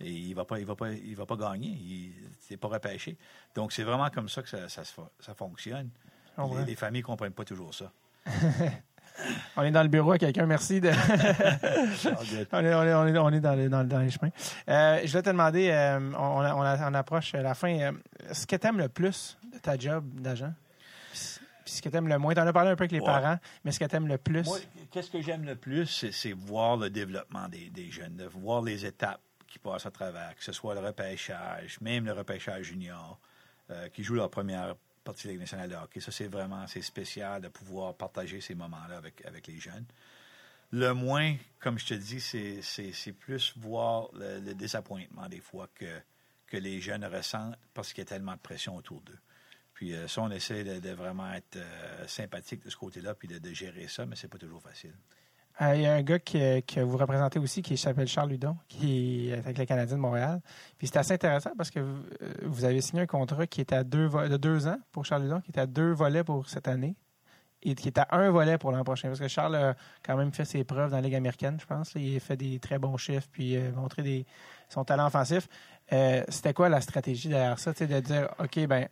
[0.00, 1.68] et il va pas, il va pas, il va pas gagner.
[1.68, 2.12] Il
[2.50, 3.16] n'est pas repêché.
[3.54, 5.90] Donc c'est vraiment comme ça que ça, fonctionne.
[6.36, 6.60] Oh, ouais.
[6.60, 7.92] les, les familles comprennent pas toujours ça.
[9.56, 10.90] on est dans le bureau à quelqu'un merci de
[12.52, 14.30] on est, on est, on est, on est dans, les, dans, dans les chemins.
[14.68, 17.92] Euh, je voulais te demander euh, on, on, approche la fin euh,
[18.32, 20.52] ce que tu aimes le plus de ta job d'agent?
[21.64, 23.00] Puis ce que tu aimes le moins tu en as parlé un peu avec les
[23.00, 23.06] Ouais.
[23.06, 24.44] parents mais ce que tu aimes le plus?
[24.44, 24.58] Moi,
[24.90, 28.84] qu'est-ce que j'aime le plus, c'est, voir le développement des, des jeunes, de voir les
[28.84, 33.18] étapes qui passent à travers, que ce soit le repêchage, même le repêchage junior,
[33.94, 34.74] qui jouent leur première
[35.04, 36.00] partie de nationale de hockey.
[36.00, 39.84] Ça, c'est vraiment c'est spécial de pouvoir partager ces moments-là avec, avec les jeunes.
[40.72, 46.00] Le moins, comme je te dis, c'est, plus voir le, désappointement des fois que,
[46.46, 49.18] que les jeunes ressentent parce qu'il y a tellement de pression autour d'eux.
[49.74, 53.28] Puis euh, ça, on essaie de, de vraiment être euh, sympathique de ce côté-là, puis
[53.28, 54.94] de, de gérer ça, mais c'est pas toujours facile.
[55.60, 58.56] Euh, Il y a un gars que, que vous représentez aussi qui s'appelle Charles Ludon,
[58.68, 60.40] qui est avec les Canadiens de Montréal.
[60.78, 63.84] Puis c'est assez intéressant parce que vous, euh, avez signé un contrat qui était à
[63.84, 66.96] deux de deux ans pour Charles Ludon, qui était à deux volets pour cette année
[67.64, 69.08] et qui est à un volet pour l'an prochain.
[69.08, 69.74] Parce que Charles a
[70.04, 71.92] quand même fait ses preuves dans la Ligue américaine, je pense.
[71.94, 74.26] Il a fait des très bons chiffres puis euh, montré des,
[74.68, 75.48] son talent offensif.
[75.92, 77.72] Euh, C'était quoi la stratégie derrière ça?
[77.72, 78.88] De dire, OK, ben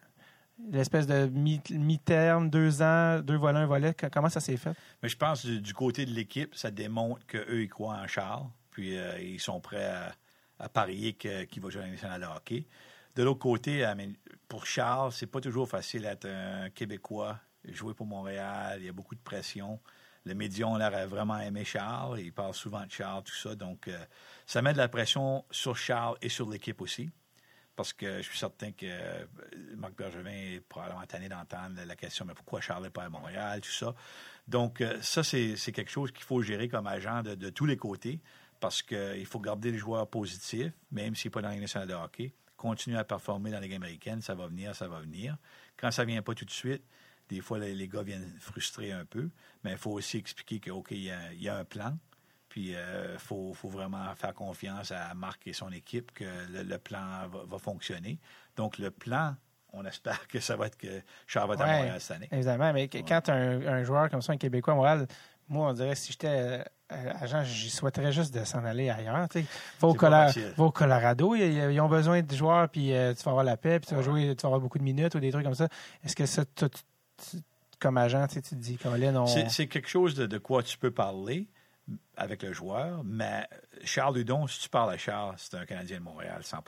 [0.70, 4.74] l'espèce de mi- mi-terme, deux ans, deux volets, un volet, comment ça s'est fait?
[5.02, 8.46] Mais je pense du, du côté de l'équipe, ça démontre qu'eux, ils croient en Charles,
[8.70, 9.90] puis euh, ils sont prêts
[10.58, 12.66] à, parier qu'il va jouer à nationale de hockey.
[13.16, 13.84] De l'autre côté,
[14.48, 18.92] pour Charles, c'est pas toujours facile d'être un Québécois, jouer pour Montréal, il y a
[18.92, 19.80] beaucoup de pression.
[20.24, 23.56] Les médias ont l'air à vraiment aimer Charles, ils parlent souvent de Charles, tout ça.
[23.56, 23.98] Donc, euh,
[24.46, 27.10] ça met de la pression sur Charles et sur l'équipe aussi.
[27.82, 29.24] Parce que je suis certain que euh,
[29.76, 33.60] Marc Bergevin est probablement tanné d'entendre la question mais pourquoi Charles n'est pas à Montréal,
[33.60, 33.96] tout ça.
[34.46, 38.20] Donc, euh, ça, c'est quelque chose qu'il faut gérer comme agent de, tous les côtés
[38.60, 41.94] parce qu'il faut garder les joueurs positifs, même s'il n'est pas dans la nationale de
[41.94, 42.32] hockey.
[42.56, 45.36] Continuer à performer dans la Ligue américaine, ça va venir, ça va venir.
[45.76, 46.84] Quand ça ne vient pas tout de suite,
[47.30, 49.28] des fois, les, les gars viennent frustrer un peu,
[49.64, 51.98] mais il faut aussi expliquer que, OK, il y a un plan,
[52.52, 56.76] puis il faut, faut vraiment faire confiance à Marc et son équipe que le, le
[56.76, 58.18] plan va, va fonctionner.
[58.56, 59.34] Donc, le plan,
[59.72, 61.76] on espère que ça va être que Charles va être à Ouais.
[61.78, 62.28] Montréal cette année.
[62.30, 65.06] Évidemment, mais qu- quand un, un joueur comme ça, un Québécois à Montréal,
[65.48, 69.26] moi, on dirait si j'étais euh, agent, j'y souhaiterais juste de s'en aller ailleurs.
[69.30, 69.40] tu.
[69.80, 69.88] Va,
[70.64, 73.80] au Colorado, ils, ils ont besoin de joueurs, puis euh, tu vas avoir la paix,
[73.80, 75.68] puis tu vas jouer, tu vas avoir beaucoup de minutes ou des trucs comme ça.
[76.04, 76.82] Est-ce que ça, toi, tu-
[77.30, 77.42] tu-
[77.80, 79.26] comme agent, tu te dis, Colin, on...
[79.26, 81.48] C'est c'est quelque chose de, de quoi tu peux parler
[82.16, 83.46] avec le joueur, mais
[83.84, 86.58] Charles Hudon, si tu parles à Charles, c'est un Canadien de Montréal, 100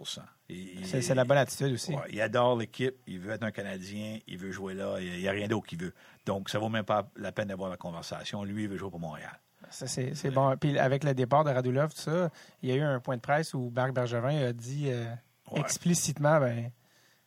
[0.49, 1.93] Il- il- c'est la bonne attitude aussi.
[1.95, 5.29] Ouais, il adore l'équipe, il veut être un Canadien, il veut jouer là, il n'y
[5.29, 5.95] a rien d'autre qu'il veut.
[6.27, 8.43] Donc, ça vaut même pas la peine d'avoir la conversation.
[8.45, 9.39] Lui, il veut jouer pour Montréal.
[9.71, 10.57] Ça, c'est bon.
[10.57, 12.31] Puis avec le départ de Radulov, tout ça,
[12.63, 15.05] il y a eu un point de presse où Marc Bergevin a dit euh,
[15.51, 15.61] Ouais.
[15.61, 16.71] explicitement ben,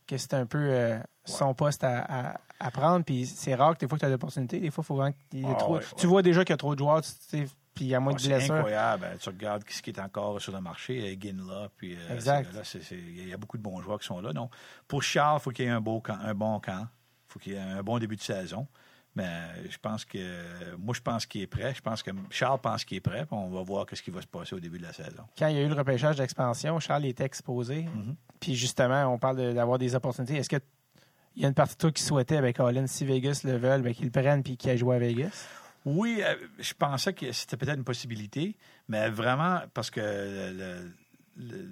[0.06, 2.00] que c'était un peu euh, son poste à,
[2.34, 3.04] à- à prendre.
[3.06, 4.60] Puis c'est rare que des fois que tu as l'opportunité.
[4.60, 5.76] Des fois, il faut vraiment qu'il y ait Ah, trop.
[5.78, 7.46] ouais, Tu vois déjà qu'il y a trop de joueurs, tu sais,
[7.78, 8.56] puis il y a moins Ouais, de c'est blessures.
[8.56, 9.06] incroyable.
[9.06, 9.18] hein.
[9.20, 12.50] Tu regardes ce qui est encore sur le marché, euh, Ginla, puis euh, Exact.
[12.64, 14.34] c'est- c'est- il y a beaucoup de bons joueurs qui sont là.
[14.34, 14.52] Donc,
[14.88, 16.88] pour Charles, il faut qu'il y ait un, beau camp, un bon camp.
[17.30, 18.68] Il faut qu'il y ait un bon début de saison.
[19.16, 19.32] Mais
[19.70, 20.76] je pense que.
[20.78, 21.74] Moi, je pense qu'il est prêt.
[21.74, 23.26] Je pense que Charles pense qu'il est prêt.
[23.26, 25.24] puis on va voir ce qui va se passer au début de la saison.
[25.38, 27.84] Quand il y a eu le repêchage d'expansion, Charles était exposé.
[27.84, 28.16] Mhm.
[28.40, 30.36] Puis justement, on parle de- d'avoir des opportunités.
[30.36, 30.58] Est-ce que
[31.36, 33.82] il y a une partie de toi qui souhaitait avec Colin, si Vegas le veulent,
[33.82, 35.48] ben, qu'ils le prennent puis qu'il aille jouer à Vegas?
[35.90, 38.58] Oui, euh, je pensais que c'était peut-être une possibilité,
[38.90, 40.92] mais vraiment, parce que le,
[41.38, 41.70] le,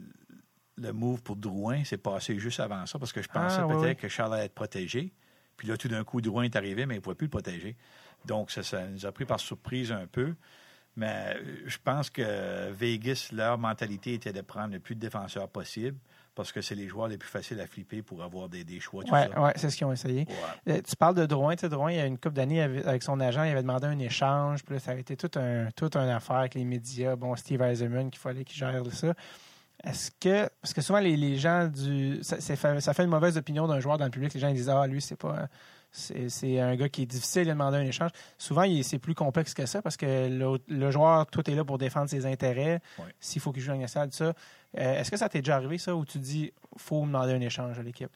[0.77, 3.97] le move pour Drouin s'est passé juste avant ça, parce que je pensais Ah, peut-être
[3.97, 4.01] oui.
[4.03, 5.11] que Charles allait être protégé.
[5.57, 7.75] Puis là, tout d'un coup, Drouin est arrivé, mais il ne pouvait plus le protéger.
[8.23, 10.33] Donc, ça, ça nous a pris par surprise un peu.
[10.95, 15.49] Mais euh, je pense que Vegas, leur mentalité était de prendre le plus de défenseurs
[15.49, 15.97] possible,
[16.35, 19.03] parce que c'est les joueurs les plus faciles à flipper pour avoir des, des choix.
[19.03, 20.27] Tout Ouais, c'est ce qu'ils ont essayé.
[20.67, 20.73] Ouais.
[20.73, 21.55] Euh, Tu parles de Drouin.
[21.55, 23.87] Tu sais, Drouin, il y a une couple d'années, avec son agent, il avait demandé
[23.87, 24.63] un échange.
[24.63, 27.15] Puis là, ça a été tout un, tout une affaire avec les médias.
[27.15, 29.13] Bon, Steve Eisenman, qu'il fallait qu'il gère ça.
[29.83, 30.49] Est-ce que.
[30.61, 32.19] Parce que souvent, les, les gens du.
[32.21, 34.33] Ça, ça fait une mauvaise opinion d'un joueur dans le public.
[34.33, 35.47] Les gens ils disent Ah, lui, c'est pas.
[35.95, 38.11] C'est, un gars qui est difficile de demander un échange.
[38.37, 41.77] Souvent, c'est plus complexe que ça parce que le, le joueur, tout est là pour
[41.77, 42.81] défendre ses intérêts.
[42.99, 43.05] Ouais.
[43.19, 44.33] S'il faut qu'il joue en national, tout ça.
[44.77, 47.79] Euh, est-ce que ça t'est déjà arrivé, ça, où tu dis faut demander un échange
[47.79, 48.09] à l'équipe?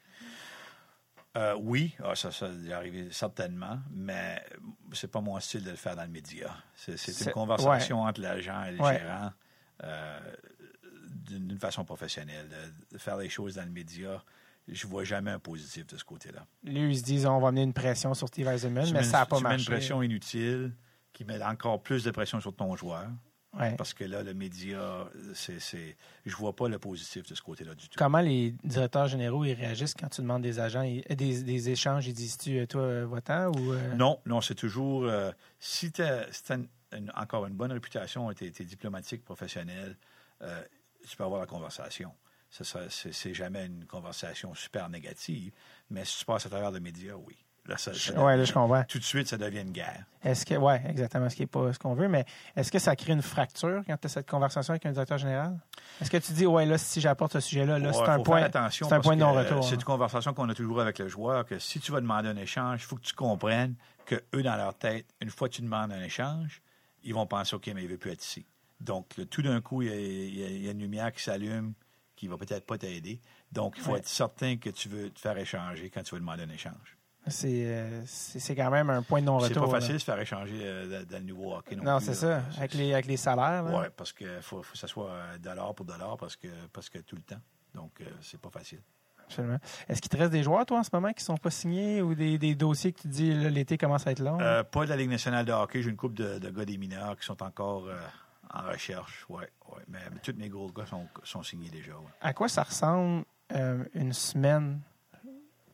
[1.38, 4.44] Euh, oui, ah, ça, ça est arrivé certainement, mais
[4.92, 6.54] c'est pas mon style de le faire dans le média.
[6.76, 9.00] C'est, une conversation entre l'agent et le Ouais.
[9.00, 9.32] gérant
[9.84, 10.20] euh,
[11.28, 12.50] d'une, d'une façon professionnelle.
[12.50, 14.22] De, de faire les choses dans le média,
[14.72, 16.46] je vois jamais un positif de ce côté-là.
[16.64, 19.20] Lui, ils se disent on va amener une pression sur Steve Eisenman, mais mets- ça
[19.20, 19.64] n'a pas tu mets marché.
[19.66, 20.74] une pression inutile
[21.14, 23.08] qui met encore plus de pression sur ton joueur,
[23.60, 23.76] Ouais.
[23.78, 27.74] parce que là, le média, c'est, c'est, je vois pas le positif de ce côté-là
[27.74, 27.96] du tout.
[27.98, 32.06] Comment les directeurs généraux ils réagissent quand tu demandes des agents, ils- des, des échanges,
[32.08, 33.74] ils disent-tu, toi, va-t'en ou.
[33.74, 35.06] euh, Non, non, c'est toujours.
[35.06, 36.28] euh, si tu as
[37.16, 39.98] encore une bonne réputation, tu es, diplomatique, professionnel,
[40.44, 40.62] euh,
[41.08, 42.12] tu peux avoir la conversation.
[42.52, 45.52] C'est, jamais une conversation super négative,
[45.90, 47.36] mais si tu passes à travers les médias, oui.
[47.68, 48.84] Là, ça, ça Ouais, là, je comprends.
[48.86, 50.04] Tout de suite, ça devient une guerre.
[50.24, 52.96] Est-ce que, ouais, exactement ce qui n'est pas ce qu'on veut, mais est-ce que ça
[52.96, 55.60] crée une fracture quand tu as cette conversation avec un directeur général?
[56.02, 58.50] Est-ce que tu dis, ouais, là, si j'apporte ce sujet-là, là, Ouais, c'est un point,
[58.72, 59.58] c'est un point de que, non-retour.
[59.60, 59.78] euh, C'est hein.
[59.78, 62.80] une conversation qu'on a toujours avec le joueur que si tu vas demander un échange,
[62.82, 63.76] il faut que tu comprennes
[64.08, 66.64] que eux, dans leur tête, une fois que tu demandes un échange,
[67.04, 68.48] ils vont penser OK, mais il ne veut plus être ici.
[68.82, 71.74] Donc, le- tout d'un coup, y a- il y a une lumière qui s'allume
[72.20, 73.22] qui va peut-être pas t'aider.
[73.54, 74.00] Donc, il faut Ouais.
[74.00, 76.98] être certain que tu veux te faire échanger quand tu veux demander un échange.
[77.28, 79.66] C'est, euh, c'est c'est quand même un point de C'est non-retour.
[79.68, 79.80] pas là.
[79.80, 82.42] facile de se faire échanger euh, dans, le nouveau hockey non, Non, c'est ça.
[82.52, 83.66] C'est- Avec les, avec les salaires.
[83.68, 86.90] Oui, parce qu'il faut, faut que ça soit euh, dollar pour dollar parce que, parce
[86.90, 87.40] que tout le temps.
[87.74, 88.80] Donc, euh, c'est pas facile.
[89.26, 89.60] Absolument.
[89.88, 92.16] Est-ce qu'il te reste des joueurs, toi, en ce moment, qui sont pas signés ou
[92.16, 94.38] des, des dossiers que tu dis, l'été commence à être long?
[94.40, 95.82] Pas de la Ligue nationale de hockey.
[95.84, 97.88] J'ai une couple de, de gars des mineurs qui sont encore
[98.54, 99.26] en recherche.
[99.30, 99.84] Ouais, ouais.
[99.88, 101.94] Mais, mais tous mes gros gars sont, sont signés déjà.
[101.94, 102.12] ouais.
[102.22, 103.24] À quoi ça ressemble
[103.54, 104.82] euh, une semaine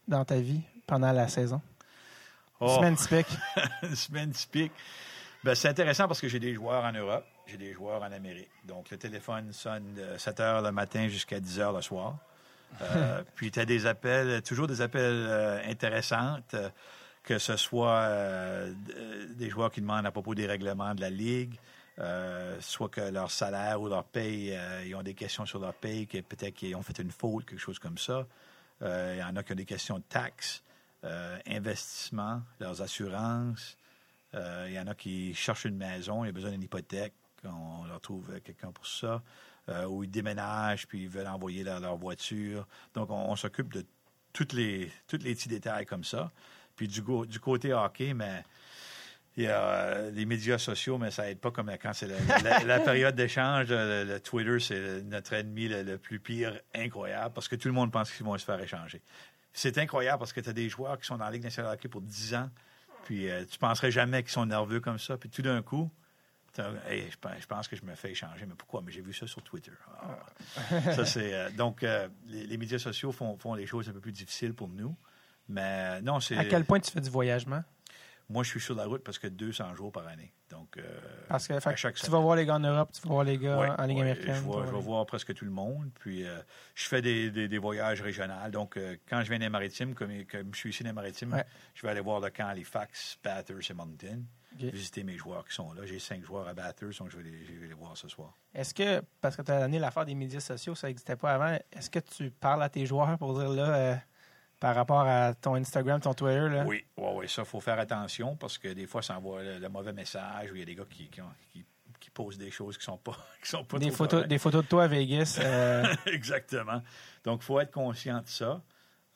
[0.07, 1.61] dans ta vie pendant la saison?
[2.61, 3.27] Une Oh, semaine typique.
[3.84, 4.72] une semaine typique.
[5.43, 8.49] Ben, c'est intéressant parce que j'ai des joueurs en Europe, j'ai des joueurs en Amérique.
[8.64, 12.18] Donc, le téléphone sonne de 7 h le matin jusqu'à 10 h le soir.
[12.81, 16.69] Euh, puis, tu as des appels, toujours des appels euh, intéressants, euh,
[17.23, 18.73] que ce soit euh,
[19.35, 21.60] des joueurs qui demandent à propos des règlements de la Ligue,
[21.99, 25.73] euh, soit que leur salaire ou leur paye, euh, ils ont des questions sur leur
[25.73, 28.27] paye, que peut-être qu'ils ont fait une faute, quelque chose comme ça.
[28.81, 30.63] Euh, Il y en a qui ont des questions de taxes,
[31.05, 33.77] euh, investissement, leurs assurances.
[34.34, 37.13] Il y en a qui cherchent une maison, ils ont besoin d'une hypothèque.
[37.45, 39.23] On leur trouve quelqu'un pour ça.
[39.88, 42.67] Ou ils déménagent, puis ils veulent envoyer leur, voiture.
[42.93, 43.85] Donc, on, s'occupe de
[44.34, 46.34] tous les, toutes les petits détails comme ça.
[46.76, 48.43] Puis du, du côté hockey, mais
[49.38, 52.40] il y a euh, les médias sociaux, mais ça aide pas comme quand c'est la,
[52.41, 53.68] la- la période d'échange.
[53.70, 57.74] Le, le Twitter, c'est notre ennemi le, le plus pire, incroyable, parce que tout le
[57.74, 59.02] monde pense qu'ils vont se faire échanger.
[59.53, 61.76] C'est incroyable parce que tu as des joueurs qui sont dans la Ligue nationale de
[61.78, 62.49] hockey pour 10 ans,
[63.03, 65.90] puis euh, tu penserais jamais qu'ils sont nerveux comme ça, puis tout d'un coup,
[66.53, 68.82] t'as- Hey, je, pense, je pense que je me fais échanger, mais pourquoi?
[68.86, 69.72] Mais j'ai vu ça sur Twitter.
[70.02, 70.91] Ah.
[70.94, 73.99] ça, c'est, euh, donc, euh, les, les médias sociaux font, font les choses un peu
[73.99, 74.95] plus difficiles pour nous.
[75.49, 76.38] Mais non, c'est.
[76.38, 77.64] À quel point tu fais du voyagement?
[78.27, 80.34] Moi, je suis sur la route parce que 200 jours par année.
[80.49, 80.81] Donc, euh,
[81.27, 82.11] Parce que à que chaque tu semaine.
[82.14, 84.03] vas voir les gars en Europe, tu vas voir les gars Ouais, en Ligue ouais,
[84.03, 84.35] américaine.
[84.35, 85.91] Je vas je vais voir presque tout le monde.
[85.99, 86.39] Puis, euh,
[86.73, 88.34] je fais des, des- des voyages régionaux.
[88.52, 91.45] Donc, euh, quand je viens des Maritimes, comme, comme je suis ici des Maritimes, Ouais.
[91.76, 94.23] je vais aller voir le camp Halifax, Bathurst et Moncton.
[94.57, 95.85] Visiter mes joueurs qui sont là.
[95.85, 98.34] J'ai cinq joueurs à Bathurst, donc je vais les, je vais les voir ce soir.
[98.53, 101.60] Est-ce que, parce que tu as donné l'affaire des médias sociaux, ça n'existait pas avant,
[101.73, 103.95] est-ce que tu parles à tes joueurs pour dire là, euh,
[104.60, 106.64] par rapport à ton Instagram, ton Twitter, là?
[106.65, 109.60] Oui, oui, oui, ça, il faut faire attention parce que des fois, ça envoie le,
[109.60, 111.65] le mauvais message ou il y a des gars qui, qui, ont- qui-
[111.99, 114.30] qui posent des choses qui sont pas, qui sont pas des, trop photos, correctes.
[114.30, 115.40] des photos de toi à Vegas.
[115.41, 116.82] euh, Exactement.
[117.23, 118.61] Donc, il faut être conscient de ça.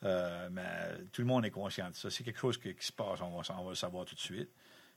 [0.02, 0.64] Euh, mais
[1.12, 2.10] tout le monde est conscient de ça.
[2.10, 4.48] C'est quelque chose qui, se passe, on va, on va le savoir tout de suite.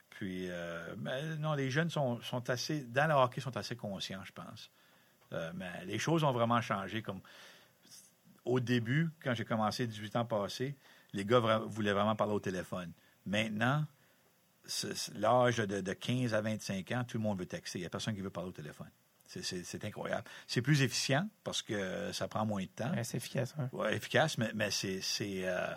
[0.10, 4.24] Puis, euh, mais non, les jeunes sont, sont assez, dans le hockey, sont assez conscients,
[4.24, 4.70] je pense.
[5.56, 7.02] Mais les choses ont vraiment changé.
[7.02, 7.20] Comme
[8.46, 10.76] au début, quand j'ai commencé 18 ans passés,
[11.14, 12.92] les gars vra- voulaient vraiment parler au téléphone.
[13.26, 13.86] Maintenant,
[15.16, 17.80] l'âge de, de 15 à 25 ans, tout le monde veut texter.
[17.80, 18.90] Il n'y a personne qui veut parler au téléphone.
[19.26, 20.24] C'est- incroyable.
[20.48, 22.92] C'est plus efficient parce que ça prend moins de temps.
[22.92, 23.56] Ouais, c'est efficace.
[23.58, 23.68] hein.
[23.72, 25.74] Ouais, efficace, mais, mais c'est c'est, euh,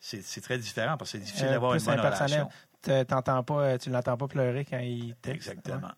[0.00, 2.48] c'est- très différent parce que c'est difficile Euh, d'avoir une bonne relation.
[3.06, 5.48] T'entends pas, euh, tu l'entends pas pleurer quand il texte.
[5.50, 5.88] Exactement.
[5.88, 5.92] Ouais,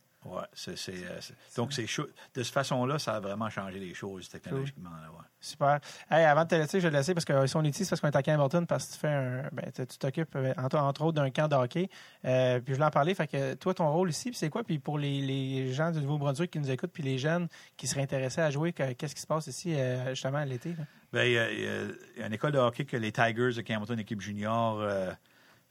[0.53, 4.29] c'est, c'est, euh, c'est- donc, c'est de cette façon-là, ça a vraiment changé les choses
[4.29, 4.91] technologiquement.
[4.91, 5.25] là, ouais.
[5.41, 5.81] Super.
[6.11, 7.69] Hey, avant de te laisser, je vais te laisser parce que euh, si on est
[7.71, 9.43] ici, c'est parce qu'on est à Campbellton parce que tu fais un.
[9.53, 11.89] Ben, tu t'occupes euh, entre, entre autres d'un camp de hockey.
[12.25, 13.15] Euh, puis je voulais en parler.
[13.15, 14.63] Fait que toi, ton rôle ici, c'est quoi?
[14.63, 18.03] Puis pour les, les gens du Nouveau-Brunswick qui nous écoutent, puis les jeunes qui seraient
[18.03, 20.71] intéressés à jouer, que- qu'est-ce qui se passe ici euh, justement à l'été?
[20.71, 20.85] là?
[21.13, 23.99] Ben, il y, a, il y une école de hockey que les Tigers de Campbellton,
[23.99, 25.11] équipe junior, euh,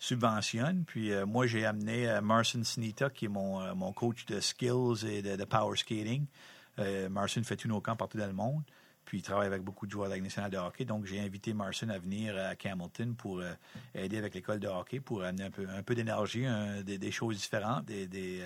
[0.02, 0.84] subventionnent.
[0.84, 4.40] Puis euh, moi, j'ai amené euh, Marcin Snita, qui est mon, euh, mon coach de
[4.40, 6.26] skills et de, power skating.
[6.80, 8.64] Euh, Marcin fait tous nos camps partout dans le monde.
[9.06, 10.86] Puis il travaille avec beaucoup de joueurs de la Ligue de hockey.
[10.86, 13.44] Donc, j'ai invité Marcin à venir à Campbellton pour
[13.94, 16.46] aider avec l'école de hockey, pour amener un peu, un peu d'énergie,
[16.86, 18.46] des, des choses différentes, des, des,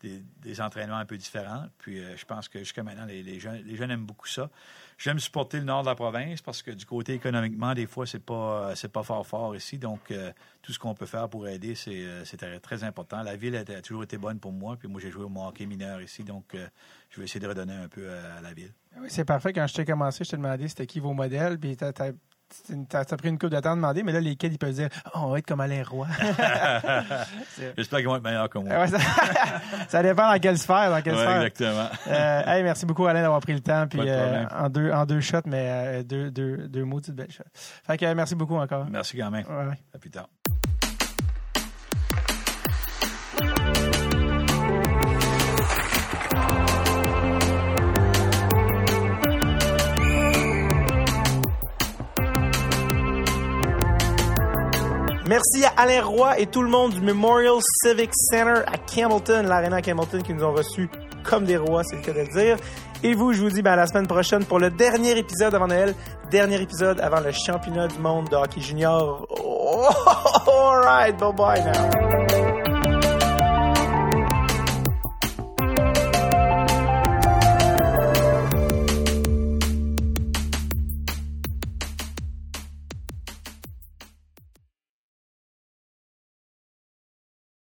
[0.00, 1.66] des, entraînements un peu différents.
[1.78, 4.50] Puis euh, je pense que jusqu'à maintenant, les, jeunes, aiment beaucoup ça.
[4.96, 8.18] J'aime supporter le nord de la province parce que du côté économiquement, des fois, c'est
[8.18, 9.78] pas pas fort fort ici.
[9.78, 13.22] Donc, euh, tout ce qu'on peut faire pour aider, c'est euh, très, important.
[13.22, 14.76] La ville a, toujours été bonne pour moi.
[14.76, 16.24] Puis moi, j'ai joué au hockey mineur ici.
[16.24, 16.56] Donc,
[17.10, 18.72] je vais essayer de redonner un peu à, la ville.
[19.00, 19.52] Oui, c'est parfait.
[19.52, 21.58] Quand je t'ai commencé, je t'ai demandé c'était qui vos modèles.
[21.58, 21.76] Puis
[22.88, 24.72] t'as- t'as pris une coupe de temps à demander, mais là, les kids, ils peuvent
[24.72, 26.06] dire oh, on va être comme Alain Roy.
[27.76, 28.78] J'espère qu'ils vont être meilleurs que moi.
[28.78, 28.98] Ouais, ça,
[29.88, 30.90] ça dépend dans quelle sphère.
[30.90, 31.42] Dans quelle Ouais, sphère.
[31.42, 31.88] exactement.
[32.08, 33.86] Euh, hey, merci beaucoup, Alain, d'avoir pris le temps.
[33.88, 37.30] Puis, de euh, en, deux, en deux shots, mais euh, deux, deux, deux maudites belles
[37.30, 37.42] shots.
[37.54, 38.86] Fait que merci beaucoup encore.
[38.90, 39.44] Merci quand même.
[39.46, 39.78] Ouais, ouais.
[39.94, 40.28] À plus tard.
[55.28, 59.76] Merci à Alain Roy et tout le monde du Memorial Civic Center à Campbellton, l'aréna
[59.76, 60.88] à Campbellton qui nous ont reçus
[61.22, 62.56] comme des rois, c'est le cas de le dire.
[63.02, 65.66] Et vous, je vous dis ben, à la semaine prochaine pour le dernier épisode avant
[65.66, 65.94] Noël,
[66.30, 69.26] dernier épisode avant le championnat du monde de hockey junior.
[69.44, 69.86] Oh,
[70.50, 72.27] all right, bye bye now.